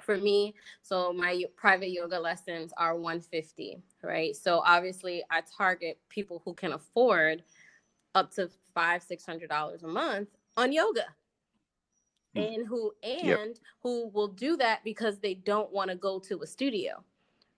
for 0.02 0.16
me, 0.18 0.54
so 0.82 1.12
my 1.12 1.44
private 1.56 1.90
yoga 1.90 2.18
lessons 2.20 2.72
are 2.76 2.96
150, 2.96 3.82
right? 4.02 4.34
So 4.36 4.62
obviously 4.64 5.22
I 5.30 5.42
target 5.56 6.00
people 6.08 6.42
who 6.44 6.54
can 6.54 6.72
afford 6.72 7.42
up 8.14 8.30
to 8.34 8.50
five, 8.74 9.02
six 9.02 9.24
hundred 9.26 9.48
dollars 9.50 9.82
a 9.84 9.88
month 9.88 10.30
on 10.56 10.72
yoga. 10.72 11.06
Mm. 12.36 12.50
And 12.54 12.66
who 12.66 12.92
and 13.02 13.28
Yep. 13.28 13.40
who 13.80 14.08
will 14.08 14.28
do 14.28 14.56
that 14.58 14.84
because 14.84 15.18
they 15.20 15.34
don't 15.34 15.72
want 15.72 15.90
to 15.90 15.96
go 15.96 16.18
to 16.20 16.42
a 16.42 16.46
studio. 16.46 17.02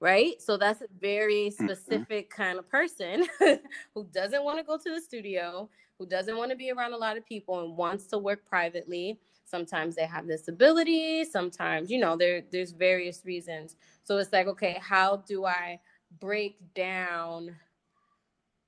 Right. 0.01 0.41
So 0.41 0.57
that's 0.57 0.81
a 0.83 0.87
very 1.01 1.51
Mhm. 1.61 2.07
specific 2.07 2.31
kind 2.31 2.59
of 2.59 2.69
person 2.69 3.27
who 3.95 4.05
doesn't 4.13 4.45
want 4.45 4.59
to 4.59 4.65
go 4.65 4.79
to 4.79 4.95
the 4.95 5.01
studio, 5.01 5.69
who 5.99 6.07
doesn't 6.07 6.37
want 6.37 6.51
to 6.53 6.57
be 6.57 6.71
around 6.71 6.93
a 6.93 6.97
lot 6.97 7.17
of 7.17 7.27
people 7.27 7.65
and 7.65 7.77
wants 7.77 8.07
to 8.09 8.19
work 8.19 8.45
privately. 8.47 9.21
Sometimes 9.49 9.97
they 9.97 10.07
have 10.07 10.27
this 10.27 10.49
ability, 10.49 11.25
sometimes, 11.25 11.91
you 11.91 11.99
know, 11.99 12.17
there 12.17 12.43
there's 12.53 12.73
various 12.73 13.25
reasons. 13.25 13.77
So 14.05 14.19
it's 14.19 14.33
like, 14.33 14.47
okay, 14.49 14.79
how 14.81 15.19
do 15.19 15.47
I 15.47 15.81
break 16.21 16.59
down 16.75 17.57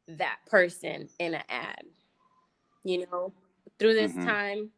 that 0.09 0.39
person 0.47 1.09
in 1.19 1.35
an 1.35 1.43
ad? 1.49 1.83
You 2.85 3.07
know, 3.07 3.35
through 3.79 3.95
this 3.95 4.17
Mhm. 4.17 4.19
time, 4.19 4.71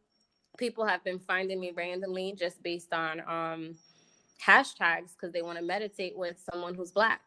people 0.58 0.86
have 0.86 1.04
been 1.04 1.20
finding 1.20 1.60
me 1.60 1.72
randomly 1.72 2.34
just 2.38 2.62
based 2.62 2.92
on 2.92 3.20
um 3.20 3.78
hashtags 4.44 5.12
because 5.12 5.32
they 5.32 5.42
want 5.42 5.58
to 5.58 5.64
meditate 5.64 6.16
with 6.16 6.38
someone 6.52 6.74
who's 6.74 6.92
black. 6.92 7.22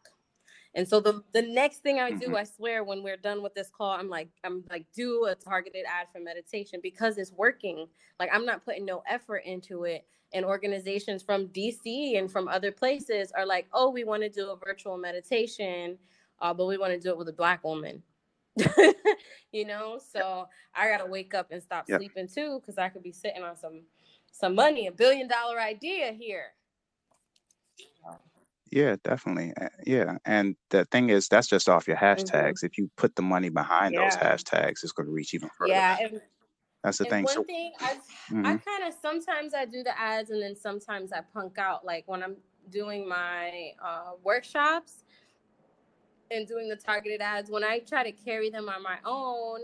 And 0.76 0.88
so 0.88 1.00
the 1.00 1.24
the 1.34 1.42
next 1.42 1.78
thing 1.80 2.00
I 2.00 2.12
do, 2.12 2.32
Mhm. 2.32 2.36
I 2.36 2.44
swear, 2.44 2.84
when 2.84 3.02
we're 3.04 3.18
done 3.18 3.42
with 3.42 3.54
this 3.56 3.70
call, 3.70 3.92
I'm 3.92 4.10
like, 4.10 4.30
I'm 4.44 4.64
like, 4.70 4.86
do 4.94 5.26
a 5.26 5.36
targeted 5.36 5.86
ad 5.86 6.08
for 6.12 6.20
meditation 6.20 6.80
because 6.82 7.18
it's 7.18 7.32
working. 7.32 7.88
Like 8.20 8.30
I'm 8.32 8.46
not 8.46 8.64
putting 8.64 8.86
no 8.86 9.02
effort 9.08 9.44
into 9.46 9.84
it. 9.84 10.06
And 10.34 10.46
organizations 10.46 11.24
from 11.24 11.48
DC 11.48 12.18
and 12.18 12.32
from 12.32 12.48
other 12.48 12.72
places 12.72 13.32
are 13.32 13.46
like, 13.46 13.68
oh, 13.74 13.90
we 13.90 14.04
want 14.04 14.22
to 14.24 14.30
do 14.30 14.50
a 14.52 14.56
virtual 14.56 14.98
meditation, 14.98 15.98
uh, 16.40 16.54
but 16.54 16.66
we 16.66 16.78
want 16.78 16.94
to 16.94 17.00
do 17.00 17.10
it 17.10 17.18
with 17.18 17.30
a 17.30 17.34
black 17.34 17.64
woman. 17.64 18.04
you 19.52 19.66
know, 19.66 20.00
so 20.12 20.48
I 20.74 20.88
gotta 20.90 21.06
wake 21.06 21.34
up 21.34 21.48
and 21.52 21.62
stop 21.62 21.88
Yep. 21.88 21.96
sleeping 21.96 22.28
too, 22.28 22.60
because 22.60 22.78
I 22.78 22.90
could 22.90 23.04
be 23.04 23.12
sitting 23.12 23.44
on 23.44 23.56
some 23.56 23.82
some 24.32 24.56
money, 24.56 24.88
a 24.88 24.92
billion 24.92 25.28
dollar 25.28 25.60
idea 25.60 26.12
here. 26.12 26.55
Yeah, 28.70 28.96
definitely. 29.04 29.52
Uh, 29.60 29.68
Yeah, 29.84 30.18
and 30.24 30.56
the 30.70 30.84
thing 30.86 31.10
is, 31.10 31.28
that's 31.28 31.46
just 31.48 31.68
off 31.68 31.86
your 31.86 31.96
hashtags. 31.96 32.62
If 32.64 32.78
you 32.78 32.90
put 32.96 33.14
the 33.14 33.22
money 33.22 33.48
behind 33.48 33.94
those 33.96 34.16
Mm-hmm. 34.16 34.22
Yeah. 34.26 34.32
hashtags, 34.34 34.82
it's 34.82 34.92
going 34.92 35.06
to 35.06 35.12
reach 35.12 35.34
even 35.34 35.48
further. 35.56 35.72
Yeah, 35.72 35.96
and, 36.00 36.20
That's 36.82 36.98
the 36.98 37.04
and 37.04 37.12
thing. 37.12 37.24
one 37.26 37.34
So, 37.34 37.44
thing 37.44 37.72
I've 37.80 38.00
I 38.44 38.54
mhm. 38.54 38.62
kind 38.64 38.84
of 38.88 38.94
sometimes 39.00 39.54
I 39.54 39.64
do 39.64 39.82
the 39.82 39.98
ads 39.98 40.30
and 40.30 40.42
then 40.42 40.56
sometimes 40.56 41.12
I 41.12 41.20
punk 41.20 41.58
out. 41.58 41.84
Like 41.84 42.04
when 42.06 42.22
I'm 42.22 42.36
doing 42.70 43.08
my 43.08 43.72
uh, 43.82 44.12
workshops 44.24 45.04
and 46.30 46.46
doing 46.46 46.68
the 46.68 46.76
targeted 46.76 47.20
ads, 47.20 47.50
when 47.50 47.64
I 47.64 47.78
try 47.80 48.02
to 48.02 48.12
carry 48.12 48.50
them 48.50 48.68
on 48.68 48.82
my 48.82 48.98
own, 49.04 49.60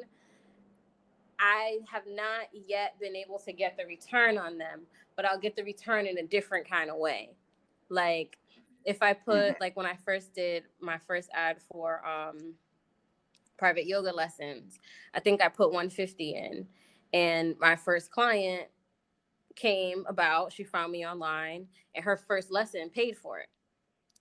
I 1.38 1.80
have 1.90 2.04
not 2.06 2.46
yet 2.52 2.98
been 3.00 3.16
able 3.16 3.38
to 3.40 3.52
get 3.52 3.76
the 3.76 3.84
return 3.84 4.38
on 4.38 4.58
them, 4.58 4.82
but 5.16 5.24
I'll 5.24 5.38
get 5.40 5.56
the 5.56 5.64
return 5.64 6.06
in 6.06 6.18
a 6.18 6.22
different 6.22 6.68
kind 6.68 6.88
of 6.88 6.96
way. 6.98 7.30
Like 7.88 8.38
if 8.84 9.02
I 9.02 9.12
put 9.12 9.60
like 9.60 9.76
when 9.76 9.86
I 9.86 9.96
first 10.04 10.34
did 10.34 10.64
my 10.80 10.98
first 10.98 11.30
ad 11.34 11.58
for 11.70 12.04
um 12.06 12.54
private 13.58 13.86
yoga 13.86 14.12
lessons, 14.12 14.78
I 15.14 15.20
think 15.20 15.42
I 15.42 15.48
put 15.48 15.68
150 15.72 16.34
in 16.34 16.66
and 17.12 17.54
my 17.60 17.76
first 17.76 18.10
client 18.10 18.68
came 19.54 20.04
about, 20.08 20.52
she 20.52 20.64
found 20.64 20.92
me 20.92 21.06
online 21.06 21.68
and 21.94 22.04
her 22.04 22.16
first 22.16 22.50
lesson 22.50 22.90
paid 22.90 23.16
for 23.16 23.38
it. 23.40 23.46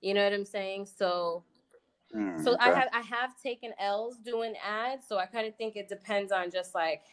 You 0.02 0.14
know 0.14 0.24
what 0.24 0.34
I'm 0.34 0.46
saying? 0.46 0.88
So 0.88 1.44
Mm, 2.16 2.44
so 2.44 2.58
I 2.60 2.72
have 2.72 2.90
I 2.94 3.02
have 3.02 3.40
taken 3.42 3.72
L's 3.80 4.18
doing 4.18 4.54
ads. 4.66 5.08
So 5.08 5.18
I 5.18 5.26
kind 5.26 5.48
of 5.48 5.56
think 5.56 5.76
it 5.76 5.88
depends 5.88 6.32
on 6.32 6.52
just 6.52 6.76
like 6.76 7.04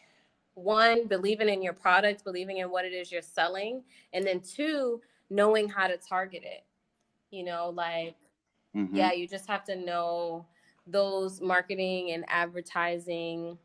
one, 0.55 1.07
believing 1.07 1.49
in 1.49 1.61
your 1.61 1.73
product, 1.73 2.23
believing 2.23 2.57
in 2.57 2.69
what 2.69 2.85
it 2.85 2.93
is 2.93 3.11
you're 3.11 3.21
selling, 3.21 3.83
and 4.13 4.25
then 4.25 4.41
two, 4.41 5.01
knowing 5.29 5.69
how 5.69 5.87
to 5.87 5.97
target 5.97 6.43
it. 6.43 6.63
You 7.31 7.43
know, 7.43 7.69
like 7.69 8.15
Mhm. 8.75 8.95
yeah, 8.95 9.11
you 9.13 9.27
just 9.27 9.47
have 9.47 9.63
to 9.65 9.75
know 9.75 10.45
those 10.87 11.41
marketing 11.41 12.11
and 12.11 12.25
advertising 12.27 13.57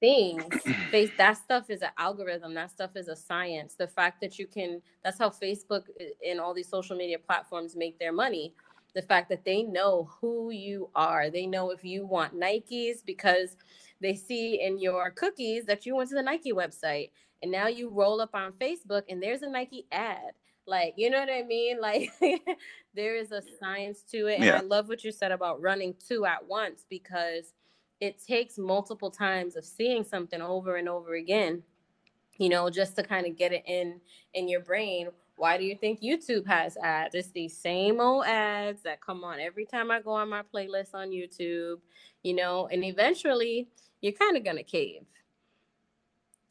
things. 0.00 0.54
That 1.18 1.36
stuff 1.38 1.70
is 1.70 1.82
an 1.82 1.90
algorithm. 1.98 2.54
That 2.54 2.70
stuff 2.70 2.96
is 2.96 3.08
a 3.08 3.16
science. 3.16 3.74
The 3.74 3.88
fact 3.88 4.20
that 4.22 4.38
you 4.38 4.46
can 4.46 4.82
that's 5.02 5.18
how 5.18 5.30
Facebook 5.30 5.84
and 6.26 6.40
all 6.40 6.54
these 6.54 6.68
social 6.68 6.96
media 6.96 7.18
platforms 7.18 7.76
make 7.76 7.98
their 7.98 8.12
money. 8.12 8.54
The 8.94 9.02
fact 9.02 9.28
that 9.30 9.44
they 9.44 9.62
know 9.62 10.08
who 10.20 10.50
you 10.50 10.90
are. 10.94 11.30
They 11.30 11.46
know 11.46 11.70
if 11.70 11.84
you 11.84 12.06
want 12.06 12.34
Nikes 12.34 13.04
because 13.04 13.56
they 14.00 14.14
see 14.14 14.60
in 14.62 14.78
your 14.78 15.10
cookies 15.10 15.64
that 15.66 15.84
you 15.86 15.96
went 15.96 16.08
to 16.10 16.14
the 16.14 16.22
Nike 16.22 16.52
website 16.52 17.10
and 17.42 17.52
now 17.52 17.66
you 17.66 17.90
roll 17.90 18.20
up 18.20 18.34
on 18.34 18.52
Facebook 18.52 19.02
and 19.08 19.22
there's 19.22 19.42
a 19.42 19.50
Nike 19.50 19.86
ad. 19.92 20.32
Like, 20.66 20.94
you 20.96 21.10
know 21.10 21.20
what 21.20 21.30
I 21.30 21.42
mean? 21.42 21.78
Like 21.80 22.12
there 22.94 23.16
is 23.16 23.32
a 23.32 23.42
science 23.60 24.02
to 24.10 24.26
it. 24.26 24.36
And 24.36 24.44
Yeah. 24.44 24.58
I 24.58 24.60
love 24.60 24.88
what 24.88 25.04
you 25.04 25.12
said 25.12 25.32
about 25.32 25.60
running 25.60 25.94
two 26.08 26.26
at 26.26 26.46
once 26.46 26.84
because 26.88 27.54
it 28.00 28.22
takes 28.22 28.58
multiple 28.58 29.10
times 29.10 29.56
of 29.56 29.64
seeing 29.64 30.04
something 30.04 30.40
over 30.40 30.76
and 30.76 30.88
over 30.88 31.14
again 31.14 31.62
you 32.38 32.48
know 32.48 32.68
just 32.70 32.96
to 32.96 33.02
kind 33.02 33.26
of 33.26 33.36
get 33.36 33.52
it 33.52 33.62
in 33.66 34.00
in 34.34 34.48
your 34.48 34.60
brain 34.60 35.08
why 35.36 35.56
do 35.56 35.64
you 35.64 35.74
think 35.76 36.00
youtube 36.00 36.46
has 36.46 36.76
ads 36.78 37.14
it's 37.14 37.30
these 37.30 37.56
same 37.56 38.00
old 38.00 38.26
ads 38.26 38.82
that 38.82 39.00
come 39.00 39.24
on 39.24 39.40
every 39.40 39.64
time 39.64 39.90
i 39.90 40.00
go 40.00 40.10
on 40.10 40.28
my 40.28 40.42
playlist 40.54 40.94
on 40.94 41.08
youtube 41.10 41.78
you 42.22 42.34
know 42.34 42.68
and 42.70 42.84
eventually 42.84 43.68
you're 44.00 44.12
kind 44.12 44.36
of 44.36 44.44
gonna 44.44 44.62
cave 44.62 45.02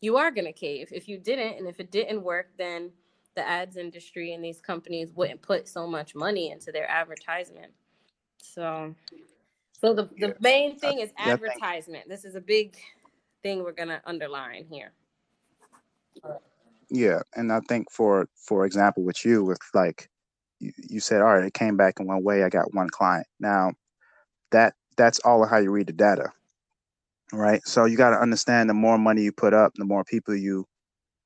you 0.01 0.17
are 0.17 0.31
gonna 0.31 0.53
cave 0.53 0.89
if 0.91 1.07
you 1.07 1.17
didn't 1.17 1.57
and 1.57 1.67
if 1.67 1.79
it 1.79 1.91
didn't 1.91 2.23
work 2.23 2.49
then 2.57 2.91
the 3.35 3.47
ads 3.47 3.77
industry 3.77 4.33
and 4.33 4.43
these 4.43 4.61
companies 4.61 5.11
wouldn't 5.13 5.41
put 5.41 5.67
so 5.67 5.87
much 5.87 6.15
money 6.15 6.51
into 6.51 6.71
their 6.71 6.89
advertisement 6.89 7.71
so 8.37 8.95
so 9.73 9.93
the, 9.93 10.09
the 10.19 10.27
Yeah. 10.29 10.33
main 10.41 10.79
thing 10.79 10.99
is 10.99 11.11
yeah, 11.19 11.33
advertisement. 11.33 12.09
This 12.09 12.25
is 12.25 12.35
a 12.35 12.41
big 12.41 12.77
thing 13.43 13.63
we're 13.63 13.71
gonna 13.73 14.01
underline 14.05 14.65
here. 14.69 14.93
Yeah, 16.89 17.21
and 17.35 17.51
I 17.51 17.61
think 17.67 17.91
for 17.91 18.27
for 18.37 18.65
example 18.65 19.03
with 19.03 19.25
you, 19.25 19.43
with 19.43 19.59
like 19.73 20.09
you, 20.59 20.71
you 20.77 20.99
said, 20.99 21.21
all 21.21 21.35
right, 21.35 21.45
it 21.45 21.53
came 21.53 21.77
back 21.77 21.99
in 21.99 22.07
one 22.07 22.23
way. 22.23 22.43
I 22.43 22.49
got 22.49 22.73
one 22.73 22.89
client. 22.89 23.27
Now 23.39 23.73
that 24.51 24.75
that's 24.97 25.19
all 25.19 25.43
of 25.43 25.49
how 25.49 25.57
you 25.57 25.71
read 25.71 25.87
the 25.87 25.93
data, 25.93 26.31
right? 27.33 27.61
So 27.65 27.85
you 27.85 27.97
got 27.97 28.11
to 28.11 28.21
understand 28.21 28.69
the 28.69 28.73
more 28.75 28.97
money 28.97 29.23
you 29.23 29.31
put 29.31 29.53
up, 29.53 29.73
the 29.75 29.85
more 29.85 30.03
people 30.05 30.35
you 30.35 30.65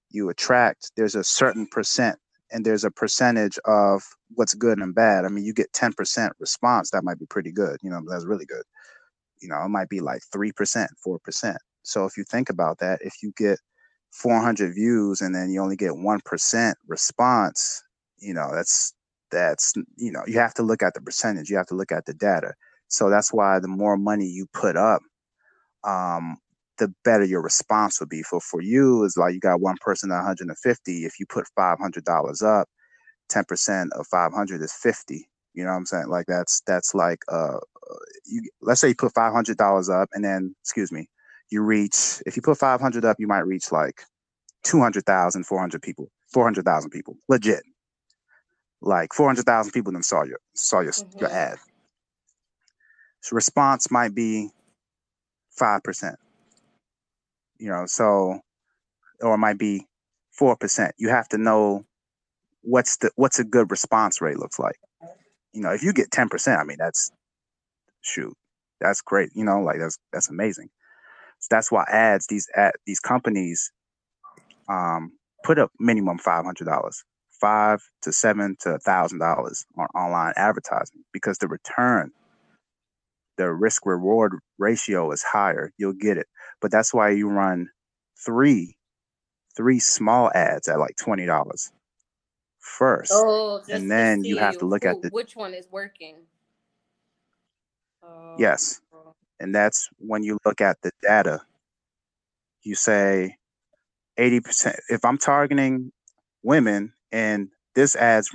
you 0.09 0.29
attract. 0.29 0.91
There's 0.95 1.15
a 1.15 1.23
certain 1.23 1.67
percent, 1.67 2.17
and 2.51 2.65
there's 2.65 2.83
a 2.83 2.91
percentage 2.91 3.59
of 3.65 4.03
what's 4.35 4.53
good 4.53 4.79
and 4.79 4.93
bad. 4.93 5.25
I 5.25 5.29
mean, 5.29 5.45
you 5.45 5.53
get 5.53 5.71
10% 5.73 6.29
response, 6.39 6.91
that 6.91 7.03
might 7.03 7.19
be 7.19 7.25
pretty 7.25 7.51
good. 7.51 7.77
You 7.81 7.89
know, 7.89 8.01
that's 8.07 8.25
really 8.25 8.45
good. 8.45 8.63
You 9.41 9.49
know, 9.49 9.63
it 9.63 9.69
might 9.69 9.89
be 9.89 9.99
like 10.01 10.21
three 10.31 10.51
percent, 10.51 10.91
four 11.03 11.19
percent. 11.19 11.57
So 11.83 12.05
if 12.05 12.17
you 12.17 12.23
think 12.25 12.49
about 12.49 12.79
that, 12.79 12.99
if 13.01 13.23
you 13.23 13.33
get 13.37 13.59
400 14.11 14.73
views 14.73 15.21
and 15.21 15.33
then 15.33 15.49
you 15.51 15.61
only 15.61 15.75
get 15.75 15.91
1% 15.91 16.73
response 16.87 17.83
you 18.19 18.33
know 18.33 18.49
that's 18.53 18.93
that's 19.31 19.73
you 19.97 20.11
know 20.11 20.23
you 20.27 20.39
have 20.39 20.53
to 20.53 20.63
look 20.63 20.81
at 20.81 20.93
the 20.93 21.01
percentage 21.01 21.49
you 21.49 21.57
have 21.57 21.67
to 21.67 21.75
look 21.75 21.91
at 21.91 22.05
the 22.05 22.13
data 22.13 22.53
so 22.87 23.09
that's 23.09 23.31
why 23.31 23.59
the 23.59 23.67
more 23.67 23.97
money 23.97 24.25
you 24.25 24.45
put 24.53 24.75
up 24.75 25.01
um 25.83 26.37
the 26.79 26.93
better 27.03 27.23
your 27.23 27.41
response 27.41 27.99
would 27.99 28.09
be 28.09 28.23
for 28.23 28.41
for 28.41 28.61
you 28.61 29.03
is 29.03 29.17
like 29.17 29.33
you 29.33 29.39
got 29.39 29.61
one 29.61 29.77
person 29.81 30.11
at 30.11 30.17
150 30.17 31.05
if 31.05 31.19
you 31.19 31.25
put 31.27 31.45
$500 31.57 32.43
up 32.43 32.67
10% 33.31 33.89
of 33.93 34.07
500 34.07 34.61
is 34.61 34.73
50 34.73 35.29
you 35.53 35.63
know 35.63 35.71
what 35.71 35.77
i'm 35.77 35.85
saying 35.85 36.07
like 36.07 36.25
that's 36.27 36.61
that's 36.65 36.95
like 36.95 37.19
uh 37.29 37.59
you 38.25 38.41
let's 38.61 38.81
say 38.81 38.89
you 38.89 38.95
put 38.95 39.13
$500 39.13 40.01
up 40.01 40.09
and 40.13 40.23
then 40.23 40.55
excuse 40.63 40.91
me 40.91 41.07
you 41.51 41.61
reach 41.61 42.21
if 42.25 42.35
you 42.35 42.41
put 42.41 42.57
500 42.57 43.05
up 43.05 43.17
you 43.19 43.27
might 43.27 43.45
reach 43.45 43.71
like 43.71 44.01
200,000 44.63 45.43
400 45.43 45.81
people 45.81 46.09
four 46.31 46.43
hundred 46.43 46.65
thousand 46.65 46.91
people, 46.91 47.17
legit. 47.27 47.63
Like 48.81 49.13
four 49.13 49.27
hundred 49.27 49.45
thousand 49.45 49.73
people 49.73 49.91
then 49.91 50.03
saw 50.03 50.23
your 50.23 50.39
saw 50.55 50.79
your 50.79 50.93
mm-hmm. 50.93 51.19
your 51.19 51.31
ad. 51.31 51.57
So 53.21 53.35
response 53.35 53.91
might 53.91 54.15
be 54.15 54.49
five 55.51 55.83
percent. 55.83 56.17
You 57.59 57.69
know, 57.69 57.85
so 57.87 58.39
or 59.21 59.35
it 59.35 59.39
might 59.39 59.57
be 59.59 59.85
four 60.31 60.55
percent. 60.57 60.95
You 60.97 61.09
have 61.09 61.29
to 61.29 61.37
know 61.37 61.85
what's 62.61 62.97
the 62.97 63.11
what's 63.15 63.39
a 63.39 63.43
good 63.43 63.71
response 63.71 64.21
rate 64.21 64.39
looks 64.39 64.59
like. 64.59 64.77
You 65.53 65.61
know, 65.61 65.71
if 65.73 65.83
you 65.83 65.93
get 65.93 66.11
ten 66.11 66.29
percent, 66.29 66.59
I 66.59 66.63
mean 66.63 66.77
that's 66.79 67.11
shoot, 68.01 68.33
that's 68.81 69.01
great. 69.01 69.31
You 69.35 69.45
know, 69.45 69.61
like 69.61 69.79
that's 69.79 69.97
that's 70.13 70.29
amazing. 70.29 70.69
So 71.39 71.47
that's 71.51 71.71
why 71.71 71.85
ads 71.91 72.27
these 72.27 72.47
ad 72.55 72.73
these 72.85 72.99
companies 72.99 73.71
um, 74.69 75.13
put 75.43 75.59
up 75.59 75.71
minimum 75.79 76.17
five 76.19 76.45
hundred 76.45 76.65
dollars, 76.65 77.03
five 77.41 77.81
to 78.03 78.11
seven 78.11 78.57
to 78.61 78.79
thousand 78.79 79.19
dollars 79.19 79.65
on 79.77 79.87
online 79.95 80.33
advertising 80.37 81.03
because 81.13 81.39
the 81.39 81.47
return, 81.47 82.11
the 83.37 83.51
risk 83.51 83.85
reward 83.85 84.33
ratio 84.59 85.11
is 85.11 85.23
higher. 85.23 85.71
You'll 85.77 85.93
get 85.93 86.17
it, 86.17 86.27
but 86.61 86.71
that's 86.71 86.93
why 86.93 87.09
you 87.09 87.29
run 87.29 87.69
three 88.23 88.75
three 89.55 89.79
small 89.79 90.31
ads 90.33 90.67
at 90.67 90.79
like 90.79 90.95
twenty 90.97 91.25
dollars 91.25 91.71
first, 92.59 93.11
oh, 93.13 93.61
and 93.71 93.89
then 93.89 94.23
you 94.23 94.37
have 94.37 94.57
to 94.57 94.65
look 94.65 94.83
who, 94.83 94.89
at 94.89 95.01
the 95.01 95.09
which 95.09 95.35
one 95.35 95.53
is 95.53 95.67
working. 95.71 96.15
yes, 98.37 98.81
and 99.39 99.53
that's 99.53 99.89
when 99.97 100.23
you 100.23 100.37
look 100.45 100.61
at 100.61 100.81
the 100.81 100.91
data. 101.01 101.41
You 102.63 102.75
say 102.75 103.37
eighty 104.17 104.39
percent. 104.41 104.77
If 104.89 105.03
I'm 105.05 105.17
targeting 105.17 105.91
women 106.43 106.93
and 107.11 107.49
this 107.75 107.95
adds, 107.95 108.29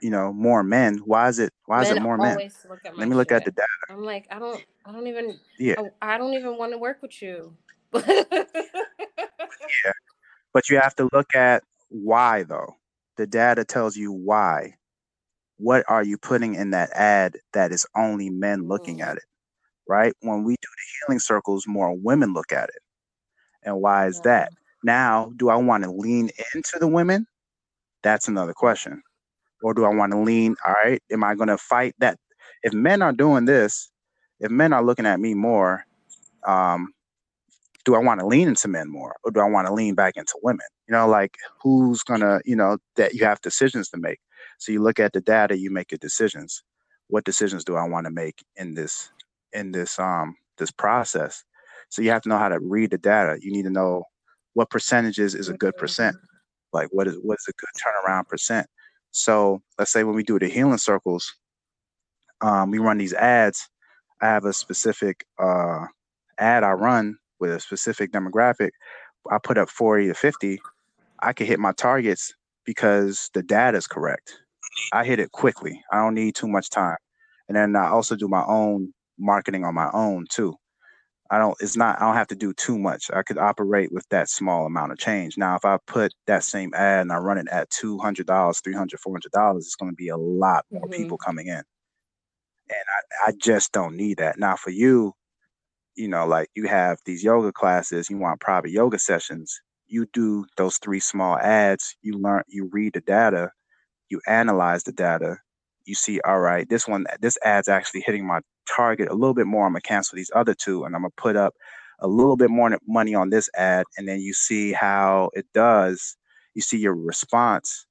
you 0.00 0.10
know, 0.10 0.32
more 0.32 0.62
men, 0.62 0.98
why 1.04 1.28
is 1.28 1.38
it? 1.38 1.52
Why 1.66 1.82
men 1.82 1.86
is 1.86 1.96
it 1.96 2.02
more 2.02 2.16
men? 2.16 2.38
Let 2.96 3.08
me 3.08 3.14
look 3.14 3.30
shit. 3.30 3.36
at 3.36 3.44
the 3.44 3.50
data. 3.50 3.68
I'm 3.90 4.04
like, 4.04 4.26
I 4.30 4.38
don't, 4.38 4.64
I 4.84 4.92
don't 4.92 5.06
even, 5.06 5.38
yeah, 5.58 5.74
I, 6.00 6.14
I 6.14 6.18
don't 6.18 6.34
even 6.34 6.56
want 6.58 6.72
to 6.72 6.78
work 6.78 6.98
with 7.02 7.20
you. 7.22 7.54
yeah, 7.94 8.32
but 10.52 10.68
you 10.68 10.78
have 10.78 10.94
to 10.96 11.08
look 11.12 11.34
at 11.34 11.62
why 11.88 12.42
though. 12.42 12.74
The 13.16 13.26
data 13.26 13.64
tells 13.64 13.96
you 13.96 14.12
why. 14.12 14.74
What 15.58 15.84
are 15.88 16.02
you 16.02 16.18
putting 16.18 16.54
in 16.54 16.70
that 16.72 16.90
ad 16.92 17.38
that 17.54 17.72
is 17.72 17.86
only 17.96 18.28
men 18.28 18.68
looking 18.68 18.98
mm. 18.98 19.06
at 19.06 19.16
it? 19.16 19.24
Right? 19.88 20.12
When 20.20 20.44
we 20.44 20.52
do 20.54 20.68
the 20.68 21.06
healing 21.06 21.18
circles, 21.18 21.66
more 21.66 21.96
women 21.96 22.34
look 22.34 22.52
at 22.52 22.68
it. 22.68 22.82
And 23.62 23.80
why 23.80 24.06
is 24.06 24.20
that? 24.22 24.52
Now, 24.84 25.32
do 25.36 25.48
I 25.48 25.56
want 25.56 25.84
to 25.84 25.90
lean 25.90 26.30
into 26.54 26.78
the 26.78 26.86
women? 26.86 27.26
That's 28.02 28.28
another 28.28 28.52
question. 28.52 29.02
Or 29.62 29.74
do 29.74 29.84
I 29.84 29.94
want 29.94 30.12
to 30.12 30.18
lean, 30.18 30.56
all 30.66 30.72
right, 30.72 31.02
am 31.10 31.24
I 31.24 31.34
going 31.34 31.48
to 31.48 31.58
fight 31.58 31.94
that? 31.98 32.18
If 32.62 32.72
men 32.72 33.02
are 33.02 33.12
doing 33.12 33.44
this, 33.44 33.90
if 34.40 34.50
men 34.50 34.72
are 34.72 34.84
looking 34.84 35.06
at 35.06 35.20
me 35.20 35.34
more, 35.34 35.84
um, 36.46 36.92
do 37.86 37.94
I 37.94 37.98
want 37.98 38.20
to 38.20 38.26
lean 38.26 38.48
into 38.48 38.68
men 38.68 38.90
more 38.90 39.16
or 39.24 39.30
do 39.30 39.40
I 39.40 39.48
want 39.48 39.68
to 39.68 39.72
lean 39.72 39.94
back 39.94 40.16
into 40.16 40.34
women? 40.42 40.66
You 40.88 40.92
know, 40.92 41.06
like 41.06 41.36
who's 41.62 42.02
gonna, 42.02 42.40
you 42.44 42.56
know, 42.56 42.78
that 42.96 43.14
you 43.14 43.24
have 43.24 43.40
decisions 43.40 43.88
to 43.90 43.96
make. 43.96 44.18
So 44.58 44.72
you 44.72 44.82
look 44.82 44.98
at 44.98 45.12
the 45.12 45.20
data, 45.20 45.56
you 45.56 45.70
make 45.70 45.92
your 45.92 45.98
decisions. 45.98 46.62
What 47.08 47.24
decisions 47.24 47.64
do 47.64 47.76
I 47.76 47.84
want 47.88 48.06
to 48.06 48.10
make 48.10 48.44
in 48.56 48.74
this 48.74 49.10
in 49.52 49.70
this 49.70 49.98
um 50.00 50.34
this 50.58 50.72
process? 50.72 51.44
So 51.88 52.02
you 52.02 52.10
have 52.10 52.22
to 52.22 52.28
know 52.28 52.38
how 52.38 52.48
to 52.48 52.58
read 52.58 52.90
the 52.90 52.98
data. 52.98 53.38
You 53.40 53.52
need 53.52 53.64
to 53.64 53.70
know 53.70 54.02
what 54.54 54.70
percentages 54.70 55.36
is 55.36 55.48
a 55.48 55.54
good 55.54 55.76
percent. 55.76 56.16
Like 56.72 56.88
what 56.90 57.06
is 57.06 57.16
what 57.22 57.38
is 57.38 57.46
a 57.48 57.52
good 57.52 57.80
turnaround 57.80 58.26
percent? 58.26 58.66
So 59.10 59.62
let's 59.78 59.92
say 59.92 60.04
when 60.04 60.14
we 60.14 60.22
do 60.22 60.38
the 60.38 60.48
healing 60.48 60.78
circles, 60.78 61.32
um, 62.40 62.70
we 62.70 62.78
run 62.78 62.98
these 62.98 63.14
ads. 63.14 63.68
I 64.20 64.26
have 64.26 64.44
a 64.44 64.52
specific 64.52 65.24
uh, 65.38 65.86
ad 66.38 66.64
I 66.64 66.72
run 66.72 67.16
with 67.40 67.50
a 67.50 67.60
specific 67.60 68.12
demographic, 68.12 68.70
I 69.30 69.38
put 69.42 69.58
up 69.58 69.68
40 69.68 70.08
to 70.08 70.14
50, 70.14 70.60
I 71.22 71.32
can 71.32 71.46
hit 71.46 71.58
my 71.58 71.72
targets 71.72 72.34
because 72.64 73.30
the 73.34 73.42
data 73.42 73.76
is 73.78 73.86
correct. 73.86 74.38
I 74.92 75.04
hit 75.04 75.18
it 75.18 75.32
quickly. 75.32 75.82
I 75.92 75.98
don't 75.98 76.14
need 76.14 76.34
too 76.34 76.48
much 76.48 76.70
time. 76.70 76.96
And 77.48 77.56
then 77.56 77.76
I 77.76 77.88
also 77.88 78.16
do 78.16 78.28
my 78.28 78.44
own 78.46 78.92
marketing 79.18 79.64
on 79.64 79.74
my 79.74 79.90
own 79.92 80.26
too. 80.30 80.54
I 81.30 81.38
don't 81.38 81.56
it's 81.60 81.76
not 81.76 82.00
I 82.00 82.06
don't 82.06 82.14
have 82.14 82.28
to 82.28 82.34
do 82.34 82.52
too 82.52 82.78
much. 82.78 83.10
I 83.12 83.22
could 83.22 83.38
operate 83.38 83.92
with 83.92 84.08
that 84.10 84.28
small 84.28 84.66
amount 84.66 84.92
of 84.92 84.98
change. 84.98 85.36
Now 85.36 85.56
if 85.56 85.64
I 85.64 85.78
put 85.86 86.12
that 86.26 86.44
same 86.44 86.72
ad 86.74 87.02
and 87.02 87.12
I 87.12 87.16
run 87.16 87.38
it 87.38 87.48
at 87.50 87.70
$200, 87.70 88.24
$300, 88.24 88.64
$400, 88.64 89.56
it's 89.56 89.76
going 89.76 89.92
to 89.92 89.96
be 89.96 90.08
a 90.08 90.16
lot 90.16 90.64
more 90.70 90.82
mm-hmm. 90.82 90.92
people 90.92 91.18
coming 91.18 91.48
in. 91.48 91.62
And 92.68 92.84
I, 93.26 93.28
I 93.28 93.32
just 93.40 93.72
don't 93.72 93.96
need 93.96 94.18
that. 94.18 94.38
Now 94.38 94.56
for 94.56 94.70
you, 94.70 95.12
you 95.94 96.08
know, 96.08 96.26
like 96.26 96.48
you 96.54 96.66
have 96.66 96.98
these 97.06 97.24
yoga 97.24 97.52
classes, 97.52 98.10
you 98.10 98.18
want 98.18 98.40
private 98.40 98.70
yoga 98.70 98.98
sessions, 98.98 99.60
you 99.86 100.06
do 100.12 100.44
those 100.56 100.78
three 100.78 101.00
small 101.00 101.38
ads, 101.38 101.96
you 102.02 102.18
learn, 102.18 102.42
you 102.48 102.68
read 102.72 102.92
the 102.94 103.00
data, 103.00 103.50
you 104.08 104.20
analyze 104.26 104.82
the 104.84 104.92
data, 104.92 105.38
you 105.86 105.94
see, 105.94 106.20
all 106.24 106.40
right, 106.40 106.68
this 106.68 106.86
one, 106.86 107.06
this 107.20 107.38
ad's 107.44 107.68
actually 107.68 108.02
hitting 108.02 108.26
my 108.26 108.40
target 108.68 109.08
a 109.08 109.14
little 109.14 109.34
bit 109.34 109.46
more. 109.46 109.66
I'm 109.66 109.72
gonna 109.72 109.80
cancel 109.80 110.16
these 110.16 110.30
other 110.34 110.54
two 110.54 110.84
and 110.84 110.94
I'm 110.94 111.02
gonna 111.02 111.12
put 111.16 111.36
up 111.36 111.54
a 112.00 112.08
little 112.08 112.36
bit 112.36 112.50
more 112.50 112.76
money 112.86 113.14
on 113.14 113.30
this 113.30 113.48
ad. 113.56 113.86
And 113.96 114.06
then 114.06 114.20
you 114.20 114.34
see 114.34 114.72
how 114.72 115.30
it 115.34 115.46
does. 115.54 116.16
You 116.54 116.62
see 116.62 116.78
your 116.78 116.94
response 116.94 117.86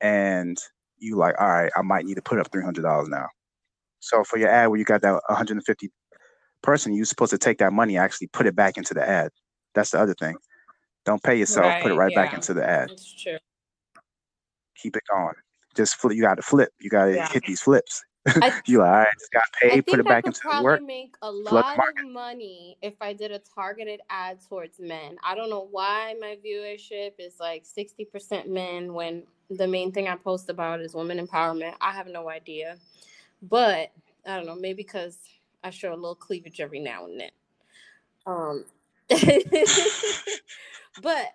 and 0.00 0.58
you 0.98 1.16
like, 1.16 1.40
all 1.40 1.48
right, 1.48 1.72
I 1.76 1.82
might 1.82 2.04
need 2.04 2.14
to 2.14 2.22
put 2.22 2.38
up 2.38 2.50
$300 2.50 3.08
now. 3.08 3.28
So 4.00 4.24
for 4.24 4.38
your 4.38 4.48
ad 4.48 4.68
where 4.68 4.78
you 4.78 4.84
got 4.84 5.02
that 5.02 5.20
150 5.28 5.90
person, 6.62 6.94
you're 6.94 7.04
supposed 7.04 7.30
to 7.30 7.38
take 7.38 7.58
that 7.58 7.72
money 7.72 7.96
actually 7.96 8.28
put 8.28 8.46
it 8.46 8.56
back 8.56 8.76
into 8.76 8.94
the 8.94 9.06
ad. 9.06 9.30
That's 9.74 9.90
the 9.90 10.00
other 10.00 10.14
thing. 10.14 10.36
Don't 11.04 11.22
pay 11.22 11.36
yourself, 11.36 11.66
right, 11.66 11.82
put 11.82 11.92
it 11.92 11.94
right 11.94 12.12
yeah. 12.12 12.24
back 12.24 12.34
into 12.34 12.54
the 12.54 12.68
ad. 12.68 12.90
That's 12.90 13.22
true. 13.22 13.38
Keep 14.76 14.96
it 14.96 15.02
going. 15.12 15.34
Just 15.74 15.96
flip. 15.96 16.14
You 16.14 16.22
got 16.22 16.36
to 16.36 16.42
flip. 16.42 16.72
You 16.78 16.90
got 16.90 17.06
to 17.06 17.14
yeah. 17.14 17.28
hit 17.28 17.44
these 17.44 17.60
flips. 17.60 18.04
you 18.66 18.78
like, 18.78 18.86
all 18.86 18.92
right, 18.98 19.08
just 19.18 19.32
got 19.32 19.44
paid, 19.58 19.86
put 19.86 19.98
it 19.98 20.04
back 20.04 20.26
into 20.26 20.40
the 20.42 20.62
work. 20.62 20.82
make 20.82 21.14
a 21.22 21.30
lot 21.30 21.78
of 21.78 22.10
money 22.10 22.76
if 22.82 22.92
I 23.00 23.14
did 23.14 23.32
a 23.32 23.38
targeted 23.38 24.00
ad 24.10 24.40
towards 24.46 24.78
men. 24.78 25.16
I 25.24 25.34
don't 25.34 25.48
know 25.48 25.66
why 25.70 26.14
my 26.20 26.36
viewership 26.44 27.12
is 27.18 27.40
like 27.40 27.64
60% 27.64 28.46
men 28.46 28.92
when 28.92 29.22
the 29.48 29.66
main 29.66 29.90
thing 29.90 30.06
I 30.06 30.16
post 30.16 30.50
about 30.50 30.80
is 30.80 30.94
women 30.94 31.26
empowerment. 31.26 31.74
I 31.80 31.92
have 31.92 32.08
no 32.08 32.28
idea. 32.28 32.76
But 33.42 33.90
I 34.26 34.36
don't 34.36 34.44
know, 34.46 34.54
maybe 34.54 34.82
because 34.82 35.18
I 35.64 35.70
show 35.70 35.92
a 35.92 35.96
little 35.96 36.14
cleavage 36.14 36.60
every 36.60 36.80
now 36.80 37.06
and 37.06 37.20
then. 37.20 37.30
Um, 38.26 38.64
but 41.02 41.26
I, 41.26 41.28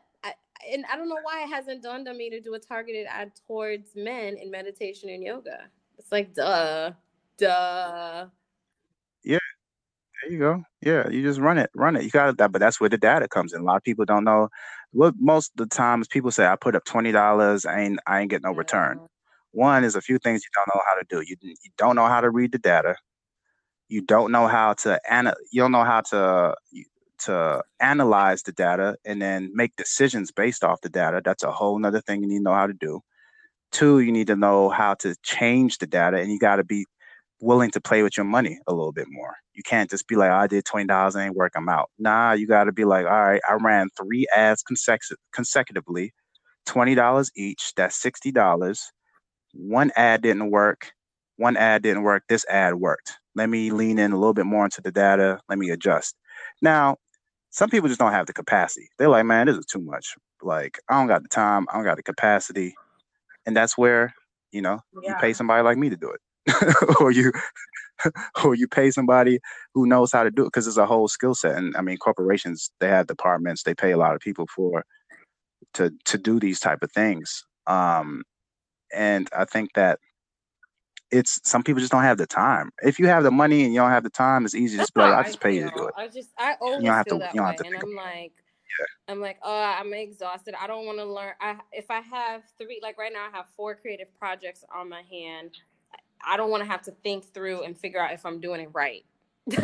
and 0.71 0.85
I 0.91 0.95
don't 0.95 1.09
know 1.09 1.19
why 1.21 1.43
it 1.43 1.49
hasn't 1.49 1.83
dawned 1.83 2.07
on 2.07 2.17
me 2.17 2.29
to 2.29 2.39
do 2.39 2.53
a 2.53 2.59
targeted 2.59 3.07
ad 3.09 3.31
towards 3.47 3.95
men 3.95 4.37
in 4.37 4.51
meditation 4.51 5.09
and 5.09 5.23
yoga. 5.23 5.69
It's 5.97 6.11
like 6.11 6.33
duh, 6.33 6.91
duh. 7.37 8.27
Yeah, 9.23 9.39
there 10.23 10.31
you 10.31 10.39
go. 10.39 10.63
Yeah, 10.81 11.09
you 11.09 11.23
just 11.23 11.39
run 11.39 11.57
it, 11.57 11.69
run 11.75 11.95
it. 11.95 12.03
You 12.03 12.09
got 12.09 12.37
that, 12.37 12.51
but 12.51 12.59
that's 12.59 12.79
where 12.79 12.89
the 12.89 12.97
data 12.97 13.27
comes 13.27 13.53
in. 13.53 13.61
A 13.61 13.63
lot 13.63 13.77
of 13.77 13.83
people 13.83 14.05
don't 14.05 14.23
know. 14.23 14.49
What 14.91 15.15
most 15.19 15.51
of 15.51 15.69
the 15.69 15.75
times 15.75 16.07
people 16.07 16.31
say, 16.31 16.45
I 16.45 16.55
put 16.55 16.75
up 16.75 16.85
twenty 16.85 17.11
dollars, 17.11 17.65
I 17.65 17.81
ain't, 17.81 17.99
I 18.07 18.21
ain't 18.21 18.29
get 18.29 18.43
no 18.43 18.51
yeah. 18.51 18.57
return. 18.57 18.99
One 19.51 19.83
is 19.83 19.95
a 19.95 20.01
few 20.01 20.19
things 20.19 20.43
you 20.43 20.49
don't 20.55 20.75
know 20.75 20.81
how 20.87 20.95
to 20.95 21.05
do. 21.09 21.21
You 21.27 21.35
you 21.41 21.71
don't 21.77 21.95
know 21.95 22.07
how 22.07 22.21
to 22.21 22.29
read 22.29 22.51
the 22.51 22.59
data 22.59 22.95
you 23.87 24.01
don't 24.01 24.31
know 24.31 24.47
how 24.47 24.73
to 24.73 24.99
ana- 25.09 25.35
you 25.51 25.61
don't 25.61 25.71
know 25.71 25.83
how 25.83 26.01
to 26.01 26.55
to 27.19 27.63
analyze 27.79 28.43
the 28.43 28.51
data 28.51 28.97
and 29.05 29.21
then 29.21 29.51
make 29.53 29.75
decisions 29.75 30.31
based 30.31 30.63
off 30.63 30.81
the 30.81 30.89
data. 30.89 31.21
That's 31.23 31.43
a 31.43 31.51
whole 31.51 31.79
nother 31.79 32.01
thing 32.01 32.21
you 32.21 32.27
need 32.27 32.37
to 32.39 32.43
know 32.43 32.53
how 32.53 32.67
to 32.67 32.73
do. 32.73 33.01
Two 33.71 33.99
you 33.99 34.11
need 34.11 34.27
to 34.27 34.35
know 34.35 34.69
how 34.69 34.93
to 34.95 35.15
change 35.23 35.77
the 35.79 35.87
data 35.87 36.17
and 36.17 36.31
you 36.31 36.39
got 36.39 36.57
to 36.57 36.63
be 36.63 36.85
willing 37.41 37.71
to 37.71 37.81
play 37.81 38.01
with 38.03 38.15
your 38.15 38.25
money 38.25 38.59
a 38.67 38.73
little 38.73 38.93
bit 38.93 39.07
more. 39.09 39.35
You 39.53 39.63
can't 39.63 39.89
just 39.89 40.07
be 40.07 40.15
like 40.15 40.31
oh, 40.31 40.35
i 40.35 40.47
did 40.47 40.65
$20 40.65 41.15
ain't 41.15 41.35
work 41.35 41.53
i'm 41.55 41.69
out. 41.69 41.89
Nah 41.99 42.33
you 42.33 42.47
got 42.47 42.65
to 42.65 42.71
be 42.71 42.85
like 42.85 43.05
all 43.05 43.23
right 43.23 43.41
i 43.49 43.53
ran 43.53 43.89
three 43.97 44.25
ads 44.35 44.63
consecu- 44.63 45.17
consecutively 45.33 46.13
$20 46.67 47.29
each 47.35 47.73
that's 47.75 48.01
$60 48.01 48.79
one 49.53 49.91
ad 49.95 50.21
didn't 50.21 50.51
work 50.51 50.91
one 51.37 51.57
ad 51.57 51.83
didn't 51.83 52.03
work 52.03 52.23
this 52.29 52.45
ad 52.49 52.75
worked. 52.75 53.17
Let 53.35 53.49
me 53.49 53.71
lean 53.71 53.99
in 53.99 54.11
a 54.11 54.17
little 54.17 54.33
bit 54.33 54.45
more 54.45 54.65
into 54.65 54.81
the 54.81 54.91
data. 54.91 55.39
Let 55.49 55.59
me 55.59 55.69
adjust. 55.69 56.15
Now, 56.61 56.97
some 57.55 57.69
people 57.69 57.87
just 57.87 58.01
don't 58.01 58.11
have 58.11 58.25
the 58.27 58.33
capacity. 58.33 58.89
They're 58.99 59.07
like, 59.07 59.25
man, 59.25 59.47
this 59.47 59.55
is 59.55 59.65
too 59.65 59.79
much. 59.79 60.13
Like, 60.41 60.77
I 60.89 60.99
don't 60.99 61.07
got 61.07 61.23
the 61.23 61.29
time. 61.29 61.65
I 61.71 61.75
don't 61.75 61.85
got 61.85 61.95
the 61.95 62.03
capacity. 62.03 62.75
And 63.45 63.55
that's 63.55 63.77
where, 63.77 64.13
you 64.51 64.61
know, 64.61 64.81
yeah. 65.01 65.11
you 65.11 65.15
pay 65.21 65.31
somebody 65.31 65.63
like 65.63 65.77
me 65.77 65.89
to 65.89 65.95
do 65.95 66.11
it. 66.11 66.65
or 66.99 67.11
you 67.11 67.31
or 68.43 68.55
you 68.55 68.67
pay 68.67 68.91
somebody 68.91 69.39
who 69.73 69.87
knows 69.87 70.11
how 70.11 70.23
to 70.23 70.31
do 70.31 70.41
it 70.41 70.47
because 70.47 70.67
it's 70.67 70.75
a 70.75 70.85
whole 70.85 71.07
skill 71.07 71.33
set. 71.33 71.55
And 71.55 71.77
I 71.77 71.81
mean, 71.81 71.95
corporations, 71.95 72.71
they 72.81 72.89
have 72.89 73.07
departments, 73.07 73.63
they 73.63 73.73
pay 73.73 73.91
a 73.91 73.97
lot 73.97 74.15
of 74.15 74.19
people 74.19 74.47
for 74.53 74.83
to 75.75 75.93
to 76.03 76.17
do 76.17 76.41
these 76.41 76.59
type 76.59 76.79
of 76.81 76.91
things. 76.91 77.45
Um, 77.67 78.23
and 78.93 79.29
I 79.33 79.45
think 79.45 79.69
that 79.75 79.99
it's 81.15 81.39
some 81.43 81.63
people 81.63 81.79
just 81.79 81.91
don't 81.91 82.03
have 82.03 82.17
the 82.17 82.27
time. 82.27 82.71
If 82.83 82.99
you 82.99 83.07
have 83.07 83.23
the 83.23 83.31
money 83.31 83.63
and 83.63 83.73
you 83.73 83.79
don't 83.79 83.91
have 83.91 84.03
the 84.03 84.09
time, 84.09 84.45
it's 84.45 84.55
easy 84.55 84.77
to 84.77 84.83
just 84.83 84.93
be 84.93 85.01
like, 85.01 85.13
I'll 85.13 85.23
just 85.23 85.39
pay 85.39 85.55
you 85.55 85.63
to 85.63 85.71
do 85.75 85.87
it. 85.87 85.93
I 85.97 86.07
just 86.07 86.29
I 86.37 86.55
always 86.59 86.81
you 86.81 86.87
don't 86.87 86.95
have 86.95 87.05
to, 87.07 87.17
that 87.19 87.33
you 87.33 87.39
don't 87.39 87.47
have 87.47 87.55
to 87.57 87.65
and 87.65 87.75
I'm 87.75 87.95
like, 87.95 88.33
yeah. 88.79 88.85
I'm 89.13 89.21
like, 89.21 89.37
oh, 89.43 89.75
I'm 89.79 89.93
exhausted. 89.93 90.55
I 90.59 90.67
don't 90.67 90.85
want 90.85 90.97
to 90.99 91.05
learn. 91.05 91.33
I 91.39 91.57
if 91.71 91.89
I 91.89 92.01
have 92.01 92.43
three, 92.57 92.79
like 92.83 92.97
right 92.97 93.13
now, 93.13 93.27
I 93.31 93.35
have 93.35 93.45
four 93.55 93.75
creative 93.75 94.13
projects 94.17 94.63
on 94.73 94.89
my 94.89 95.01
hand. 95.09 95.51
I 96.27 96.37
don't 96.37 96.49
want 96.49 96.63
to 96.63 96.69
have 96.69 96.81
to 96.83 96.91
think 97.03 97.25
through 97.33 97.63
and 97.63 97.77
figure 97.77 98.01
out 98.01 98.13
if 98.13 98.25
I'm 98.25 98.39
doing 98.39 98.61
it 98.61 98.69
right. 98.73 99.05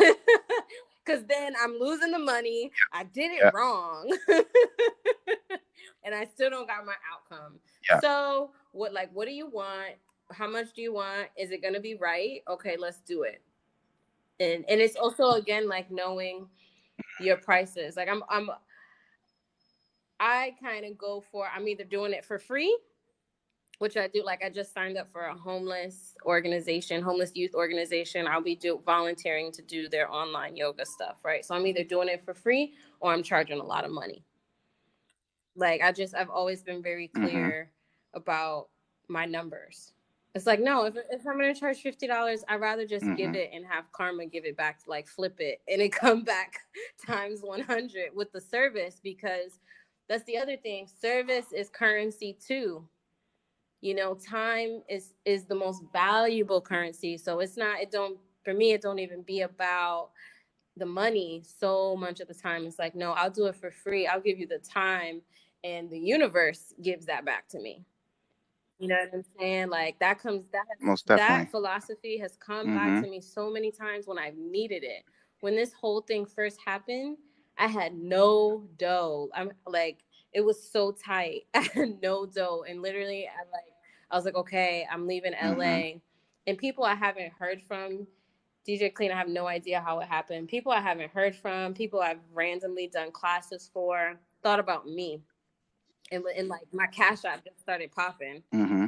Cause 1.04 1.24
then 1.28 1.54
I'm 1.60 1.76
losing 1.80 2.12
the 2.12 2.18
money. 2.20 2.70
I 2.92 3.02
did 3.02 3.32
it 3.32 3.40
yeah. 3.42 3.50
wrong. 3.52 4.16
and 6.04 6.14
I 6.14 6.24
still 6.26 6.48
don't 6.48 6.68
got 6.68 6.86
my 6.86 6.94
outcome. 7.12 7.58
Yeah. 7.90 7.98
So 7.98 8.52
what 8.70 8.92
like 8.92 9.10
what 9.12 9.26
do 9.26 9.34
you 9.34 9.48
want? 9.48 9.94
How 10.32 10.48
much 10.48 10.72
do 10.74 10.82
you 10.82 10.92
want? 10.92 11.28
Is 11.36 11.50
it 11.50 11.62
gonna 11.62 11.80
be 11.80 11.94
right? 11.94 12.42
Okay, 12.48 12.76
let's 12.78 13.00
do 13.00 13.22
it. 13.22 13.42
And 14.40 14.64
and 14.68 14.80
it's 14.80 14.96
also 14.96 15.32
again 15.32 15.68
like 15.68 15.90
knowing 15.90 16.48
your 17.20 17.36
prices. 17.36 17.96
Like 17.96 18.08
I'm 18.08 18.22
I'm 18.28 18.50
I 20.20 20.54
kind 20.62 20.84
of 20.84 20.96
go 20.96 21.22
for 21.32 21.46
I'm 21.54 21.68
either 21.68 21.84
doing 21.84 22.12
it 22.12 22.24
for 22.24 22.38
free, 22.38 22.76
which 23.78 23.96
I 23.96 24.08
do. 24.08 24.22
Like 24.24 24.42
I 24.44 24.50
just 24.50 24.72
signed 24.72 24.96
up 24.96 25.10
for 25.12 25.26
a 25.26 25.34
homeless 25.34 26.14
organization, 26.24 27.02
homeless 27.02 27.32
youth 27.34 27.54
organization. 27.54 28.26
I'll 28.26 28.42
be 28.42 28.54
do 28.54 28.80
volunteering 28.86 29.50
to 29.52 29.62
do 29.62 29.88
their 29.88 30.10
online 30.10 30.56
yoga 30.56 30.86
stuff, 30.86 31.16
right? 31.24 31.44
So 31.44 31.54
I'm 31.54 31.66
either 31.66 31.84
doing 31.84 32.08
it 32.08 32.24
for 32.24 32.34
free 32.34 32.74
or 33.00 33.12
I'm 33.12 33.22
charging 33.22 33.58
a 33.60 33.64
lot 33.64 33.84
of 33.84 33.90
money. 33.90 34.24
Like 35.56 35.82
I 35.82 35.92
just 35.92 36.14
I've 36.14 36.30
always 36.30 36.62
been 36.62 36.82
very 36.82 37.08
mm-hmm. 37.08 37.26
clear 37.26 37.70
mm-hmm. 38.14 38.18
about 38.18 38.68
my 39.08 39.26
numbers. 39.26 39.92
It's 40.34 40.46
like 40.46 40.60
no, 40.60 40.84
if, 40.84 40.94
if 41.10 41.26
I'm 41.26 41.38
gonna 41.38 41.54
charge 41.54 41.78
fifty 41.78 42.06
dollars, 42.06 42.42
I'd 42.48 42.60
rather 42.60 42.86
just 42.86 43.04
mm-hmm. 43.04 43.16
give 43.16 43.34
it 43.34 43.50
and 43.52 43.66
have 43.66 43.90
karma 43.92 44.26
give 44.26 44.44
it 44.44 44.56
back, 44.56 44.80
like 44.86 45.06
flip 45.06 45.36
it 45.40 45.60
and 45.68 45.82
it 45.82 45.92
come 45.92 46.22
back 46.22 46.60
times 47.06 47.40
one 47.42 47.60
hundred 47.60 48.10
with 48.14 48.32
the 48.32 48.40
service 48.40 49.00
because 49.02 49.58
that's 50.08 50.24
the 50.24 50.38
other 50.38 50.56
thing. 50.56 50.88
Service 51.00 51.46
is 51.54 51.68
currency 51.68 52.36
too. 52.46 52.86
You 53.82 53.94
know, 53.94 54.14
time 54.14 54.82
is 54.88 55.12
is 55.24 55.44
the 55.44 55.54
most 55.54 55.82
valuable 55.92 56.60
currency. 56.60 57.18
So 57.18 57.40
it's 57.40 57.56
not. 57.56 57.80
It 57.80 57.90
don't. 57.90 58.18
For 58.44 58.54
me, 58.54 58.72
it 58.72 58.82
don't 58.82 58.98
even 58.98 59.22
be 59.22 59.42
about 59.42 60.10
the 60.76 60.86
money 60.86 61.42
so 61.44 61.96
much 61.96 62.20
of 62.20 62.28
the 62.28 62.34
time. 62.34 62.64
It's 62.64 62.78
like, 62.78 62.94
no, 62.94 63.12
I'll 63.12 63.30
do 63.30 63.46
it 63.46 63.56
for 63.56 63.70
free. 63.70 64.06
I'll 64.06 64.20
give 64.20 64.38
you 64.38 64.46
the 64.46 64.58
time, 64.58 65.20
and 65.62 65.90
the 65.90 65.98
universe 65.98 66.72
gives 66.82 67.06
that 67.06 67.24
back 67.24 67.48
to 67.48 67.60
me. 67.60 67.84
You 68.82 68.88
know 68.88 68.96
what 68.96 69.14
I'm 69.14 69.24
saying? 69.38 69.70
Like 69.70 69.96
that 70.00 70.18
comes 70.18 70.42
that 70.50 70.64
most 70.80 71.06
definitely. 71.06 71.44
that 71.44 71.50
philosophy 71.52 72.18
has 72.18 72.36
come 72.36 72.66
mm-hmm. 72.66 72.76
back 72.76 73.04
to 73.04 73.08
me 73.08 73.20
so 73.20 73.48
many 73.48 73.70
times 73.70 74.08
when 74.08 74.18
I've 74.18 74.36
needed 74.36 74.82
it. 74.82 75.04
When 75.38 75.54
this 75.54 75.72
whole 75.72 76.00
thing 76.00 76.26
first 76.26 76.58
happened, 76.66 77.16
I 77.56 77.68
had 77.68 77.94
no 77.94 78.64
dough. 78.78 79.28
I'm 79.36 79.52
like, 79.68 79.98
it 80.32 80.40
was 80.40 80.68
so 80.68 80.90
tight. 80.90 81.42
I 81.54 81.60
had 81.72 82.02
no 82.02 82.26
dough. 82.26 82.64
And 82.68 82.82
literally 82.82 83.28
I 83.28 83.44
like 83.52 83.72
I 84.10 84.16
was 84.16 84.24
like, 84.24 84.34
okay, 84.34 84.84
I'm 84.90 85.06
leaving 85.06 85.34
LA. 85.40 85.48
Mm-hmm. 85.48 85.98
And 86.48 86.58
people 86.58 86.82
I 86.82 86.96
haven't 86.96 87.32
heard 87.38 87.62
from, 87.62 88.08
DJ 88.66 88.92
Clean, 88.92 89.12
I 89.12 89.16
have 89.16 89.28
no 89.28 89.46
idea 89.46 89.80
how 89.80 90.00
it 90.00 90.08
happened. 90.08 90.48
People 90.48 90.72
I 90.72 90.80
haven't 90.80 91.12
heard 91.12 91.36
from, 91.36 91.72
people 91.72 92.00
I've 92.00 92.18
randomly 92.34 92.88
done 92.88 93.12
classes 93.12 93.70
for, 93.72 94.18
thought 94.42 94.58
about 94.58 94.88
me. 94.88 95.22
And, 96.12 96.24
and 96.36 96.48
like 96.48 96.66
my 96.72 96.86
cash 96.86 97.24
app 97.24 97.44
just 97.44 97.60
started 97.60 97.90
popping. 97.90 98.42
Mm-hmm. 98.54 98.86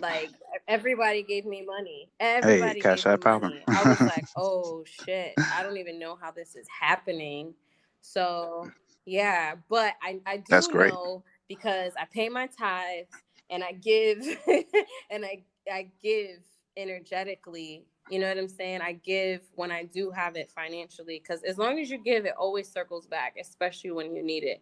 Like 0.00 0.30
everybody 0.66 1.22
gave 1.22 1.44
me 1.44 1.64
money. 1.64 2.08
Everybody 2.18 2.74
hey, 2.74 2.80
cash 2.80 3.06
app 3.06 3.20
popping. 3.20 3.60
I 3.68 3.88
was 3.88 4.00
like, 4.00 4.24
oh 4.36 4.84
shit, 4.84 5.34
I 5.54 5.62
don't 5.62 5.76
even 5.76 5.98
know 5.98 6.16
how 6.20 6.30
this 6.30 6.56
is 6.56 6.66
happening. 6.68 7.54
So 8.00 8.68
yeah, 9.06 9.54
but 9.68 9.94
I, 10.02 10.20
I 10.26 10.38
do 10.38 10.44
That's 10.48 10.66
great. 10.66 10.92
know 10.92 11.22
because 11.48 11.92
I 11.98 12.06
pay 12.06 12.28
my 12.28 12.46
tithes 12.46 13.12
and 13.50 13.62
I 13.62 13.72
give 13.72 14.18
and 15.10 15.24
I 15.24 15.44
I 15.70 15.90
give 16.02 16.38
energetically. 16.76 17.84
You 18.10 18.18
know 18.18 18.28
what 18.28 18.36
I'm 18.36 18.48
saying? 18.48 18.82
I 18.82 18.92
give 18.92 19.40
when 19.54 19.70
I 19.70 19.84
do 19.84 20.10
have 20.10 20.36
it 20.36 20.50
financially 20.50 21.22
because 21.22 21.42
as 21.42 21.56
long 21.56 21.78
as 21.78 21.90
you 21.90 21.98
give, 21.98 22.26
it 22.26 22.34
always 22.38 22.70
circles 22.70 23.06
back, 23.06 23.36
especially 23.40 23.92
when 23.92 24.14
you 24.14 24.22
need 24.22 24.44
it. 24.44 24.60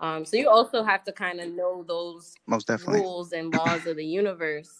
Um, 0.00 0.24
so 0.24 0.36
you 0.36 0.48
also 0.48 0.84
have 0.84 1.04
to 1.04 1.12
kind 1.12 1.40
of 1.40 1.50
know 1.50 1.84
those 1.86 2.34
most 2.46 2.66
definitely. 2.66 3.00
rules 3.00 3.32
and 3.32 3.52
laws 3.52 3.86
of 3.86 3.96
the 3.96 4.04
universe. 4.04 4.72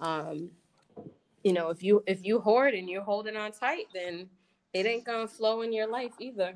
Um, 0.00 0.50
you 1.44 1.52
know, 1.52 1.70
if 1.70 1.82
you 1.82 2.02
if 2.06 2.24
you 2.24 2.40
hoard 2.40 2.74
and 2.74 2.88
you're 2.88 3.02
holding 3.02 3.36
on 3.36 3.52
tight, 3.52 3.86
then 3.94 4.28
it 4.72 4.86
ain't 4.86 5.04
gonna 5.04 5.28
flow 5.28 5.62
in 5.62 5.72
your 5.72 5.88
life 5.88 6.12
either. 6.18 6.54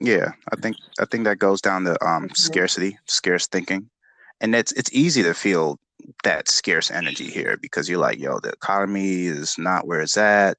Yeah, 0.00 0.32
I 0.52 0.56
think 0.56 0.76
I 1.00 1.04
think 1.04 1.24
that 1.24 1.38
goes 1.38 1.60
down 1.60 1.84
to 1.84 2.04
um, 2.04 2.28
scarcity, 2.34 2.98
scarce 3.06 3.46
thinking, 3.46 3.88
and 4.40 4.54
it's 4.54 4.72
it's 4.72 4.92
easy 4.92 5.22
to 5.22 5.34
feel 5.34 5.78
that 6.24 6.48
scarce 6.48 6.90
energy 6.90 7.30
here 7.30 7.56
because 7.60 7.88
you're 7.88 8.00
like, 8.00 8.18
yo, 8.18 8.40
the 8.40 8.50
economy 8.50 9.26
is 9.26 9.56
not 9.58 9.86
where 9.86 10.00
it's 10.00 10.16
at, 10.16 10.58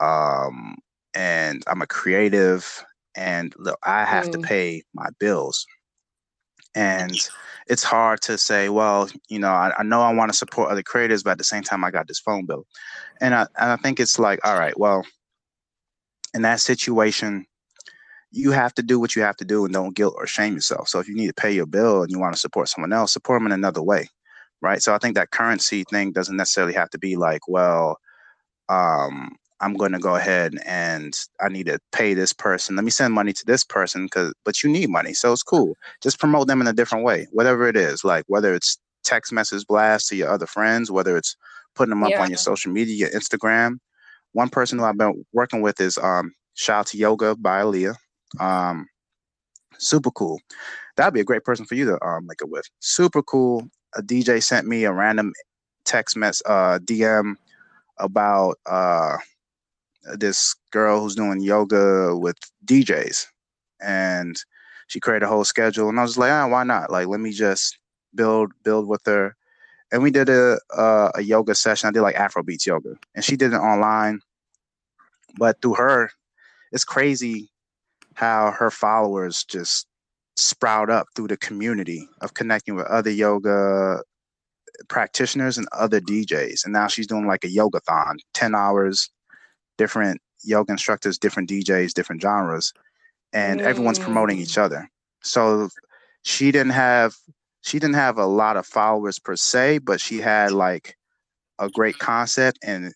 um, 0.00 0.76
and 1.14 1.62
I'm 1.66 1.82
a 1.82 1.86
creative, 1.86 2.84
and 3.16 3.54
look, 3.58 3.78
I 3.84 4.04
have 4.04 4.26
mm. 4.26 4.32
to 4.32 4.38
pay 4.38 4.82
my 4.94 5.08
bills, 5.18 5.66
and 6.74 7.12
it's 7.66 7.82
hard 7.82 8.20
to 8.22 8.38
say, 8.38 8.68
well, 8.68 9.08
you 9.28 9.38
know, 9.38 9.50
I, 9.50 9.72
I 9.78 9.82
know 9.82 10.00
I 10.00 10.12
want 10.12 10.30
to 10.30 10.36
support 10.38 10.70
other 10.70 10.82
creators, 10.82 11.22
but 11.22 11.32
at 11.32 11.38
the 11.38 11.44
same 11.44 11.62
time, 11.62 11.84
I 11.84 11.90
got 11.90 12.08
this 12.08 12.20
phone 12.20 12.46
bill, 12.46 12.66
and 13.20 13.34
I 13.34 13.46
and 13.58 13.72
I 13.72 13.76
think 13.76 14.00
it's 14.00 14.18
like, 14.18 14.40
all 14.44 14.58
right, 14.58 14.78
well 14.78 15.04
in 16.34 16.42
that 16.42 16.60
situation, 16.60 17.46
you 18.30 18.52
have 18.52 18.74
to 18.74 18.82
do 18.82 19.00
what 19.00 19.16
you 19.16 19.22
have 19.22 19.36
to 19.36 19.44
do 19.44 19.64
and 19.64 19.74
don't 19.74 19.96
guilt 19.96 20.14
or 20.16 20.26
shame 20.26 20.54
yourself. 20.54 20.88
So 20.88 21.00
if 21.00 21.08
you 21.08 21.14
need 21.14 21.26
to 21.26 21.34
pay 21.34 21.52
your 21.52 21.66
bill 21.66 22.02
and 22.02 22.10
you 22.10 22.18
want 22.18 22.34
to 22.34 22.40
support 22.40 22.68
someone 22.68 22.92
else, 22.92 23.12
support 23.12 23.40
them 23.40 23.46
in 23.46 23.52
another 23.52 23.82
way. 23.82 24.08
Right. 24.62 24.82
So 24.82 24.94
I 24.94 24.98
think 24.98 25.14
that 25.14 25.30
currency 25.30 25.84
thing 25.84 26.12
doesn't 26.12 26.36
necessarily 26.36 26.74
have 26.74 26.90
to 26.90 26.98
be 26.98 27.16
like, 27.16 27.48
well, 27.48 27.98
um, 28.68 29.36
I'm 29.60 29.74
going 29.74 29.92
to 29.92 29.98
go 29.98 30.16
ahead 30.16 30.54
and 30.64 31.14
I 31.40 31.48
need 31.48 31.66
to 31.66 31.78
pay 31.92 32.14
this 32.14 32.32
person. 32.32 32.76
Let 32.76 32.84
me 32.84 32.90
send 32.90 33.12
money 33.12 33.32
to 33.32 33.44
this 33.44 33.64
person 33.64 34.06
because, 34.06 34.32
but 34.44 34.62
you 34.62 34.70
need 34.70 34.88
money. 34.88 35.12
So 35.12 35.32
it's 35.32 35.42
cool. 35.42 35.76
Just 36.02 36.18
promote 36.18 36.46
them 36.46 36.60
in 36.60 36.66
a 36.66 36.72
different 36.72 37.04
way, 37.04 37.26
whatever 37.32 37.68
it 37.68 37.76
is. 37.76 38.02
Like 38.02 38.24
whether 38.28 38.54
it's 38.54 38.78
text 39.04 39.32
message 39.32 39.66
blast 39.66 40.08
to 40.08 40.16
your 40.16 40.30
other 40.30 40.46
friends, 40.46 40.90
whether 40.90 41.16
it's 41.16 41.36
putting 41.74 41.90
them 41.90 42.02
up 42.02 42.10
yeah. 42.10 42.22
on 42.22 42.30
your 42.30 42.38
social 42.38 42.72
media, 42.72 42.94
your 42.94 43.10
Instagram, 43.10 43.78
one 44.32 44.48
person 44.48 44.78
who 44.78 44.84
I've 44.84 44.98
been 44.98 45.24
working 45.32 45.60
with 45.60 45.80
is 45.80 45.98
um, 45.98 46.32
Shout 46.54 46.86
to 46.88 46.98
Yoga 46.98 47.36
by 47.36 47.62
Aaliyah. 47.62 47.94
Um, 48.38 48.86
super 49.78 50.10
cool. 50.10 50.40
That'd 50.96 51.14
be 51.14 51.20
a 51.20 51.24
great 51.24 51.44
person 51.44 51.66
for 51.66 51.74
you 51.74 51.84
to 51.86 52.04
um, 52.04 52.26
link 52.26 52.40
it 52.40 52.50
with. 52.50 52.66
Super 52.80 53.22
cool. 53.22 53.68
A 53.96 54.02
DJ 54.02 54.42
sent 54.42 54.66
me 54.66 54.84
a 54.84 54.92
random 54.92 55.32
text 55.84 56.16
mess 56.16 56.42
uh, 56.46 56.78
DM 56.78 57.34
about 57.98 58.56
uh, 58.66 59.16
this 60.16 60.54
girl 60.70 61.00
who's 61.00 61.14
doing 61.14 61.40
yoga 61.40 62.16
with 62.16 62.36
DJs, 62.64 63.26
and 63.80 64.36
she 64.88 65.00
created 65.00 65.26
a 65.26 65.28
whole 65.28 65.44
schedule. 65.44 65.88
And 65.88 65.98
I 65.98 66.02
was 66.02 66.18
like, 66.18 66.32
ah, 66.32 66.48
why 66.48 66.64
not? 66.64 66.90
Like, 66.90 67.06
let 67.06 67.20
me 67.20 67.32
just 67.32 67.78
build 68.14 68.52
build 68.64 68.88
with 68.88 69.02
her 69.06 69.36
and 69.92 70.02
we 70.02 70.10
did 70.10 70.28
a, 70.28 70.58
a, 70.76 71.10
a 71.16 71.22
yoga 71.22 71.54
session. 71.54 71.88
I 71.88 71.92
did 71.92 72.02
like 72.02 72.16
Afrobeats 72.16 72.66
yoga, 72.66 72.94
and 73.14 73.24
she 73.24 73.36
did 73.36 73.52
it 73.52 73.56
online. 73.56 74.20
But 75.38 75.60
through 75.60 75.74
her, 75.74 76.10
it's 76.72 76.84
crazy 76.84 77.50
how 78.14 78.50
her 78.52 78.70
followers 78.70 79.44
just 79.44 79.86
sprout 80.36 80.90
up 80.90 81.08
through 81.14 81.28
the 81.28 81.36
community 81.36 82.08
of 82.20 82.34
connecting 82.34 82.74
with 82.74 82.86
other 82.86 83.10
yoga 83.10 84.02
practitioners 84.88 85.58
and 85.58 85.68
other 85.72 86.00
DJs. 86.00 86.64
And 86.64 86.72
now 86.72 86.86
she's 86.86 87.06
doing 87.06 87.26
like 87.26 87.44
a 87.44 87.50
yoga 87.50 87.80
thon, 87.80 88.18
10 88.34 88.54
hours, 88.54 89.10
different 89.80 90.20
yoga 90.44 90.72
instructors, 90.72 91.16
different 91.16 91.48
DJs, 91.48 91.94
different 91.94 92.20
genres, 92.20 92.74
and 93.32 93.60
mm. 93.60 93.64
everyone's 93.64 93.98
promoting 93.98 94.38
each 94.38 94.56
mm. 94.56 94.62
other. 94.62 94.90
So 95.22 95.70
she 96.22 96.52
didn't 96.52 96.72
have 96.72 97.14
she 97.62 97.78
didn't 97.78 97.94
have 97.94 98.18
a 98.18 98.26
lot 98.26 98.58
of 98.58 98.66
followers 98.66 99.18
per 99.18 99.36
se, 99.36 99.78
but 99.78 99.98
she 99.98 100.18
had 100.18 100.52
like 100.52 100.96
a 101.58 101.70
great 101.70 101.98
concept 101.98 102.58
and 102.62 102.92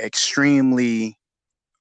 extremely 0.00 1.18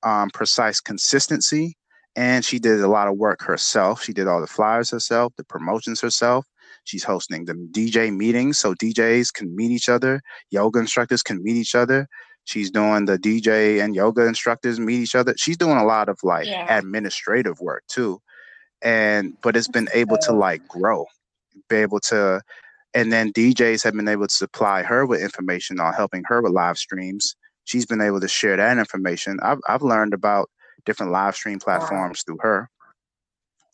um, 0.02 0.30
precise 0.32 0.80
consistency. 0.80 1.76
And 2.16 2.44
she 2.44 2.58
did 2.60 2.82
a 2.82 2.88
lot 2.88 3.08
of 3.08 3.18
work 3.18 3.42
herself. 3.42 4.04
She 4.04 4.14
did 4.14 4.28
all 4.28 4.42
the 4.42 4.48
flyers 4.48 4.90
herself, 4.90 5.34
the 5.38 5.46
promotions 5.46 6.02
herself. 6.02 6.46
She's 6.84 7.04
hosting 7.04 7.46
the 7.46 7.54
DJ 7.54 8.16
meetings 8.16 8.58
so 8.58 8.74
DJs 8.74 9.34
can 9.34 9.56
meet 9.56 9.72
each 9.72 9.88
other, 9.88 10.22
yoga 10.50 10.80
instructors 10.80 11.22
can 11.22 11.44
meet 11.44 11.56
each 11.56 11.76
other. 11.76 12.08
She's 12.52 12.70
doing 12.70 13.06
the 13.06 13.18
DJ 13.18 13.82
and 13.82 13.96
yoga 13.96 14.28
instructors 14.28 14.78
meet 14.78 15.00
each 15.00 15.16
other. 15.16 15.34
She's 15.38 15.56
doing 15.56 15.78
a 15.78 15.86
lot 15.86 16.10
of 16.10 16.20
like 16.22 16.48
yeah. 16.48 16.78
administrative 16.78 17.62
work 17.62 17.84
too. 17.88 18.22
and 18.82 19.38
but 19.42 19.56
it's 19.56 19.70
been 19.70 19.88
able 19.94 20.18
to 20.24 20.34
like 20.34 20.68
grow, 20.68 21.06
be 21.70 21.78
able 21.78 22.02
to, 22.02 22.42
and 22.94 23.10
then 23.10 23.32
DJs 23.32 23.86
have 23.86 23.94
been 23.94 24.10
able 24.10 24.28
to 24.28 24.34
supply 24.34 24.84
her 24.84 25.06
with 25.06 25.22
information 25.22 25.80
on 25.80 25.94
helping 25.94 26.24
her 26.26 26.42
with 26.42 26.52
live 26.52 26.78
streams. 26.78 27.38
She's 27.64 27.86
been 27.86 28.02
able 28.02 28.20
to 28.20 28.28
share 28.28 28.58
that 28.58 28.78
information. 28.78 29.40
I've 29.42 29.60
I've 29.70 29.82
learned 29.82 30.14
about 30.14 30.50
different 30.86 31.14
live 31.14 31.36
stream 31.36 31.60
platforms 31.60 32.24
through 32.24 32.40
her. 32.42 32.70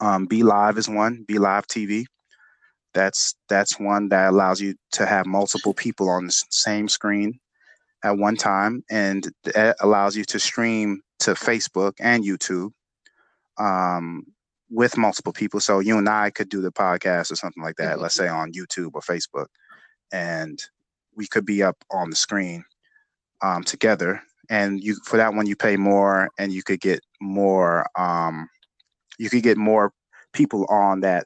Um, 0.01 0.27
BeLive 0.27 0.77
is 0.77 0.87
one. 0.87 1.25
BeLive 1.27 1.65
TV. 1.65 2.05
That's 2.93 3.35
that's 3.49 3.79
one 3.79 4.09
that 4.09 4.29
allows 4.29 4.61
you 4.61 4.75
to 4.91 5.07
have 5.07 5.25
multiple 5.25 5.73
people 5.73 6.09
on 6.09 6.27
the 6.27 6.43
same 6.51 6.87
screen 6.87 7.39
at 8.03 8.17
one 8.17 8.35
time, 8.35 8.83
and 8.89 9.31
that 9.43 9.75
allows 9.81 10.15
you 10.15 10.23
to 10.25 10.39
stream 10.39 11.01
to 11.19 11.31
Facebook 11.31 11.93
and 11.99 12.23
YouTube 12.23 12.71
um, 13.57 14.23
with 14.69 14.97
multiple 14.97 15.33
people. 15.33 15.59
So 15.59 15.79
you 15.79 15.97
and 15.97 16.09
I 16.09 16.29
could 16.29 16.49
do 16.49 16.61
the 16.61 16.71
podcast 16.71 17.31
or 17.31 17.35
something 17.35 17.63
like 17.63 17.75
that. 17.77 17.93
Mm-hmm. 17.93 18.01
Let's 18.01 18.15
say 18.15 18.27
on 18.27 18.53
YouTube 18.53 18.91
or 18.93 19.01
Facebook, 19.01 19.47
and 20.11 20.61
we 21.15 21.27
could 21.27 21.45
be 21.45 21.63
up 21.63 21.77
on 21.91 22.09
the 22.09 22.15
screen 22.15 22.63
um, 23.41 23.63
together. 23.63 24.21
And 24.49 24.81
you 24.81 24.95
for 25.03 25.17
that 25.17 25.33
one 25.33 25.45
you 25.45 25.55
pay 25.55 25.75
more, 25.75 26.29
and 26.39 26.51
you 26.51 26.63
could 26.63 26.79
get 26.79 27.01
more. 27.19 27.85
Um, 27.97 28.49
you 29.19 29.29
could 29.29 29.43
get 29.43 29.57
more 29.57 29.91
people 30.33 30.65
on 30.69 31.01
that 31.01 31.25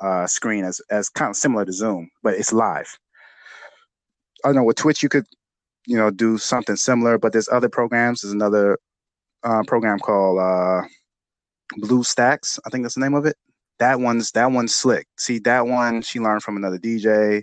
uh, 0.00 0.26
screen 0.26 0.64
as 0.64 0.80
as 0.90 1.08
kind 1.08 1.30
of 1.30 1.36
similar 1.36 1.64
to 1.64 1.72
Zoom, 1.72 2.10
but 2.22 2.34
it's 2.34 2.52
live. 2.52 2.98
I 4.44 4.48
don't 4.48 4.56
know 4.56 4.64
with 4.64 4.76
Twitch 4.76 5.02
you 5.02 5.08
could, 5.08 5.26
you 5.86 5.96
know, 5.96 6.10
do 6.10 6.38
something 6.38 6.76
similar, 6.76 7.18
but 7.18 7.32
there's 7.32 7.48
other 7.48 7.68
programs. 7.68 8.20
There's 8.20 8.32
another 8.32 8.78
uh, 9.42 9.62
program 9.66 9.98
called 9.98 10.38
uh, 10.38 10.82
BlueStacks. 11.80 12.58
I 12.66 12.70
think 12.70 12.84
that's 12.84 12.94
the 12.94 13.00
name 13.00 13.14
of 13.14 13.26
it. 13.26 13.36
That 13.78 14.00
one's 14.00 14.30
that 14.32 14.52
one's 14.52 14.74
slick. 14.74 15.06
See, 15.18 15.38
that 15.40 15.66
one 15.66 16.02
she 16.02 16.20
learned 16.20 16.42
from 16.42 16.56
another 16.56 16.78
DJ 16.78 17.42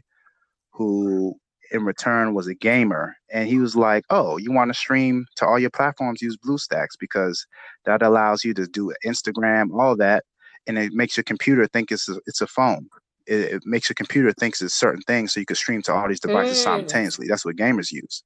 who 0.71 1.35
in 1.71 1.85
return 1.85 2.33
was 2.33 2.47
a 2.47 2.55
gamer 2.55 3.15
and 3.31 3.47
he 3.47 3.57
was 3.57 3.77
like 3.77 4.03
oh 4.09 4.35
you 4.35 4.51
want 4.51 4.69
to 4.69 4.73
stream 4.73 5.25
to 5.37 5.45
all 5.45 5.57
your 5.57 5.69
platforms 5.69 6.21
use 6.21 6.35
bluestacks 6.35 6.97
because 6.99 7.47
that 7.85 8.01
allows 8.01 8.43
you 8.43 8.53
to 8.53 8.67
do 8.67 8.93
instagram 9.05 9.69
all 9.79 9.95
that 9.95 10.25
and 10.67 10.77
it 10.77 10.93
makes 10.93 11.17
your 11.17 11.23
computer 11.23 11.67
think 11.67 11.91
it's 11.91 12.07
a, 12.09 12.19
it's 12.25 12.41
a 12.41 12.47
phone. 12.47 12.87
It, 13.27 13.53
it 13.53 13.63
makes 13.65 13.89
your 13.89 13.95
computer 13.95 14.31
thinks 14.33 14.61
it's 14.61 14.73
certain 14.73 15.01
things, 15.03 15.33
so 15.33 15.39
you 15.39 15.45
can 15.45 15.55
stream 15.55 15.81
to 15.83 15.93
all 15.93 16.07
these 16.07 16.19
devices 16.19 16.59
mm. 16.59 16.63
simultaneously. 16.63 17.27
That's 17.27 17.45
what 17.45 17.55
gamers 17.55 17.91
use. 17.91 18.23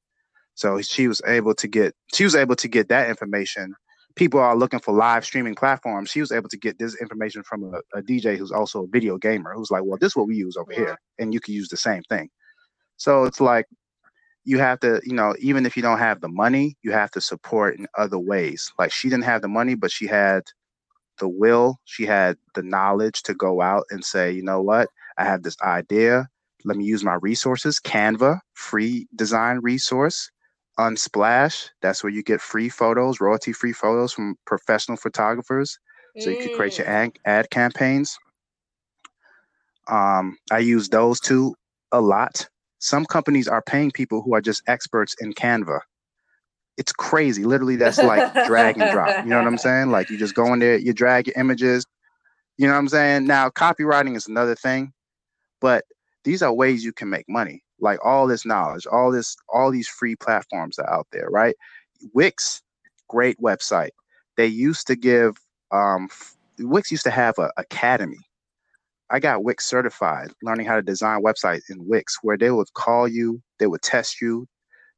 So 0.56 0.82
she 0.82 1.08
was 1.08 1.22
able 1.28 1.53
to 1.56 1.68
get 1.68 1.93
she 2.14 2.24
was 2.24 2.36
able 2.36 2.56
to 2.58 2.68
get 2.68 2.89
that 2.89 3.10
information. 3.10 3.76
People 4.16 4.39
are 4.39 4.56
looking 4.56 4.80
for 4.80 4.93
live 4.93 5.26
streaming 5.26 5.56
platforms. 5.56 6.10
She 6.10 6.22
was 6.22 6.32
able 6.32 6.47
to 6.49 6.58
get 6.58 6.80
this 6.80 6.95
information 7.01 7.43
from 7.43 7.66
a, 7.66 7.97
a 7.97 8.01
DJ 8.01 8.38
who's 8.38 8.51
also 8.51 8.84
a 8.84 8.88
video 8.88 9.18
gamer 9.18 9.53
who's 9.53 9.70
like, 9.70 9.84
well, 9.84 9.97
this 9.99 10.14
is 10.14 10.16
what 10.16 10.28
we 10.28 10.38
use 10.38 10.56
over 10.56 10.72
yeah. 10.72 10.78
here, 10.78 10.99
and 11.20 11.34
you 11.34 11.41
can 11.41 11.53
use 11.53 11.68
the 11.68 11.78
same 11.78 12.01
thing. 12.03 12.30
So 12.95 13.26
it's 13.26 13.41
like 13.41 13.66
you 14.45 14.60
have 14.60 14.80
to, 14.80 15.01
you 15.03 15.14
know, 15.14 15.36
even 15.39 15.66
if 15.66 15.76
you 15.76 15.82
don't 15.82 15.99
have 15.99 16.22
the 16.22 16.30
money, 16.30 16.78
you 16.84 16.91
have 16.91 17.12
to 17.12 17.22
support 17.22 17.78
in 17.78 17.88
other 17.97 18.20
ways. 18.20 18.72
Like 18.80 18.91
she 18.91 19.10
didn't 19.10 19.26
have 19.26 19.41
the 19.41 19.47
money, 19.47 19.76
but 19.76 19.91
she 19.91 20.08
had 20.08 20.43
the 21.20 21.28
will, 21.28 21.80
she 21.86 22.06
had 22.06 22.38
the 22.53 22.62
knowledge 22.62 23.24
to 23.24 23.34
go 23.34 23.62
out 23.62 23.86
and 23.89 24.03
say, 24.03 24.32
you 24.32 24.43
know 24.43 24.62
what, 24.62 24.89
I 25.18 25.26
have 25.26 25.43
this 25.43 25.58
idea. 25.62 26.30
Let 26.64 26.78
me 26.78 26.86
use 26.86 27.03
my 27.03 27.16
resources. 27.16 27.80
Canva, 27.80 28.39
free 28.53 29.08
design 29.16 29.60
resource. 29.60 30.30
Unsplash, 30.80 31.69
that's 31.82 32.03
where 32.03 32.11
you 32.11 32.23
get 32.23 32.41
free 32.41 32.69
photos, 32.69 33.21
royalty 33.21 33.53
free 33.53 33.73
photos 33.73 34.13
from 34.13 34.36
professional 34.45 34.97
photographers. 34.97 35.80
So 36.19 36.30
you 36.30 36.38
can 36.38 36.55
create 36.55 36.78
your 36.78 36.88
mm. 36.88 36.91
ad, 36.91 37.19
ad 37.26 37.49
campaigns. 37.49 38.17
Um, 39.89 40.38
I 40.49 40.59
use 40.59 40.88
those 40.88 41.19
two 41.19 41.55
a 41.91 41.99
lot. 41.99 42.47
Some 42.80 43.05
companies 43.05 43.49
are 43.49 43.61
paying 43.61 43.91
people 43.91 44.21
who 44.21 44.34
are 44.34 44.41
just 44.41 44.63
experts 44.67 45.15
in 45.19 45.34
Canva 45.34 45.82
it's 46.78 46.91
crazy. 46.91 47.45
Literally, 47.45 47.76
that's 47.76 47.97
like 47.97 48.34
drag 48.45 48.78
and 48.80 48.91
drop. 48.91 49.23
You 49.23 49.30
know 49.30 49.38
what 49.38 49.47
I'm 49.47 49.57
saying? 49.57 49.91
Like 49.91 50.09
you 50.09 50.17
just 50.17 50.36
go 50.36 50.51
in 50.53 50.59
there, 50.59 50.78
you 50.78 50.93
drag 50.93 51.28
your 51.28 51.36
images. 51.38 51.86
You 52.57 52.67
know 52.67 52.73
what 52.73 52.80
I'm 52.80 52.88
saying? 52.88 53.26
Now, 53.26 53.49
copywriting 53.49 54.15
is 54.15 54.28
another 54.28 54.55
thing, 54.55 54.93
but 55.59 55.84
these 56.23 56.41
are 56.41 56.53
ways 56.53 56.84
you 56.84 56.93
can 56.93 57.09
make 57.09 57.28
money. 57.28 57.63
Like 57.80 57.99
all 58.05 58.28
this 58.28 58.45
knowledge, 58.45 58.88
all 58.88 59.11
this, 59.11 59.36
all 59.49 59.71
these 59.71 59.88
free 59.88 60.15
platforms 60.15 60.80
are 60.80 60.89
out 60.89 61.07
there, 61.11 61.28
right? 61.30 61.55
Wix, 62.13 62.61
great 63.07 63.39
website. 63.39 63.91
They 64.38 64.47
used 64.47 64.88
to 64.88 64.95
give 64.95 65.36
um, 65.71 66.09
Wix 66.59 66.91
used 66.91 67.03
to 67.03 67.11
have 67.11 67.38
an 67.38 67.49
academy. 67.57 68.19
I 69.09 69.19
got 69.19 69.43
Wix 69.43 69.65
certified, 69.65 70.32
learning 70.41 70.65
how 70.65 70.76
to 70.76 70.82
design 70.82 71.21
websites 71.21 71.69
in 71.69 71.86
Wix, 71.88 72.17
where 72.23 72.38
they 72.38 72.49
would 72.49 72.73
call 72.73 73.07
you, 73.07 73.41
they 73.59 73.67
would 73.67 73.82
test 73.82 74.19
you, 74.19 74.47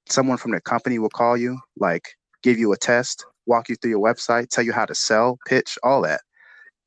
someone 0.09 0.37
from 0.37 0.51
the 0.51 0.61
company 0.61 0.99
will 0.99 1.09
call 1.09 1.35
you, 1.35 1.59
like 1.77 2.03
give 2.43 2.57
you 2.57 2.71
a 2.71 2.77
test, 2.77 3.25
walk 3.45 3.69
you 3.69 3.75
through 3.75 3.91
your 3.91 3.99
website, 3.99 4.49
tell 4.49 4.63
you 4.63 4.73
how 4.73 4.85
to 4.85 4.95
sell, 4.95 5.37
pitch, 5.47 5.77
all 5.83 6.01
that. 6.01 6.21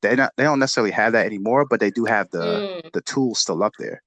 They 0.01 0.15
not 0.15 0.31
they 0.35 0.43
don't 0.43 0.59
necessarily 0.59 0.91
have 0.91 1.13
that 1.13 1.27
anymore, 1.27 1.65
but 1.69 1.79
they 1.79 1.91
do 1.91 2.05
have 2.05 2.29
the 2.31 2.81
mm. 2.83 2.91
the 2.91 3.01
tools 3.01 3.39
still 3.39 3.61
up 3.61 3.73
there. 3.77 4.01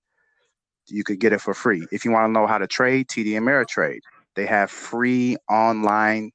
You 0.89 1.05
could 1.05 1.19
get 1.19 1.33
it 1.33 1.41
for 1.41 1.55
free. 1.55 1.87
If 1.93 2.05
you 2.05 2.11
want 2.11 2.29
to 2.29 2.33
know 2.33 2.47
how 2.47 2.59
to 2.59 2.67
trade, 2.67 3.09
TD 3.09 3.33
Ameritrade. 3.33 4.01
They 4.35 4.47
have 4.47 4.71
free 4.71 5.37
online 5.49 6.33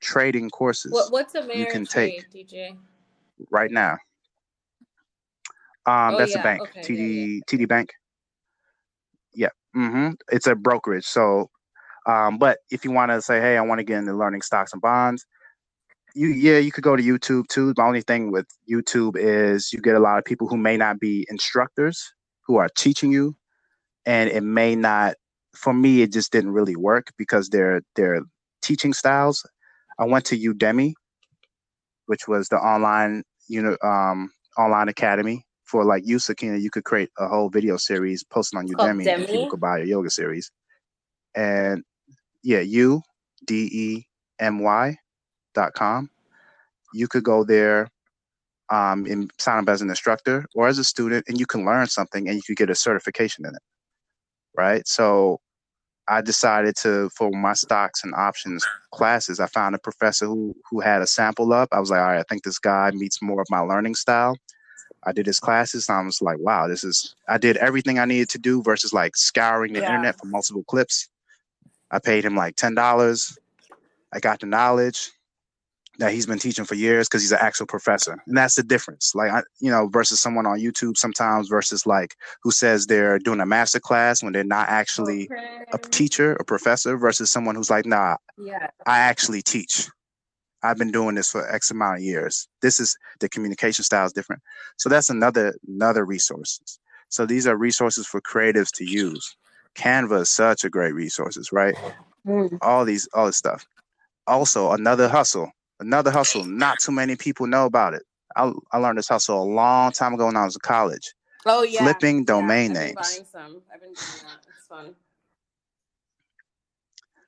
trading 0.00 0.50
courses. 0.50 0.92
What, 0.92 1.12
what's 1.12 1.34
Ameritrade, 1.34 1.56
you 1.56 1.66
can 1.66 1.84
take 1.84 2.30
DJ? 2.30 2.76
Right 3.50 3.70
now. 3.70 3.98
Um, 5.86 6.14
oh, 6.14 6.18
that's 6.18 6.34
yeah. 6.34 6.40
a 6.40 6.42
bank. 6.42 6.62
Okay, 6.62 6.80
TD 6.80 6.98
yeah, 6.98 7.04
yeah. 7.04 7.40
TD 7.48 7.68
Bank. 7.68 7.92
Yeah. 9.34 9.48
Mm-hmm. 9.76 10.10
It's 10.30 10.46
a 10.46 10.54
brokerage. 10.54 11.04
So 11.04 11.50
um, 12.06 12.38
but 12.38 12.58
if 12.70 12.84
you 12.84 12.90
want 12.90 13.10
to 13.12 13.20
say, 13.22 13.40
hey, 13.40 13.56
I 13.56 13.62
want 13.62 13.78
to 13.78 13.84
get 13.84 13.98
into 13.98 14.14
learning 14.14 14.42
stocks 14.42 14.72
and 14.72 14.80
bonds, 14.80 15.26
you 16.14 16.28
yeah, 16.28 16.58
you 16.58 16.72
could 16.72 16.84
go 16.84 16.96
to 16.96 17.02
YouTube 17.02 17.46
too. 17.48 17.72
The 17.74 17.82
only 17.82 18.00
thing 18.00 18.32
with 18.32 18.46
YouTube 18.68 19.16
is 19.16 19.72
you 19.72 19.80
get 19.80 19.94
a 19.94 20.00
lot 20.00 20.18
of 20.18 20.24
people 20.24 20.48
who 20.48 20.56
may 20.56 20.76
not 20.76 20.98
be 20.98 21.26
instructors 21.30 22.12
who 22.46 22.56
are 22.56 22.68
teaching 22.76 23.12
you, 23.12 23.36
and 24.10 24.28
it 24.28 24.42
may 24.42 24.74
not. 24.74 25.14
For 25.54 25.72
me, 25.72 26.02
it 26.02 26.12
just 26.12 26.32
didn't 26.32 26.52
really 26.52 26.74
work 26.74 27.12
because 27.16 27.48
their 27.50 27.82
their 27.94 28.22
teaching 28.60 28.92
styles. 28.92 29.46
I 30.00 30.04
went 30.04 30.24
to 30.26 30.38
Udemy, 30.38 30.94
which 32.06 32.26
was 32.26 32.48
the 32.48 32.56
online 32.56 33.22
you 33.48 33.62
know 33.62 33.76
um, 33.88 34.30
online 34.58 34.88
academy 34.88 35.44
for 35.64 35.84
like 35.84 36.02
you, 36.06 36.18
Sakina. 36.18 36.56
You 36.56 36.70
could 36.70 36.84
create 36.84 37.10
a 37.18 37.28
whole 37.28 37.50
video 37.50 37.76
series, 37.76 38.24
post 38.24 38.52
it 38.52 38.58
on 38.58 38.66
Udemy, 38.66 39.14
and 39.14 39.28
people 39.28 39.46
could 39.46 39.60
buy 39.60 39.78
a 39.78 39.84
yoga 39.84 40.10
series. 40.10 40.50
And 41.36 41.84
yeah, 42.42 42.60
U 42.60 43.02
D 43.46 43.68
E 43.72 44.06
M 44.40 44.58
Y 44.58 44.96
dot 45.54 45.72
com. 45.74 46.10
You 46.94 47.06
could 47.06 47.22
go 47.22 47.44
there 47.44 47.88
um, 48.70 49.06
and 49.06 49.30
sign 49.38 49.62
up 49.62 49.68
as 49.68 49.82
an 49.82 49.90
instructor 49.90 50.46
or 50.56 50.66
as 50.66 50.78
a 50.78 50.84
student, 50.84 51.26
and 51.28 51.38
you 51.38 51.46
can 51.46 51.64
learn 51.64 51.86
something 51.86 52.28
and 52.28 52.36
you 52.36 52.42
could 52.44 52.56
get 52.56 52.70
a 52.70 52.74
certification 52.74 53.46
in 53.46 53.54
it. 53.54 53.62
Right. 54.60 54.86
So 54.86 55.40
I 56.06 56.20
decided 56.20 56.76
to 56.82 57.08
for 57.16 57.30
my 57.30 57.54
stocks 57.54 58.04
and 58.04 58.14
options 58.14 58.66
classes, 58.92 59.40
I 59.40 59.46
found 59.46 59.74
a 59.74 59.78
professor 59.78 60.26
who 60.26 60.54
who 60.68 60.80
had 60.80 61.00
a 61.00 61.06
sample 61.06 61.54
up. 61.54 61.70
I 61.72 61.80
was 61.80 61.90
like, 61.90 62.00
all 62.00 62.08
right, 62.08 62.18
I 62.20 62.24
think 62.28 62.42
this 62.42 62.58
guy 62.58 62.90
meets 62.92 63.22
more 63.22 63.40
of 63.40 63.46
my 63.48 63.60
learning 63.60 63.94
style. 63.94 64.36
I 65.04 65.12
did 65.12 65.24
his 65.24 65.40
classes. 65.40 65.88
And 65.88 65.96
I 65.96 66.02
was 66.02 66.20
like, 66.20 66.36
wow, 66.40 66.68
this 66.68 66.84
is 66.84 67.14
I 67.26 67.38
did 67.38 67.56
everything 67.56 67.98
I 67.98 68.04
needed 68.04 68.28
to 68.30 68.38
do 68.38 68.62
versus 68.62 68.92
like 68.92 69.16
scouring 69.16 69.72
the 69.72 69.80
yeah. 69.80 69.86
internet 69.86 70.18
for 70.18 70.26
multiple 70.26 70.64
clips. 70.64 71.08
I 71.90 71.98
paid 71.98 72.26
him 72.26 72.36
like 72.36 72.56
ten 72.56 72.74
dollars. 72.74 73.38
I 74.12 74.20
got 74.20 74.40
the 74.40 74.46
knowledge 74.46 75.10
that 76.00 76.12
he's 76.12 76.26
been 76.26 76.38
teaching 76.38 76.64
for 76.64 76.74
years 76.74 77.08
because 77.08 77.22
he's 77.22 77.32
an 77.32 77.38
actual 77.40 77.66
professor, 77.66 78.20
and 78.26 78.36
that's 78.36 78.56
the 78.56 78.62
difference. 78.62 79.14
Like 79.14 79.30
I, 79.30 79.42
you 79.60 79.70
know, 79.70 79.88
versus 79.88 80.20
someone 80.20 80.46
on 80.46 80.58
YouTube 80.58 80.96
sometimes 80.96 81.48
versus 81.48 81.86
like 81.86 82.16
who 82.42 82.50
says 82.50 82.86
they're 82.86 83.18
doing 83.18 83.40
a 83.40 83.46
master 83.46 83.80
class 83.80 84.22
when 84.22 84.32
they're 84.32 84.44
not 84.44 84.68
actually 84.68 85.28
okay. 85.30 85.64
a 85.72 85.78
teacher 85.78 86.32
a 86.34 86.44
professor 86.44 86.96
versus 86.96 87.30
someone 87.30 87.54
who's 87.54 87.70
like, 87.70 87.86
nah, 87.86 88.16
yeah, 88.38 88.68
I 88.86 88.98
actually 88.98 89.42
teach. 89.42 89.88
I've 90.62 90.76
been 90.76 90.90
doing 90.90 91.14
this 91.14 91.30
for 91.30 91.48
X 91.50 91.70
amount 91.70 91.98
of 91.98 92.02
years. 92.02 92.46
This 92.60 92.80
is 92.80 92.96
the 93.20 93.28
communication 93.28 93.84
style 93.84 94.04
is 94.04 94.12
different. 94.12 94.42
So 94.76 94.88
that's 94.88 95.08
another 95.08 95.54
another 95.66 96.04
resources. 96.04 96.78
So 97.10 97.26
these 97.26 97.46
are 97.46 97.56
resources 97.56 98.06
for 98.06 98.20
creatives 98.20 98.70
to 98.74 98.84
use. 98.84 99.36
Canva 99.74 100.22
is 100.22 100.30
such 100.30 100.64
a 100.64 100.70
great 100.70 100.94
resources, 100.94 101.52
right? 101.52 101.74
Mm. 102.26 102.58
All 102.62 102.84
these, 102.84 103.08
all 103.12 103.26
this 103.26 103.36
stuff. 103.36 103.66
Also, 104.26 104.70
another 104.72 105.08
hustle, 105.08 105.50
another 105.80 106.10
hustle. 106.10 106.44
Not 106.44 106.78
too 106.78 106.92
many 106.92 107.16
people 107.16 107.46
know 107.46 107.64
about 107.66 107.94
it. 107.94 108.02
I, 108.36 108.52
I 108.72 108.78
learned 108.78 108.98
this 108.98 109.08
hustle 109.08 109.42
a 109.42 109.44
long 109.44 109.92
time 109.92 110.14
ago 110.14 110.26
when 110.26 110.36
I 110.36 110.44
was 110.44 110.54
in 110.54 110.60
college. 110.60 111.14
Oh 111.46 111.62
yeah, 111.62 111.82
flipping 111.82 112.24
domain 112.24 112.74
yeah, 112.74 112.92
names. 112.92 113.24
Some. 113.32 113.62
I've 113.72 113.80
been 113.80 113.92
doing 113.92 113.96
that. 113.96 114.46
It's 114.48 114.66
fun. 114.68 114.94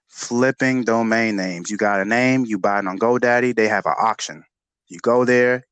Flipping 0.08 0.84
domain 0.84 1.36
names. 1.36 1.70
You 1.70 1.78
got 1.78 2.00
a 2.00 2.04
name, 2.04 2.44
you 2.44 2.58
buy 2.58 2.78
it 2.78 2.86
on 2.86 2.98
GoDaddy. 2.98 3.56
They 3.56 3.68
have 3.68 3.86
an 3.86 3.94
auction. 3.98 4.44
You 4.88 4.98
go 5.00 5.24
there, 5.24 5.66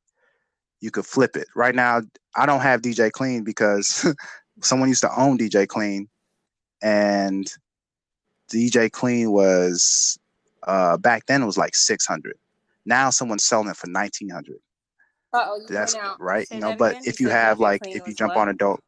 you 0.79 0.89
could 0.89 1.05
flip 1.05 1.35
it. 1.35 1.47
Right 1.55 1.75
now, 1.75 2.01
I 2.35 2.47
don't 2.47 2.61
have 2.61 2.81
DJ 2.81 3.11
Clean 3.11 3.43
because 3.43 4.11
someone 4.61 4.89
used 4.89 5.01
to 5.01 5.15
own 5.15 5.37
DJ 5.37 5.67
Clean, 5.67 6.09
and 6.81 7.53
DJ 8.51 8.91
Clean 8.91 9.31
was 9.31 10.17
uh, 10.63 10.97
back 10.97 11.27
then 11.27 11.43
it 11.43 11.45
was 11.45 11.57
like 11.57 11.75
six 11.75 12.07
hundred. 12.07 12.35
Now 12.85 13.09
someone's 13.09 13.43
selling 13.43 13.69
it 13.69 13.77
for 13.77 13.87
nineteen 13.87 14.29
hundred. 14.29 14.57
Oh, 15.33 15.61
that's 15.69 15.95
right. 16.19 16.47
Say 16.47 16.55
you 16.55 16.61
know, 16.61 16.75
but 16.75 16.91
again? 16.91 17.03
if 17.05 17.19
you, 17.19 17.29
have 17.29 17.59
like 17.59 17.81
if 17.85 18.05
you 18.05 18.13
jump 18.13 18.35
what? 18.35 18.41
on 18.41 18.49
a 18.49 18.53
dope, 18.53 18.81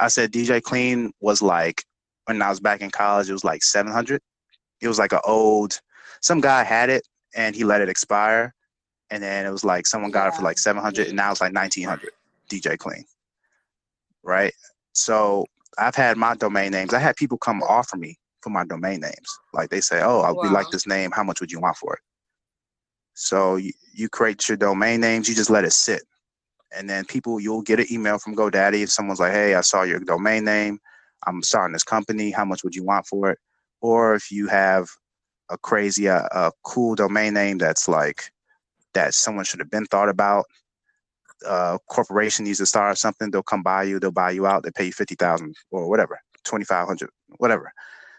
I 0.00 0.08
said 0.08 0.32
DJ 0.32 0.60
Clean 0.60 1.12
was 1.20 1.40
like 1.40 1.84
when 2.24 2.42
I 2.42 2.50
was 2.50 2.58
back 2.58 2.80
in 2.80 2.90
college, 2.90 3.30
it 3.30 3.32
was 3.32 3.44
like 3.44 3.62
seven 3.62 3.92
hundred. 3.92 4.20
It 4.80 4.88
was 4.88 4.98
like 4.98 5.12
an 5.12 5.20
old, 5.24 5.80
some 6.20 6.40
guy 6.40 6.64
had 6.64 6.90
it 6.90 7.06
and 7.36 7.54
he 7.54 7.62
let 7.62 7.80
it 7.80 7.88
expire, 7.88 8.52
and 9.12 9.22
then 9.22 9.44
it 9.44 9.50
was 9.50 9.62
like 9.62 9.86
someone 9.86 10.10
got 10.10 10.24
yeah. 10.24 10.28
it 10.28 10.34
for 10.34 10.42
like 10.42 10.58
700 10.58 11.08
and 11.08 11.16
now 11.16 11.30
it's 11.30 11.40
like 11.40 11.54
1900 11.54 12.10
dj 12.50 12.78
clean 12.78 13.04
right 14.24 14.52
so 14.92 15.44
i've 15.78 15.94
had 15.94 16.16
my 16.16 16.34
domain 16.34 16.72
names 16.72 16.94
i 16.94 16.98
had 16.98 17.14
people 17.16 17.38
come 17.38 17.62
offer 17.62 17.96
me 17.96 18.18
for 18.42 18.50
my 18.50 18.64
domain 18.64 19.00
names. 19.00 19.38
Like 19.52 19.70
they 19.70 19.80
say 19.80 20.00
oh 20.02 20.20
wow. 20.20 20.34
we 20.42 20.48
like 20.48 20.70
this 20.70 20.86
name. 20.86 21.10
How 21.10 21.24
much 21.24 21.40
would 21.40 21.52
you 21.52 21.60
want 21.60 21.76
for 21.76 21.94
it? 21.94 22.00
So 23.14 23.56
you, 23.56 23.72
you 23.92 24.08
create 24.08 24.48
your 24.48 24.56
domain 24.56 25.00
names. 25.00 25.28
You 25.28 25.34
just 25.34 25.50
let 25.50 25.64
it 25.64 25.72
sit. 25.72 26.02
And 26.74 26.88
then 26.88 27.04
people 27.04 27.40
you'll 27.40 27.62
get 27.62 27.80
an 27.80 27.86
email 27.90 28.18
from 28.18 28.34
godaddy 28.34 28.82
if 28.82 28.90
someone's 28.90 29.20
like 29.20 29.32
hey 29.32 29.54
i 29.54 29.60
saw 29.60 29.82
your 29.82 30.00
domain 30.00 30.44
name. 30.44 30.78
I'm 31.26 31.42
starting 31.42 31.72
this 31.72 31.84
company. 31.84 32.30
How 32.30 32.44
much 32.44 32.64
would 32.64 32.74
you 32.74 32.84
want 32.84 33.06
for 33.06 33.30
it? 33.30 33.38
Or 33.80 34.14
if 34.14 34.30
you 34.30 34.48
have 34.48 34.88
a 35.50 35.58
crazy 35.58 36.06
a, 36.06 36.16
uh, 36.16 36.28
a 36.32 36.52
cool 36.64 36.94
domain 36.94 37.34
name 37.34 37.58
that's 37.58 37.86
like 37.88 38.32
that 38.94 39.14
someone 39.14 39.44
should 39.44 39.60
have 39.60 39.70
been 39.70 39.86
thought 39.86 40.08
about. 40.08 40.46
Uh, 41.46 41.76
corporation 41.88 42.44
needs 42.44 42.58
to 42.58 42.66
start 42.66 42.96
something, 42.98 43.30
they'll 43.30 43.42
come 43.42 43.62
by 43.62 43.82
you, 43.82 43.98
they'll 43.98 44.12
buy 44.12 44.30
you 44.30 44.46
out, 44.46 44.62
they 44.62 44.70
pay 44.70 44.86
you 44.86 44.92
fifty 44.92 45.16
thousand 45.16 45.54
or 45.70 45.88
whatever, 45.88 46.18
twenty 46.44 46.64
five 46.64 46.86
hundred, 46.86 47.10
whatever. 47.38 47.72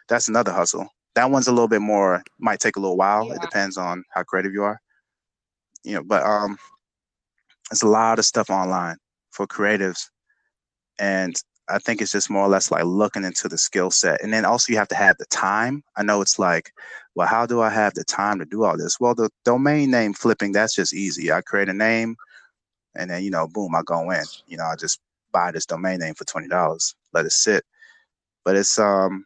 That's 0.09 0.27
another 0.27 0.51
hustle. 0.51 0.87
That 1.15 1.29
one's 1.29 1.47
a 1.47 1.51
little 1.51 1.67
bit 1.67 1.81
more, 1.81 2.23
might 2.39 2.59
take 2.59 2.75
a 2.75 2.79
little 2.79 2.97
while. 2.97 3.27
Yeah. 3.27 3.35
It 3.35 3.41
depends 3.41 3.77
on 3.77 4.03
how 4.09 4.23
creative 4.23 4.53
you 4.53 4.63
are. 4.63 4.79
You 5.83 5.95
know, 5.95 6.03
but 6.03 6.23
um, 6.23 6.57
it's 7.71 7.83
a 7.83 7.87
lot 7.87 8.19
of 8.19 8.25
stuff 8.25 8.49
online 8.49 8.97
for 9.31 9.45
creatives, 9.45 10.09
and 10.99 11.35
I 11.69 11.79
think 11.79 12.01
it's 12.01 12.11
just 12.11 12.29
more 12.29 12.43
or 12.43 12.49
less 12.49 12.71
like 12.71 12.83
looking 12.83 13.23
into 13.23 13.47
the 13.47 13.57
skill 13.57 13.89
set. 13.89 14.21
And 14.21 14.33
then 14.33 14.45
also 14.45 14.71
you 14.71 14.77
have 14.77 14.89
to 14.89 14.95
have 14.95 15.17
the 15.17 15.25
time. 15.25 15.83
I 15.95 16.03
know 16.03 16.21
it's 16.21 16.37
like, 16.37 16.71
well, 17.15 17.27
how 17.27 17.45
do 17.45 17.61
I 17.61 17.69
have 17.69 17.93
the 17.93 18.03
time 18.03 18.39
to 18.39 18.45
do 18.45 18.63
all 18.63 18.77
this? 18.77 18.99
Well, 18.99 19.15
the 19.15 19.29
domain 19.45 19.89
name 19.89 20.13
flipping, 20.13 20.51
that's 20.51 20.75
just 20.75 20.93
easy. 20.93 21.31
I 21.31 21.41
create 21.41 21.69
a 21.69 21.73
name 21.73 22.15
and 22.95 23.09
then, 23.09 23.23
you 23.23 23.31
know, 23.31 23.47
boom, 23.47 23.75
I 23.75 23.81
go 23.85 24.11
in. 24.11 24.23
You 24.47 24.57
know, 24.57 24.65
I 24.65 24.75
just 24.75 24.99
buy 25.31 25.51
this 25.51 25.65
domain 25.65 25.99
name 25.99 26.15
for 26.15 26.25
twenty 26.25 26.47
dollars, 26.47 26.95
let 27.13 27.25
it 27.25 27.31
sit. 27.31 27.63
But 28.43 28.55
it's 28.57 28.77
um 28.77 29.25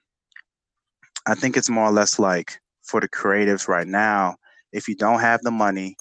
I 1.28 1.36
think 1.36 1.58
it's 1.58 1.70
more 1.70 1.86
or 1.86 1.92
less 1.92 2.20
like 2.20 2.60
for 2.84 3.02
the 3.02 3.10
creatives 3.10 3.68
right 3.68 3.88
now, 3.88 4.38
if 4.72 4.88
you 4.88 4.96
don't 4.96 5.20
have 5.20 5.42
the 5.42 5.52
money 5.52 5.98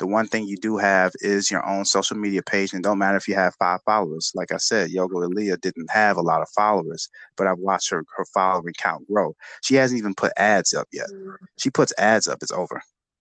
the 0.00 0.06
one 0.06 0.26
thing 0.26 0.48
you 0.48 0.56
do 0.56 0.78
have 0.78 1.12
is 1.20 1.50
your 1.50 1.64
own 1.68 1.84
social 1.84 2.16
media 2.16 2.42
page, 2.42 2.72
and 2.72 2.82
don't 2.82 2.98
matter 2.98 3.18
if 3.18 3.28
you 3.28 3.34
have 3.34 3.54
five 3.56 3.80
followers. 3.84 4.32
Like 4.34 4.50
I 4.50 4.56
said, 4.56 4.90
Yoga 4.90 5.14
Aaliyah 5.16 5.60
didn't 5.60 5.90
have 5.90 6.16
a 6.16 6.22
lot 6.22 6.40
of 6.40 6.48
followers, 6.48 7.08
but 7.36 7.46
I've 7.46 7.58
watched 7.58 7.90
her 7.90 8.02
her 8.16 8.24
following 8.32 8.72
count 8.78 9.06
grow. 9.06 9.36
She 9.62 9.74
hasn't 9.74 9.98
even 9.98 10.14
put 10.14 10.32
ads 10.38 10.72
up 10.72 10.88
yet. 10.90 11.10
Mm-hmm. 11.10 11.44
She 11.58 11.68
puts 11.70 11.92
ads 11.98 12.28
up, 12.28 12.38
it's 12.40 12.50
over. 12.50 12.80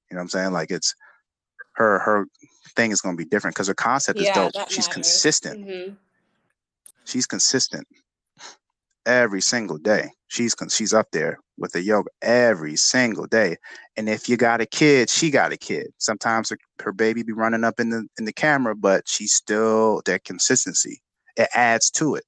You 0.10 0.16
know 0.16 0.20
what 0.20 0.24
I'm 0.24 0.30
saying? 0.30 0.54
Like 0.54 0.72
it's 0.72 0.96
her 1.74 2.00
her 2.00 2.26
thing 2.78 2.92
is 2.92 3.02
going 3.02 3.18
to 3.18 3.24
be 3.24 3.30
different 3.30 3.56
because 3.56 3.68
her 3.68 3.74
concept 3.74 4.18
yeah, 4.18 4.30
is 4.30 4.54
dope. 4.54 4.70
She's 4.70 4.88
matters. 4.88 4.94
consistent. 4.94 5.68
Mm-hmm. 5.68 5.94
She's 7.04 7.28
consistent 7.28 7.88
every 9.06 9.42
single 9.42 9.78
day. 9.78 10.12
She's 10.28 10.56
she's 10.70 10.94
up 10.94 11.08
there 11.12 11.40
with 11.60 11.72
the 11.74 11.82
yoga 11.82 12.10
every 12.22 12.76
single 12.76 13.28
day. 13.28 13.58
And 13.98 14.10
if 14.10 14.30
you 14.30 14.38
got 14.38 14.62
a 14.62 14.66
kid, 14.66 15.10
she 15.10 15.30
got 15.30 15.52
a 15.52 15.58
kid. 15.58 15.88
Sometimes 15.98 16.50
her, 16.50 16.58
her 16.82 16.92
baby 16.92 17.24
be 17.24 17.34
running 17.34 17.64
up 17.64 17.80
in 17.80 17.90
the 17.90 18.08
in 18.18 18.26
the 18.26 18.34
camera, 18.34 18.76
but 18.76 19.08
she's 19.08 19.34
still 19.34 20.02
that 20.06 20.24
consistency. 20.24 21.02
It 21.36 21.50
adds 21.54 21.90
to 21.92 22.16
it. 22.16 22.26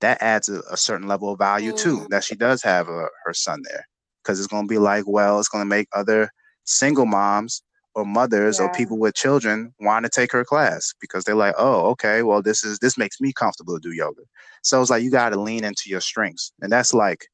That 0.00 0.22
adds 0.22 0.48
a, 0.48 0.60
a 0.70 0.76
certain 0.76 1.08
level 1.08 1.32
of 1.32 1.38
value 1.38 1.76
too. 1.76 1.98
Mm. 1.98 2.08
That 2.08 2.24
she 2.24 2.34
does 2.34 2.62
have 2.62 2.88
a, 2.88 3.08
her 3.24 3.34
son 3.34 3.62
there, 3.68 3.86
because 4.22 4.38
it's 4.38 4.48
going 4.48 4.64
to 4.64 4.72
be 4.72 4.78
like, 4.78 5.04
well, 5.06 5.38
it's 5.38 5.48
going 5.48 5.62
to 5.62 5.68
make 5.68 5.88
other 5.94 6.30
single 6.64 7.06
moms 7.06 7.62
or 7.94 8.04
mothers 8.04 8.58
yeah. 8.58 8.66
or 8.66 8.72
people 8.72 8.98
with 8.98 9.14
children 9.14 9.74
want 9.80 10.04
to 10.04 10.10
take 10.10 10.30
her 10.30 10.44
class 10.44 10.94
because 11.00 11.24
they're 11.24 11.34
like, 11.34 11.54
oh, 11.58 11.90
okay, 11.90 12.22
well, 12.22 12.40
this 12.40 12.62
is 12.64 12.78
this 12.78 12.96
makes 12.96 13.20
me 13.20 13.32
comfortable 13.32 13.74
to 13.74 13.80
do 13.80 13.94
yoga. 13.94 14.22
So 14.62 14.80
it's 14.80 14.90
like 14.90 15.02
you 15.02 15.10
got 15.10 15.30
to 15.30 15.40
lean 15.40 15.64
into 15.64 15.84
your 15.86 16.00
strengths, 16.00 16.52
and 16.60 16.70
that's 16.70 16.94
like 16.94 17.26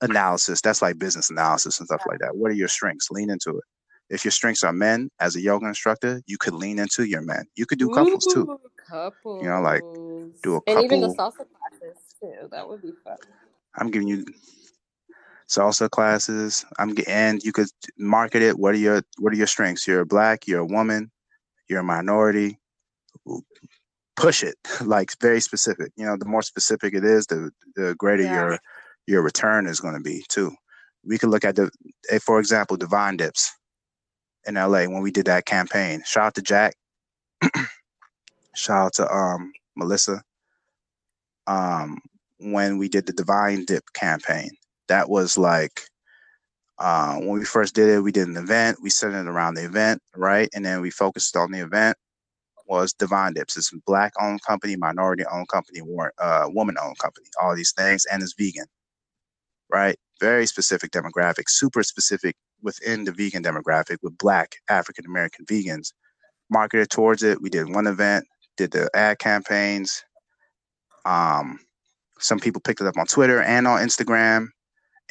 analysis. 0.00 0.60
That's 0.60 0.82
like 0.82 0.98
business 0.98 1.30
analysis 1.30 1.78
and 1.78 1.86
stuff 1.86 2.02
like 2.06 2.18
that. 2.20 2.36
What 2.36 2.50
are 2.50 2.54
your 2.54 2.68
strengths? 2.68 3.10
Lean 3.10 3.30
into 3.30 3.50
it. 3.50 3.64
If 4.10 4.24
your 4.24 4.32
strengths 4.32 4.64
are 4.64 4.72
men, 4.72 5.10
as 5.20 5.36
a 5.36 5.40
yoga 5.40 5.66
instructor, 5.66 6.22
you 6.26 6.38
could 6.38 6.54
lean 6.54 6.78
into 6.78 7.04
your 7.04 7.20
men. 7.20 7.44
You 7.56 7.66
could 7.66 7.78
do 7.78 7.90
couples 7.90 8.26
Ooh, 8.28 8.34
too. 8.34 8.60
Couples. 8.88 9.42
You 9.42 9.50
know, 9.50 9.60
like 9.60 9.82
do 10.42 10.56
a 10.56 10.60
couple. 10.62 10.76
And 10.76 10.84
even 10.84 11.00
the 11.02 11.08
salsa 11.08 11.44
classes 11.52 11.98
too. 12.20 12.48
That 12.50 12.68
would 12.68 12.80
be 12.80 12.92
fun. 13.04 13.18
I'm 13.76 13.90
giving 13.90 14.08
you 14.08 14.24
salsa 15.48 15.90
classes. 15.90 16.64
I'm 16.78 16.94
and 17.06 17.42
you 17.42 17.52
could 17.52 17.68
market 17.98 18.42
it. 18.42 18.58
What 18.58 18.74
are 18.74 18.78
your 18.78 19.02
what 19.18 19.32
are 19.32 19.36
your 19.36 19.46
strengths? 19.46 19.86
You're 19.86 20.04
black. 20.04 20.46
You're 20.46 20.60
a 20.60 20.66
woman. 20.66 21.10
You're 21.68 21.80
a 21.80 21.84
minority. 21.84 22.58
Push 24.16 24.42
it 24.42 24.56
like 24.84 25.10
very 25.20 25.40
specific. 25.40 25.92
You 25.96 26.06
know, 26.06 26.16
the 26.16 26.26
more 26.26 26.42
specific 26.42 26.94
it 26.94 27.04
is, 27.04 27.26
the 27.26 27.50
the 27.76 27.94
greater 27.98 28.22
yeah. 28.22 28.40
your 28.40 28.58
your 29.08 29.22
return 29.22 29.66
is 29.66 29.80
going 29.80 29.94
to 29.94 30.00
be 30.00 30.22
too. 30.28 30.54
We 31.02 31.16
could 31.16 31.30
look 31.30 31.44
at 31.44 31.56
the, 31.56 31.70
for 32.22 32.38
example, 32.38 32.76
Divine 32.76 33.16
Dips 33.16 33.50
in 34.46 34.54
LA 34.54 34.84
when 34.84 35.00
we 35.00 35.10
did 35.10 35.26
that 35.26 35.46
campaign. 35.46 36.02
Shout 36.04 36.26
out 36.26 36.34
to 36.34 36.42
Jack. 36.42 36.74
Shout 38.54 38.86
out 38.86 38.92
to 38.94 39.10
um, 39.10 39.52
Melissa. 39.76 40.22
Um, 41.46 41.98
when 42.38 42.76
we 42.76 42.88
did 42.88 43.06
the 43.06 43.14
Divine 43.14 43.64
Dip 43.64 43.84
campaign, 43.94 44.50
that 44.88 45.08
was 45.08 45.38
like 45.38 45.80
uh, 46.78 47.16
when 47.16 47.38
we 47.38 47.44
first 47.46 47.74
did 47.74 47.88
it. 47.88 48.00
We 48.00 48.12
did 48.12 48.28
an 48.28 48.36
event. 48.36 48.78
We 48.82 48.90
set 48.90 49.12
it 49.12 49.26
around 49.26 49.54
the 49.54 49.64
event, 49.64 50.02
right? 50.14 50.50
And 50.54 50.66
then 50.66 50.82
we 50.82 50.90
focused 50.90 51.34
on 51.34 51.50
the 51.50 51.60
event 51.60 51.96
was 52.66 52.92
Divine 52.92 53.32
Dips. 53.32 53.56
It's 53.56 53.72
a 53.72 53.78
black 53.86 54.12
owned 54.20 54.42
company, 54.42 54.76
minority 54.76 55.24
owned 55.32 55.48
company, 55.48 55.80
uh, 56.18 56.48
woman 56.48 56.76
owned 56.78 56.98
company, 56.98 57.26
all 57.40 57.56
these 57.56 57.72
things, 57.72 58.04
and 58.12 58.22
it's 58.22 58.34
vegan 58.34 58.66
right? 59.70 59.96
Very 60.20 60.46
specific 60.46 60.90
demographic, 60.90 61.44
super 61.48 61.82
specific 61.82 62.36
within 62.62 63.04
the 63.04 63.12
vegan 63.12 63.42
demographic 63.42 63.98
with 64.02 64.18
Black 64.18 64.56
African 64.68 65.06
American 65.06 65.44
vegans. 65.46 65.92
Marketed 66.50 66.90
towards 66.90 67.22
it. 67.22 67.42
We 67.42 67.50
did 67.50 67.74
one 67.74 67.86
event, 67.86 68.26
did 68.56 68.70
the 68.70 68.88
ad 68.94 69.18
campaigns. 69.18 70.02
Um, 71.04 71.60
some 72.20 72.40
people 72.40 72.60
picked 72.60 72.80
it 72.80 72.86
up 72.86 72.96
on 72.96 73.06
Twitter 73.06 73.42
and 73.42 73.66
on 73.66 73.80
Instagram, 73.80 74.48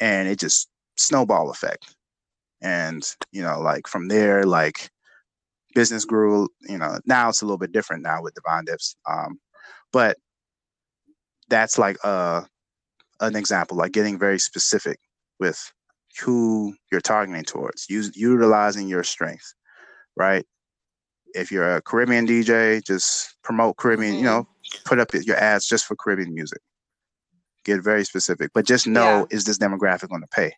and 0.00 0.28
it 0.28 0.38
just 0.38 0.68
snowball 0.96 1.50
effect. 1.50 1.94
And 2.60 3.04
you 3.30 3.42
know, 3.42 3.60
like 3.60 3.86
from 3.86 4.08
there, 4.08 4.44
like 4.44 4.90
business 5.74 6.04
grew. 6.04 6.48
You 6.68 6.78
know, 6.78 6.98
now 7.06 7.28
it's 7.28 7.40
a 7.40 7.44
little 7.44 7.58
bit 7.58 7.72
different 7.72 8.02
now 8.02 8.20
with 8.20 8.34
Divine 8.34 8.64
Dips. 8.64 8.96
Um, 9.08 9.38
but 9.92 10.16
that's 11.48 11.78
like 11.78 11.96
uh 12.04 12.42
an 13.20 13.36
example, 13.36 13.76
like 13.76 13.92
getting 13.92 14.18
very 14.18 14.38
specific 14.38 14.98
with 15.38 15.72
who 16.20 16.74
you're 16.90 17.00
targeting 17.00 17.44
towards, 17.44 17.88
use, 17.88 18.16
utilizing 18.16 18.88
your 18.88 19.04
strength, 19.04 19.54
right? 20.16 20.44
If 21.34 21.52
you're 21.52 21.76
a 21.76 21.82
Caribbean 21.82 22.26
DJ, 22.26 22.84
just 22.84 23.36
promote 23.42 23.76
Caribbean, 23.76 24.12
mm-hmm. 24.12 24.18
you 24.18 24.24
know, 24.24 24.48
put 24.84 24.98
up 24.98 25.12
your 25.14 25.36
ads 25.36 25.66
just 25.66 25.84
for 25.84 25.96
Caribbean 25.96 26.34
music. 26.34 26.60
Get 27.64 27.82
very 27.82 28.04
specific, 28.04 28.50
but 28.54 28.66
just 28.66 28.86
know 28.86 29.26
yeah. 29.30 29.36
is 29.36 29.44
this 29.44 29.58
demographic 29.58 30.08
going 30.08 30.22
to 30.22 30.28
pay? 30.28 30.52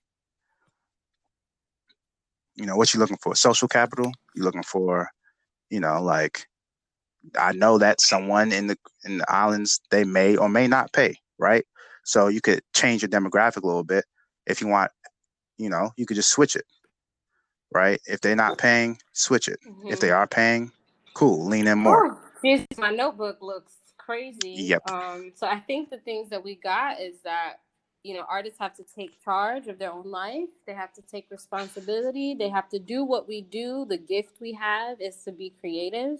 You 2.56 2.66
know, 2.66 2.76
what 2.76 2.92
you're 2.92 3.00
looking 3.00 3.18
for? 3.22 3.34
Social 3.34 3.68
capital? 3.68 4.12
You're 4.34 4.44
looking 4.44 4.62
for, 4.62 5.08
you 5.70 5.80
know, 5.80 6.02
like 6.02 6.46
I 7.38 7.52
know 7.52 7.78
that 7.78 8.00
someone 8.00 8.52
in 8.52 8.66
the 8.66 8.78
in 9.04 9.18
the 9.18 9.30
islands 9.30 9.80
they 9.90 10.04
may 10.04 10.36
or 10.36 10.48
may 10.48 10.68
not 10.68 10.92
pay, 10.92 11.16
right? 11.38 11.64
So 12.10 12.26
you 12.26 12.40
could 12.40 12.60
change 12.74 13.02
your 13.02 13.08
demographic 13.08 13.62
a 13.62 13.66
little 13.66 13.84
bit. 13.84 14.04
If 14.44 14.60
you 14.60 14.66
want, 14.66 14.90
you 15.58 15.70
know, 15.70 15.92
you 15.96 16.06
could 16.06 16.16
just 16.16 16.30
switch 16.30 16.56
it. 16.56 16.64
Right? 17.72 18.00
If 18.04 18.20
they're 18.20 18.34
not 18.34 18.58
paying, 18.58 18.98
switch 19.12 19.46
it. 19.46 19.60
Mm-hmm. 19.64 19.92
If 19.92 20.00
they 20.00 20.08
mm-hmm. 20.08 20.16
are 20.16 20.26
paying, 20.26 20.72
cool, 21.14 21.46
lean 21.46 21.68
in 21.68 21.78
more. 21.78 22.18
Oh, 22.44 22.66
my 22.78 22.90
notebook 22.90 23.38
looks 23.40 23.74
crazy. 23.96 24.54
Yep. 24.56 24.90
Um, 24.90 25.32
so 25.36 25.46
I 25.46 25.60
think 25.60 25.90
the 25.90 25.98
things 25.98 26.30
that 26.30 26.42
we 26.42 26.56
got 26.56 27.00
is 27.00 27.20
that 27.22 27.60
you 28.02 28.14
know 28.14 28.24
artists 28.28 28.58
have 28.58 28.74
to 28.74 28.82
take 28.82 29.22
charge 29.22 29.68
of 29.68 29.78
their 29.78 29.92
own 29.92 30.10
life 30.10 30.48
they 30.66 30.72
have 30.72 30.90
to 30.90 31.02
take 31.02 31.26
responsibility 31.30 32.34
they 32.34 32.48
have 32.48 32.66
to 32.66 32.78
do 32.78 33.04
what 33.04 33.28
we 33.28 33.42
do 33.42 33.84
the 33.90 33.98
gift 33.98 34.40
we 34.40 34.54
have 34.54 34.98
is 35.02 35.16
to 35.22 35.30
be 35.30 35.52
creative 35.60 36.18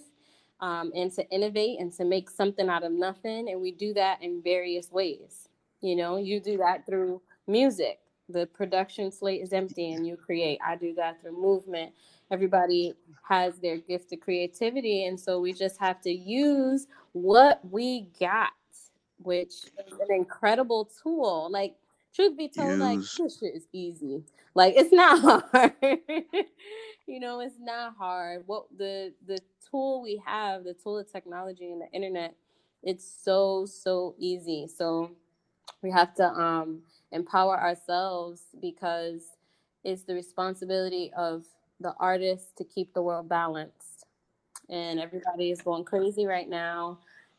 um, 0.61 0.93
and 0.95 1.11
to 1.11 1.27
innovate 1.31 1.81
and 1.81 1.91
to 1.95 2.05
make 2.05 2.29
something 2.29 2.69
out 2.69 2.83
of 2.83 2.93
nothing 2.93 3.49
and 3.49 3.59
we 3.59 3.73
do 3.73 3.95
that 3.95 4.23
in 4.23 4.43
various 4.43 4.93
ways 4.93 5.49
you 5.81 5.97
know 5.97 6.17
you 6.17 6.41
do 6.41 6.57
that 6.57 6.87
through 6.87 7.21
music 7.47 8.01
the 8.29 8.47
production 8.47 9.11
slate 9.11 9.43
is 9.43 9.53
empty 9.53 9.93
and 9.93 10.07
you 10.07 10.17
create 10.17 10.59
i 10.65 10.77
do 10.77 10.95
that 10.95 11.21
through 11.21 11.33
movement 11.41 11.93
everybody 12.31 12.95
has 13.29 13.59
their 13.59 13.77
gift 13.79 14.13
of 14.13 14.21
creativity 14.21 15.07
and 15.07 15.19
so 15.19 15.41
we 15.41 15.53
just 15.53 15.79
have 15.79 16.01
to 16.01 16.11
use 16.11 16.87
what 17.13 17.61
we 17.71 18.07
got 18.21 18.53
which 19.23 19.53
is 19.87 19.99
an 20.09 20.15
incredible 20.15 20.91
tool. 21.03 21.49
Like, 21.51 21.75
truth 22.15 22.37
be 22.37 22.49
told, 22.49 22.71
Use. 22.71 22.81
like 22.81 22.99
this 22.99 23.39
shit 23.39 23.55
is 23.55 23.67
easy. 23.73 24.25
Like, 24.55 24.75
it's 24.77 24.93
not 24.93 25.21
hard. 25.53 25.73
you 27.07 27.21
know, 27.21 27.41
it's 27.41 27.59
not 27.61 27.97
hard. 27.97 28.45
What 28.47 28.67
the 28.77 29.13
the 29.27 29.39
tool 29.71 30.03
we 30.03 30.23
have, 30.25 30.65
the 30.65 30.75
tool 30.75 30.99
of 30.99 31.11
technology 31.11 31.71
and 31.71 31.81
the 31.81 31.91
internet, 31.93 32.35
it's 32.83 33.05
so 33.25 33.67
so 33.67 34.15
easy. 34.19 34.67
So 34.67 35.11
we 35.83 35.91
have 35.91 36.15
to 36.15 36.25
um 36.25 36.83
empower 37.13 37.61
ourselves 37.61 38.43
because 38.61 39.23
it's 39.85 40.03
the 40.03 40.15
responsibility 40.15 41.11
of 41.17 41.45
the 41.81 41.95
artist 41.99 42.57
to 42.59 42.65
keep 42.65 42.93
the 42.93 43.03
world 43.03 43.29
balanced. 43.29 44.07
And 44.69 45.01
everybody 45.01 45.51
is 45.51 45.61
going 45.63 45.85
crazy 45.85 46.27
right 46.27 46.49
now 46.49 46.99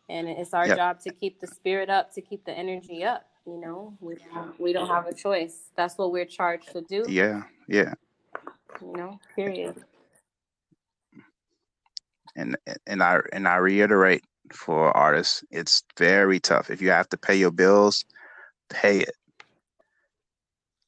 and 0.10 0.28
it's 0.28 0.54
our 0.54 0.68
yep. 0.68 0.78
job 0.78 1.00
to 1.02 1.14
keep 1.14 1.40
the 1.40 1.48
spirit 1.48 1.90
up 1.90 2.14
to 2.14 2.22
keep 2.22 2.44
the 2.46 2.52
energy 2.52 3.04
up 3.04 3.28
you 3.48 3.60
know? 3.60 3.98
We 4.00 4.18
don't, 4.34 4.60
we 4.60 4.72
don't 4.72 4.88
have 4.88 5.08
a 5.08 5.16
choice. 5.16 5.72
That's 5.76 5.98
what 5.98 6.12
we're 6.12 6.26
charged 6.26 6.72
to 6.74 6.82
do. 6.82 7.06
Yeah 7.08 7.44
yeah. 7.72 7.94
You 8.82 8.94
know 8.94 9.20
period. 9.36 9.76
And 12.36 12.58
and 12.88 13.02
i 13.02 13.20
and 13.34 13.48
i 13.48 13.56
reiterate 13.56 14.24
for 14.54 14.96
artists 14.96 15.44
it's 15.52 15.84
very 15.98 16.40
tough. 16.40 16.70
If 16.70 16.82
you 16.82 16.90
have 16.90 17.10
to 17.10 17.18
pay 17.18 17.36
your 17.36 17.52
bills 17.52 18.06
pay 18.72 19.00
it 19.00 19.16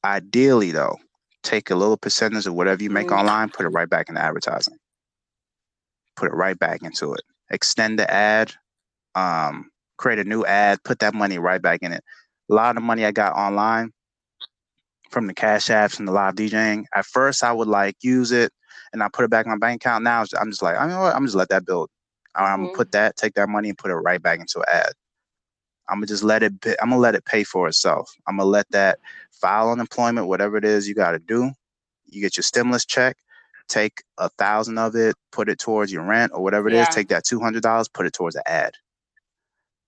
ideally 0.04 0.70
though 0.70 0.96
take 1.42 1.70
a 1.70 1.74
little 1.74 1.96
percentage 1.96 2.46
of 2.46 2.54
whatever 2.54 2.82
you 2.82 2.90
make 2.90 3.08
mm 3.08 3.18
online 3.18 3.48
put 3.48 3.66
it 3.66 3.70
right 3.70 3.88
back 3.88 4.08
into 4.08 4.20
advertising 4.20 4.76
put 6.16 6.28
it 6.28 6.34
right 6.34 6.58
back 6.58 6.82
into 6.82 7.12
it 7.12 7.22
extend 7.50 7.98
the 7.98 8.10
ad 8.10 8.52
um, 9.14 9.70
create 9.96 10.18
a 10.18 10.24
new 10.24 10.44
ad, 10.44 10.82
put 10.84 10.98
that 11.00 11.14
money 11.14 11.38
right 11.38 11.62
back 11.62 11.82
in 11.82 11.92
it. 11.92 12.02
A 12.50 12.54
lot 12.54 12.70
of 12.70 12.76
the 12.76 12.86
money 12.86 13.04
I 13.04 13.12
got 13.12 13.34
online 13.34 13.92
from 15.10 15.26
the 15.26 15.34
cash 15.34 15.66
apps 15.66 15.98
and 15.98 16.08
the 16.08 16.12
live 16.12 16.34
DJing. 16.34 16.84
At 16.94 17.06
first, 17.06 17.44
I 17.44 17.52
would 17.52 17.68
like 17.68 17.96
use 18.02 18.32
it 18.32 18.52
and 18.92 19.02
I 19.02 19.08
put 19.12 19.24
it 19.24 19.30
back 19.30 19.46
in 19.46 19.52
my 19.52 19.58
bank 19.58 19.82
account. 19.82 20.04
Now 20.04 20.24
I'm 20.38 20.50
just 20.50 20.62
like, 20.62 20.76
I 20.76 20.86
mean, 20.86 20.96
I'm 20.96 21.24
just 21.24 21.36
let 21.36 21.48
that 21.50 21.64
build. 21.64 21.88
I'm 22.34 22.44
mm-hmm. 22.44 22.64
gonna 22.66 22.76
put 22.76 22.92
that, 22.92 23.16
take 23.16 23.34
that 23.34 23.48
money, 23.48 23.68
and 23.68 23.78
put 23.78 23.90
it 23.90 23.94
right 23.94 24.20
back 24.20 24.40
into 24.40 24.58
an 24.58 24.64
ad. 24.68 24.92
I'm 25.88 25.96
gonna 25.96 26.06
just 26.06 26.24
let 26.24 26.42
it. 26.42 26.52
I'm 26.80 26.90
gonna 26.90 26.98
let 26.98 27.14
it 27.14 27.24
pay 27.24 27.44
for 27.44 27.68
itself. 27.68 28.10
I'm 28.26 28.38
gonna 28.38 28.48
let 28.48 28.70
that 28.70 28.98
file 29.30 29.70
unemployment, 29.70 30.26
whatever 30.28 30.56
it 30.56 30.64
is 30.64 30.88
you 30.88 30.94
got 30.94 31.12
to 31.12 31.18
do. 31.18 31.52
You 32.06 32.20
get 32.20 32.36
your 32.36 32.42
stimulus 32.42 32.84
check 32.84 33.16
take 33.68 34.02
a 34.18 34.28
thousand 34.30 34.78
of 34.78 34.94
it, 34.94 35.14
put 35.32 35.48
it 35.48 35.58
towards 35.58 35.92
your 35.92 36.04
rent 36.04 36.32
or 36.34 36.42
whatever 36.42 36.68
it 36.68 36.74
yeah. 36.74 36.82
is. 36.82 36.94
Take 36.94 37.08
that 37.08 37.24
two 37.24 37.40
hundred 37.40 37.62
dollars, 37.62 37.88
put 37.88 38.06
it 38.06 38.12
towards 38.12 38.36
an 38.36 38.42
ad 38.46 38.74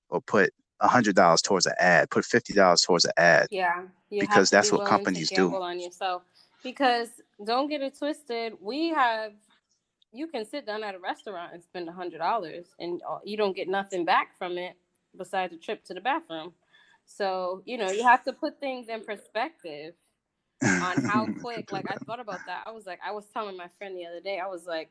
or 0.09 0.21
put 0.21 0.53
a 0.81 0.89
hundred 0.89 1.17
dollars 1.17 1.43
towards 1.43 1.67
an 1.67 1.75
ad, 1.79 2.11
put 2.11 2.25
fifty 2.25 2.53
dollars 2.53 2.83
towards 2.83 3.05
an 3.05 3.13
ad. 3.17 3.49
Yeah, 3.51 3.83
because 4.11 4.51
that's 4.51 4.71
be 4.71 4.77
what 4.77 4.87
companies 4.87 5.31
do. 5.31 5.55
On 5.55 5.81
yourself, 5.81 6.23
because 6.63 7.09
don't 7.45 7.69
get 7.69 7.83
it 7.83 7.99
twisted. 7.99 8.55
We 8.61 8.89
have 8.91 9.33
you 10.13 10.27
can 10.29 10.47
sit 10.47 10.65
down 10.65 10.83
at 10.83 10.95
a 10.95 10.99
restaurant 10.99 11.53
and 11.53 11.63
spend 11.63 11.89
a 11.89 11.93
hundred 11.93 12.19
dollars, 12.19 12.67
and 12.79 13.01
uh, 13.09 13.19
you 13.25 13.37
don't 13.37 13.55
get 13.55 13.69
nothing 13.69 14.05
back 14.05 14.37
from 14.39 14.59
it 14.59 14.77
besides 15.17 15.53
a 15.53 15.57
trip 15.57 15.85
to 15.85 15.95
the 15.95 16.01
bathroom. 16.01 16.53
So 17.05 17.63
you 17.65 17.79
know 17.79 17.91
you 17.91 18.03
have 18.03 18.25
to 18.25 18.33
put 18.33 18.61
things 18.61 18.89
in 18.89 19.05
perspective 19.05 19.95
on 20.63 21.05
how 21.05 21.27
quick. 21.41 21.73
like 21.73 21.91
I 21.91 21.97
thought 22.05 22.21
about 22.21 22.41
that. 22.47 22.65
I 22.67 22.71
was 22.71 22.87
like, 22.87 23.01
I 23.07 23.13
was 23.13 23.27
telling 23.33 23.57
my 23.57 23.69
friend 23.79 23.97
the 23.97 24.07
other 24.07 24.21
day. 24.21 24.39
I 24.39 24.47
was 24.47 24.67
like, 24.67 24.91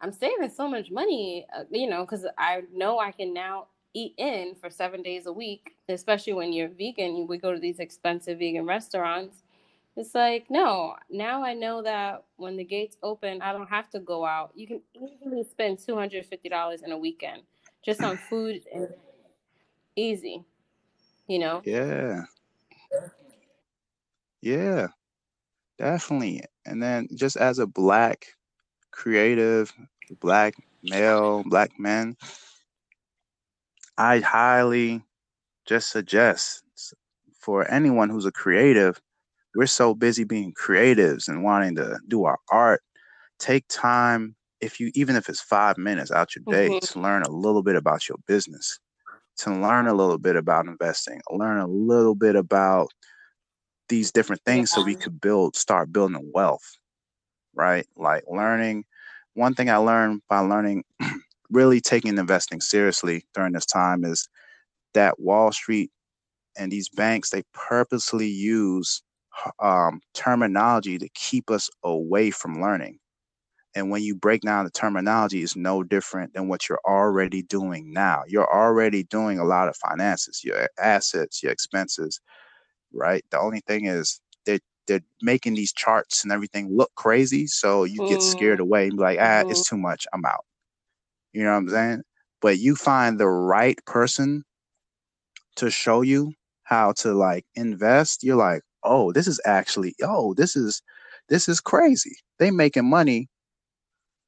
I'm 0.00 0.12
saving 0.12 0.50
so 0.50 0.68
much 0.68 0.90
money, 0.90 1.46
uh, 1.56 1.64
you 1.70 1.88
know, 1.88 2.02
because 2.04 2.26
I 2.36 2.62
know 2.72 2.98
I 2.98 3.12
can 3.12 3.32
now 3.32 3.68
eat 3.94 4.14
in 4.18 4.54
for 4.60 4.68
seven 4.68 5.02
days 5.02 5.26
a 5.26 5.32
week, 5.32 5.76
especially 5.88 6.32
when 6.32 6.52
you're 6.52 6.68
vegan, 6.68 7.16
you 7.16 7.26
we 7.26 7.38
go 7.38 7.52
to 7.52 7.60
these 7.60 7.78
expensive 7.78 8.38
vegan 8.38 8.66
restaurants. 8.66 9.42
It's 9.96 10.14
like, 10.14 10.50
no, 10.50 10.96
now 11.08 11.44
I 11.44 11.54
know 11.54 11.80
that 11.82 12.24
when 12.36 12.56
the 12.56 12.64
gates 12.64 12.96
open, 13.02 13.40
I 13.40 13.52
don't 13.52 13.68
have 13.68 13.88
to 13.90 14.00
go 14.00 14.26
out. 14.26 14.50
You 14.56 14.66
can 14.66 14.80
easily 14.94 15.44
spend 15.44 15.78
$250 15.78 16.82
in 16.82 16.90
a 16.90 16.98
weekend 16.98 17.42
just 17.84 18.02
on 18.02 18.16
food 18.16 18.62
and 18.74 18.88
easy, 19.96 20.44
you 21.26 21.38
know? 21.38 21.62
Yeah. 21.64 22.24
Yeah, 24.40 24.88
definitely. 25.78 26.42
And 26.66 26.82
then 26.82 27.08
just 27.14 27.36
as 27.36 27.58
a 27.58 27.66
black 27.66 28.26
creative, 28.90 29.72
black 30.20 30.54
male, 30.82 31.42
black 31.46 31.70
man, 31.78 32.16
I 33.96 34.18
highly 34.20 35.02
just 35.66 35.90
suggest 35.90 36.62
for 37.40 37.70
anyone 37.70 38.10
who's 38.10 38.26
a 38.26 38.32
creative, 38.32 39.00
we're 39.54 39.66
so 39.66 39.94
busy 39.94 40.24
being 40.24 40.52
creatives 40.52 41.28
and 41.28 41.44
wanting 41.44 41.76
to 41.76 41.98
do 42.08 42.24
our 42.24 42.38
art. 42.50 42.82
Take 43.38 43.64
time, 43.68 44.34
if 44.60 44.80
you 44.80 44.90
even 44.94 45.16
if 45.16 45.28
it's 45.28 45.40
five 45.40 45.78
minutes 45.78 46.10
out 46.10 46.34
your 46.34 46.44
day, 46.50 46.68
mm-hmm. 46.68 46.78
to 46.78 47.00
learn 47.00 47.22
a 47.22 47.30
little 47.30 47.62
bit 47.62 47.76
about 47.76 48.08
your 48.08 48.18
business, 48.26 48.78
to 49.38 49.50
learn 49.50 49.86
a 49.86 49.94
little 49.94 50.18
bit 50.18 50.36
about 50.36 50.66
investing, 50.66 51.20
learn 51.30 51.58
a 51.58 51.66
little 51.66 52.14
bit 52.14 52.36
about 52.36 52.88
these 53.88 54.12
different 54.12 54.42
things 54.44 54.70
yeah. 54.72 54.80
so 54.80 54.86
we 54.86 54.94
could 54.94 55.20
build, 55.20 55.56
start 55.56 55.92
building 55.92 56.30
wealth, 56.32 56.78
right? 57.54 57.86
Like 57.96 58.24
learning. 58.26 58.84
One 59.34 59.54
thing 59.54 59.68
I 59.68 59.76
learned 59.76 60.22
by 60.28 60.40
learning 60.40 60.84
really 61.50 61.80
taking 61.80 62.18
investing 62.18 62.60
seriously 62.60 63.26
during 63.34 63.52
this 63.52 63.66
time 63.66 64.04
is 64.04 64.28
that 64.94 65.20
Wall 65.20 65.52
Street 65.52 65.90
and 66.56 66.70
these 66.70 66.88
banks 66.88 67.30
they 67.30 67.42
purposely 67.52 68.28
use 68.28 69.02
um, 69.60 70.00
terminology 70.14 70.98
to 70.98 71.08
keep 71.14 71.50
us 71.50 71.68
away 71.82 72.30
from 72.30 72.62
learning. 72.62 72.98
And 73.74 73.90
when 73.90 74.02
you 74.02 74.14
break 74.14 74.42
down 74.42 74.64
the 74.64 74.70
terminology, 74.70 75.42
it's 75.42 75.56
no 75.56 75.82
different 75.82 76.32
than 76.32 76.48
what 76.48 76.68
you're 76.68 76.80
already 76.86 77.42
doing 77.42 77.92
now. 77.92 78.22
You're 78.26 78.52
already 78.52 79.02
doing 79.04 79.38
a 79.38 79.44
lot 79.44 79.68
of 79.68 79.76
finances, 79.76 80.44
your 80.44 80.68
assets, 80.78 81.42
your 81.42 81.50
expenses, 81.50 82.20
right? 82.92 83.24
The 83.30 83.40
only 83.40 83.60
thing 83.66 83.86
is 83.86 84.20
they're 84.46 84.60
they're 84.86 85.00
making 85.22 85.54
these 85.54 85.72
charts 85.72 86.22
and 86.22 86.32
everything 86.32 86.76
look 86.76 86.94
crazy, 86.94 87.46
so 87.46 87.84
you 87.84 88.00
mm. 88.02 88.08
get 88.08 88.22
scared 88.22 88.56
mm-hmm. 88.56 88.62
away 88.62 88.84
and 88.88 88.96
be 88.96 89.02
like, 89.02 89.18
ah, 89.18 89.42
mm. 89.44 89.50
it's 89.50 89.68
too 89.68 89.78
much. 89.78 90.06
I'm 90.12 90.24
out. 90.24 90.44
You 91.32 91.42
know 91.42 91.50
what 91.52 91.58
I'm 91.58 91.68
saying? 91.68 92.02
But 92.40 92.58
you 92.58 92.76
find 92.76 93.18
the 93.18 93.28
right 93.28 93.78
person 93.86 94.44
to 95.56 95.70
show 95.70 96.02
you 96.02 96.32
how 96.64 96.92
to 96.92 97.12
like 97.14 97.44
invest, 97.54 98.22
you're 98.24 98.36
like, 98.36 98.62
oh, 98.82 99.12
this 99.12 99.26
is 99.26 99.40
actually, 99.44 99.94
oh, 100.02 100.34
this 100.34 100.56
is 100.56 100.82
this 101.28 101.48
is 101.48 101.60
crazy. 101.60 102.16
They 102.38 102.50
making 102.50 102.88
money 102.88 103.28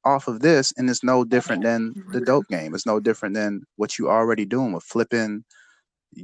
off 0.05 0.27
of 0.27 0.39
this, 0.39 0.73
and 0.77 0.89
it's 0.89 1.03
no 1.03 1.23
different 1.23 1.63
than 1.63 1.93
mm-hmm. 1.93 2.11
the 2.11 2.21
dope 2.21 2.47
game. 2.47 2.73
It's 2.73 2.85
no 2.85 2.99
different 2.99 3.35
than 3.35 3.63
what 3.75 3.97
you 3.97 4.09
already 4.09 4.45
doing 4.45 4.71
with 4.71 4.83
flipping, 4.83 5.43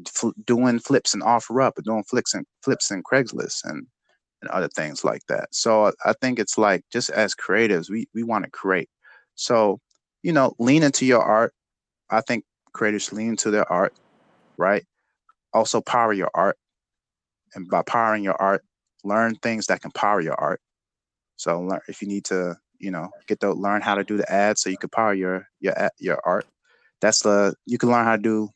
fl- 0.07 0.29
doing 0.45 0.79
flips 0.79 1.13
and 1.13 1.23
OfferUp, 1.23 1.77
or 1.77 1.81
doing 1.81 2.03
flips 2.03 2.33
and 2.33 2.45
flips 2.61 2.91
and 2.91 3.03
Craigslist 3.03 3.63
and 3.65 3.87
and 4.41 4.51
other 4.51 4.67
things 4.67 5.05
like 5.05 5.21
that. 5.29 5.47
So 5.55 5.93
I 6.05 6.13
think 6.21 6.37
it's 6.37 6.57
like 6.57 6.83
just 6.91 7.09
as 7.09 7.35
creatives, 7.35 7.89
we 7.89 8.07
we 8.13 8.23
want 8.23 8.45
to 8.45 8.51
create. 8.51 8.89
So 9.35 9.79
you 10.23 10.31
know, 10.31 10.53
lean 10.59 10.83
into 10.83 11.05
your 11.05 11.21
art. 11.21 11.53
I 12.09 12.21
think 12.21 12.45
creators 12.73 13.11
lean 13.13 13.29
into 13.29 13.51
their 13.51 13.71
art, 13.71 13.93
right? 14.57 14.83
Also 15.53 15.81
power 15.81 16.13
your 16.13 16.31
art. 16.33 16.57
And 17.55 17.69
by 17.69 17.83
powering 17.83 18.23
your 18.23 18.41
art, 18.41 18.63
learn 19.03 19.35
things 19.35 19.67
that 19.67 19.81
can 19.81 19.91
power 19.91 20.21
your 20.21 20.39
art. 20.39 20.59
So 21.35 21.61
learn 21.61 21.81
if 21.87 22.01
you 22.01 22.07
need 22.07 22.25
to, 22.25 22.57
you 22.83 22.91
know, 22.91 23.09
get 23.27 23.39
to 23.41 23.53
learn 23.53 23.81
how 23.81 23.95
to 23.95 24.03
do 24.03 24.17
the 24.17 24.31
ads 24.31 24.61
so 24.61 24.69
you 24.69 24.77
can 24.77 24.89
power 24.89 25.13
your 25.13 25.47
your 25.59 25.73
your 25.99 26.21
art. 26.25 26.45
That's 27.01 27.21
the 27.21 27.55
you 27.65 27.77
can 27.77 27.89
learn 27.89 28.05
how 28.05 28.15
to 28.15 28.21
do 28.21 28.49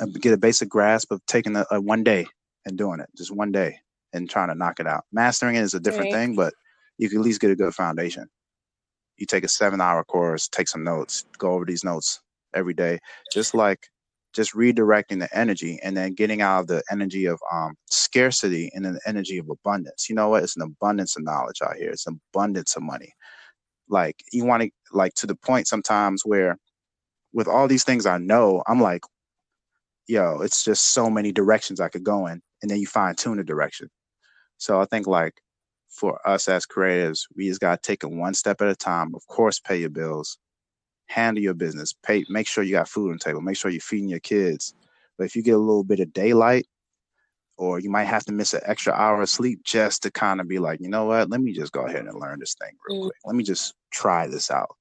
uh, 0.00 0.06
get 0.20 0.32
a 0.32 0.38
basic 0.38 0.68
grasp 0.68 1.12
of 1.12 1.24
taking 1.26 1.56
a, 1.56 1.66
a 1.70 1.80
one 1.80 2.04
day 2.04 2.26
and 2.64 2.78
doing 2.78 3.00
it, 3.00 3.08
just 3.16 3.34
one 3.34 3.52
day 3.52 3.78
and 4.12 4.28
trying 4.28 4.48
to 4.48 4.54
knock 4.54 4.80
it 4.80 4.86
out. 4.86 5.04
Mastering 5.12 5.56
it 5.56 5.62
is 5.62 5.74
a 5.74 5.80
different 5.80 6.12
right. 6.12 6.20
thing, 6.20 6.36
but 6.36 6.54
you 6.98 7.08
can 7.08 7.18
at 7.18 7.24
least 7.24 7.40
get 7.40 7.50
a 7.50 7.56
good 7.56 7.74
foundation 7.74 8.28
you 9.22 9.26
take 9.26 9.44
a 9.44 9.48
seven 9.48 9.80
hour 9.80 10.02
course, 10.04 10.48
take 10.48 10.68
some 10.68 10.82
notes, 10.82 11.24
go 11.38 11.52
over 11.52 11.64
these 11.64 11.84
notes 11.84 12.20
every 12.54 12.74
day. 12.74 12.98
Just 13.32 13.54
like 13.54 13.88
just 14.34 14.54
redirecting 14.54 15.20
the 15.20 15.28
energy 15.36 15.78
and 15.82 15.96
then 15.96 16.14
getting 16.14 16.40
out 16.42 16.60
of 16.60 16.66
the 16.66 16.82
energy 16.90 17.26
of 17.26 17.38
um, 17.52 17.74
scarcity 17.88 18.70
and 18.74 18.84
then 18.84 18.94
the 18.94 19.00
energy 19.06 19.38
of 19.38 19.48
abundance. 19.48 20.08
You 20.08 20.16
know 20.16 20.30
what? 20.30 20.42
It's 20.42 20.56
an 20.56 20.62
abundance 20.62 21.16
of 21.16 21.22
knowledge 21.22 21.60
out 21.62 21.76
here. 21.76 21.90
It's 21.90 22.06
an 22.06 22.20
abundance 22.32 22.74
of 22.74 22.82
money. 22.82 23.12
Like 23.92 24.24
you 24.32 24.44
want 24.46 24.62
to 24.62 24.70
like 24.92 25.14
to 25.16 25.26
the 25.26 25.36
point 25.36 25.68
sometimes 25.68 26.22
where 26.24 26.56
with 27.34 27.46
all 27.46 27.68
these 27.68 27.84
things 27.84 28.06
I 28.06 28.18
know, 28.18 28.62
I'm 28.66 28.80
like, 28.80 29.02
yo, 30.08 30.40
it's 30.40 30.64
just 30.64 30.94
so 30.94 31.10
many 31.10 31.30
directions 31.30 31.78
I 31.78 31.90
could 31.90 32.02
go 32.02 32.26
in, 32.26 32.40
and 32.62 32.70
then 32.70 32.80
you 32.80 32.86
fine 32.86 33.14
tune 33.14 33.36
the 33.36 33.44
direction. 33.44 33.90
So 34.56 34.80
I 34.80 34.86
think 34.86 35.06
like 35.06 35.34
for 35.90 36.18
us 36.26 36.48
as 36.48 36.66
creatives, 36.66 37.20
we 37.36 37.48
just 37.48 37.60
gotta 37.60 37.80
take 37.82 38.02
it 38.02 38.10
one 38.10 38.32
step 38.32 38.62
at 38.62 38.68
a 38.68 38.74
time. 38.74 39.14
Of 39.14 39.26
course, 39.26 39.60
pay 39.60 39.76
your 39.76 39.90
bills, 39.90 40.38
handle 41.08 41.42
your 41.42 41.54
business, 41.54 41.92
pay, 41.92 42.24
make 42.30 42.48
sure 42.48 42.64
you 42.64 42.72
got 42.72 42.88
food 42.88 43.10
on 43.10 43.18
the 43.18 43.24
table, 43.24 43.42
make 43.42 43.58
sure 43.58 43.70
you're 43.70 43.80
feeding 43.80 44.08
your 44.08 44.20
kids. 44.20 44.74
But 45.18 45.24
if 45.24 45.36
you 45.36 45.42
get 45.42 45.54
a 45.54 45.58
little 45.58 45.84
bit 45.84 46.00
of 46.00 46.14
daylight, 46.14 46.66
or 47.56 47.78
you 47.78 47.90
might 47.90 48.04
have 48.04 48.24
to 48.24 48.32
miss 48.32 48.54
an 48.54 48.60
extra 48.64 48.92
hour 48.92 49.22
of 49.22 49.28
sleep 49.28 49.62
just 49.64 50.02
to 50.02 50.10
kind 50.10 50.40
of 50.40 50.48
be 50.48 50.58
like, 50.58 50.80
you 50.80 50.88
know 50.88 51.04
what, 51.04 51.30
let 51.30 51.40
me 51.40 51.52
just 51.52 51.72
go 51.72 51.86
ahead 51.86 52.06
and 52.06 52.18
learn 52.18 52.40
this 52.40 52.54
thing 52.60 52.72
real 52.88 53.00
mm. 53.00 53.04
quick. 53.04 53.16
Let 53.24 53.36
me 53.36 53.44
just 53.44 53.74
try 53.90 54.26
this 54.26 54.50
out 54.50 54.76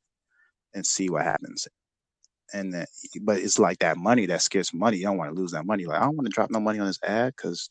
and 0.74 0.86
see 0.86 1.10
what 1.10 1.24
happens. 1.24 1.68
And 2.54 2.74
then, 2.74 2.86
but 3.22 3.38
it's 3.38 3.60
like 3.60 3.80
that 3.80 3.98
money, 3.98 4.26
that 4.26 4.42
scarce 4.42 4.74
money. 4.74 4.98
You 4.98 5.04
don't 5.04 5.18
want 5.18 5.34
to 5.34 5.40
lose 5.40 5.52
that 5.52 5.66
money. 5.66 5.86
Like 5.86 6.02
I 6.02 6.04
don't 6.04 6.18
want 6.18 6.28
to 6.28 6.34
drop 6.34 6.52
no 6.52 6.60
money 6.60 6.80
on 6.80 6.88
this 6.88 7.00
ad 7.04 7.34
because 7.36 7.70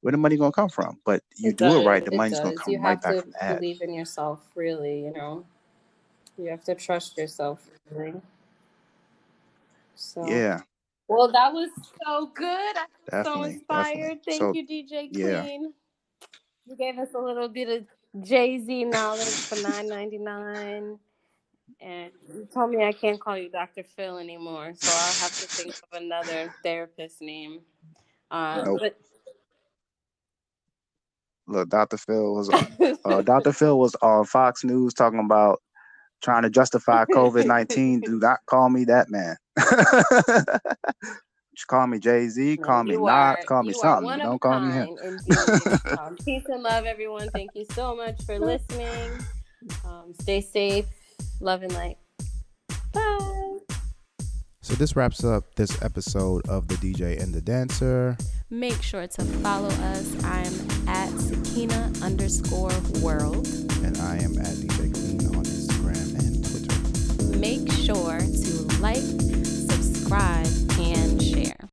where 0.00 0.12
the 0.12 0.18
money 0.18 0.36
gonna 0.36 0.52
come 0.52 0.68
from? 0.68 0.98
But 1.04 1.22
you 1.36 1.50
it 1.50 1.56
do 1.56 1.64
does, 1.64 1.74
it 1.74 1.86
right, 1.86 2.04
the 2.04 2.14
money's 2.14 2.34
does. 2.34 2.44
gonna 2.44 2.56
come 2.56 2.72
you 2.72 2.80
right 2.80 3.00
back 3.00 3.22
from 3.22 3.30
that. 3.32 3.40
You 3.40 3.46
have 3.46 3.56
to 3.56 3.60
believe 3.60 3.82
in 3.82 3.94
yourself, 3.94 4.46
really. 4.54 5.00
You 5.00 5.12
know, 5.12 5.46
you 6.36 6.50
have 6.50 6.64
to 6.64 6.74
trust 6.74 7.16
yourself. 7.16 7.68
Really. 7.90 8.20
So 9.94 10.26
yeah. 10.28 10.60
Well, 11.08 11.32
that 11.32 11.52
was 11.52 11.70
so 12.04 12.30
good. 12.34 12.76
I 13.12 13.18
am 13.18 13.24
so 13.24 13.42
inspired. 13.42 14.18
Definitely. 14.18 14.20
Thank 14.26 14.40
so, 14.40 14.52
you, 14.52 14.66
DJ 14.66 15.12
Clean. 15.12 15.12
Yeah. 15.14 15.68
You 16.66 16.76
gave 16.76 16.98
us 16.98 17.08
a 17.14 17.18
little 17.18 17.48
bit 17.48 17.68
of 17.68 18.22
Jay 18.22 18.58
Z 18.58 18.84
knowledge 18.84 19.26
for 19.26 19.60
nine 19.62 19.88
ninety 19.88 20.18
nine. 20.18 20.98
And 21.80 22.10
you 22.34 22.46
told 22.52 22.70
me 22.70 22.84
I 22.84 22.92
can't 22.92 23.20
call 23.20 23.38
you 23.38 23.50
Dr. 23.50 23.84
Phil 23.84 24.18
anymore, 24.18 24.72
so 24.74 24.90
I'll 24.92 25.22
have 25.22 25.38
to 25.40 25.46
think 25.46 25.74
of 25.74 26.02
another 26.02 26.52
therapist 26.62 27.20
name. 27.20 27.60
Uh, 28.30 28.62
nope. 28.64 28.78
but 28.80 28.96
Look, 31.46 31.70
Dr. 31.70 31.96
Phil 31.96 32.34
was 32.34 32.50
uh, 32.50 33.22
Dr. 33.22 33.52
Phil 33.52 33.78
was 33.78 33.94
on 34.02 34.26
Fox 34.26 34.64
News 34.64 34.92
talking 34.92 35.20
about 35.20 35.62
trying 36.22 36.42
to 36.42 36.50
justify 36.50 37.04
COVID 37.06 37.46
nineteen. 37.46 38.00
Do 38.04 38.18
not 38.18 38.38
call 38.46 38.68
me 38.70 38.84
that 38.84 39.10
man. 39.10 39.36
call 41.68 41.86
me 41.86 41.98
Jay 41.98 42.28
Z, 42.28 42.58
call 42.58 42.84
me 42.84 42.96
not, 42.96 43.44
call 43.46 43.62
me 43.62 43.72
something. 43.72 44.18
Don't 44.18 44.40
call 44.40 44.60
me 44.60 44.72
him. 44.72 44.96
um, 45.98 46.16
peace 46.24 46.44
and 46.46 46.62
love, 46.62 46.84
everyone. 46.84 47.28
Thank 47.30 47.50
you 47.54 47.64
so 47.72 47.96
much 47.96 48.22
for 48.24 48.38
listening. 48.38 49.10
Um, 49.84 50.14
stay 50.20 50.40
safe, 50.40 50.86
love 51.40 51.62
and 51.62 51.72
light. 51.74 51.98
Bye. 52.92 53.58
So 54.68 54.74
this 54.74 54.96
wraps 54.96 55.24
up 55.24 55.54
this 55.54 55.82
episode 55.82 56.46
of 56.46 56.68
the 56.68 56.74
DJ 56.74 57.22
and 57.22 57.32
the 57.32 57.40
Dancer. 57.40 58.18
Make 58.50 58.82
sure 58.82 59.06
to 59.06 59.24
follow 59.24 59.68
us. 59.68 60.24
I'm 60.24 60.88
at 60.88 61.08
Sakina 61.18 61.90
underscore 62.02 62.72
world. 63.00 63.46
And 63.82 63.96
I 63.96 64.18
am 64.18 64.36
make 67.38 67.70
sure 67.72 68.18
to 68.18 68.80
like, 68.80 68.96
subscribe, 68.98 70.47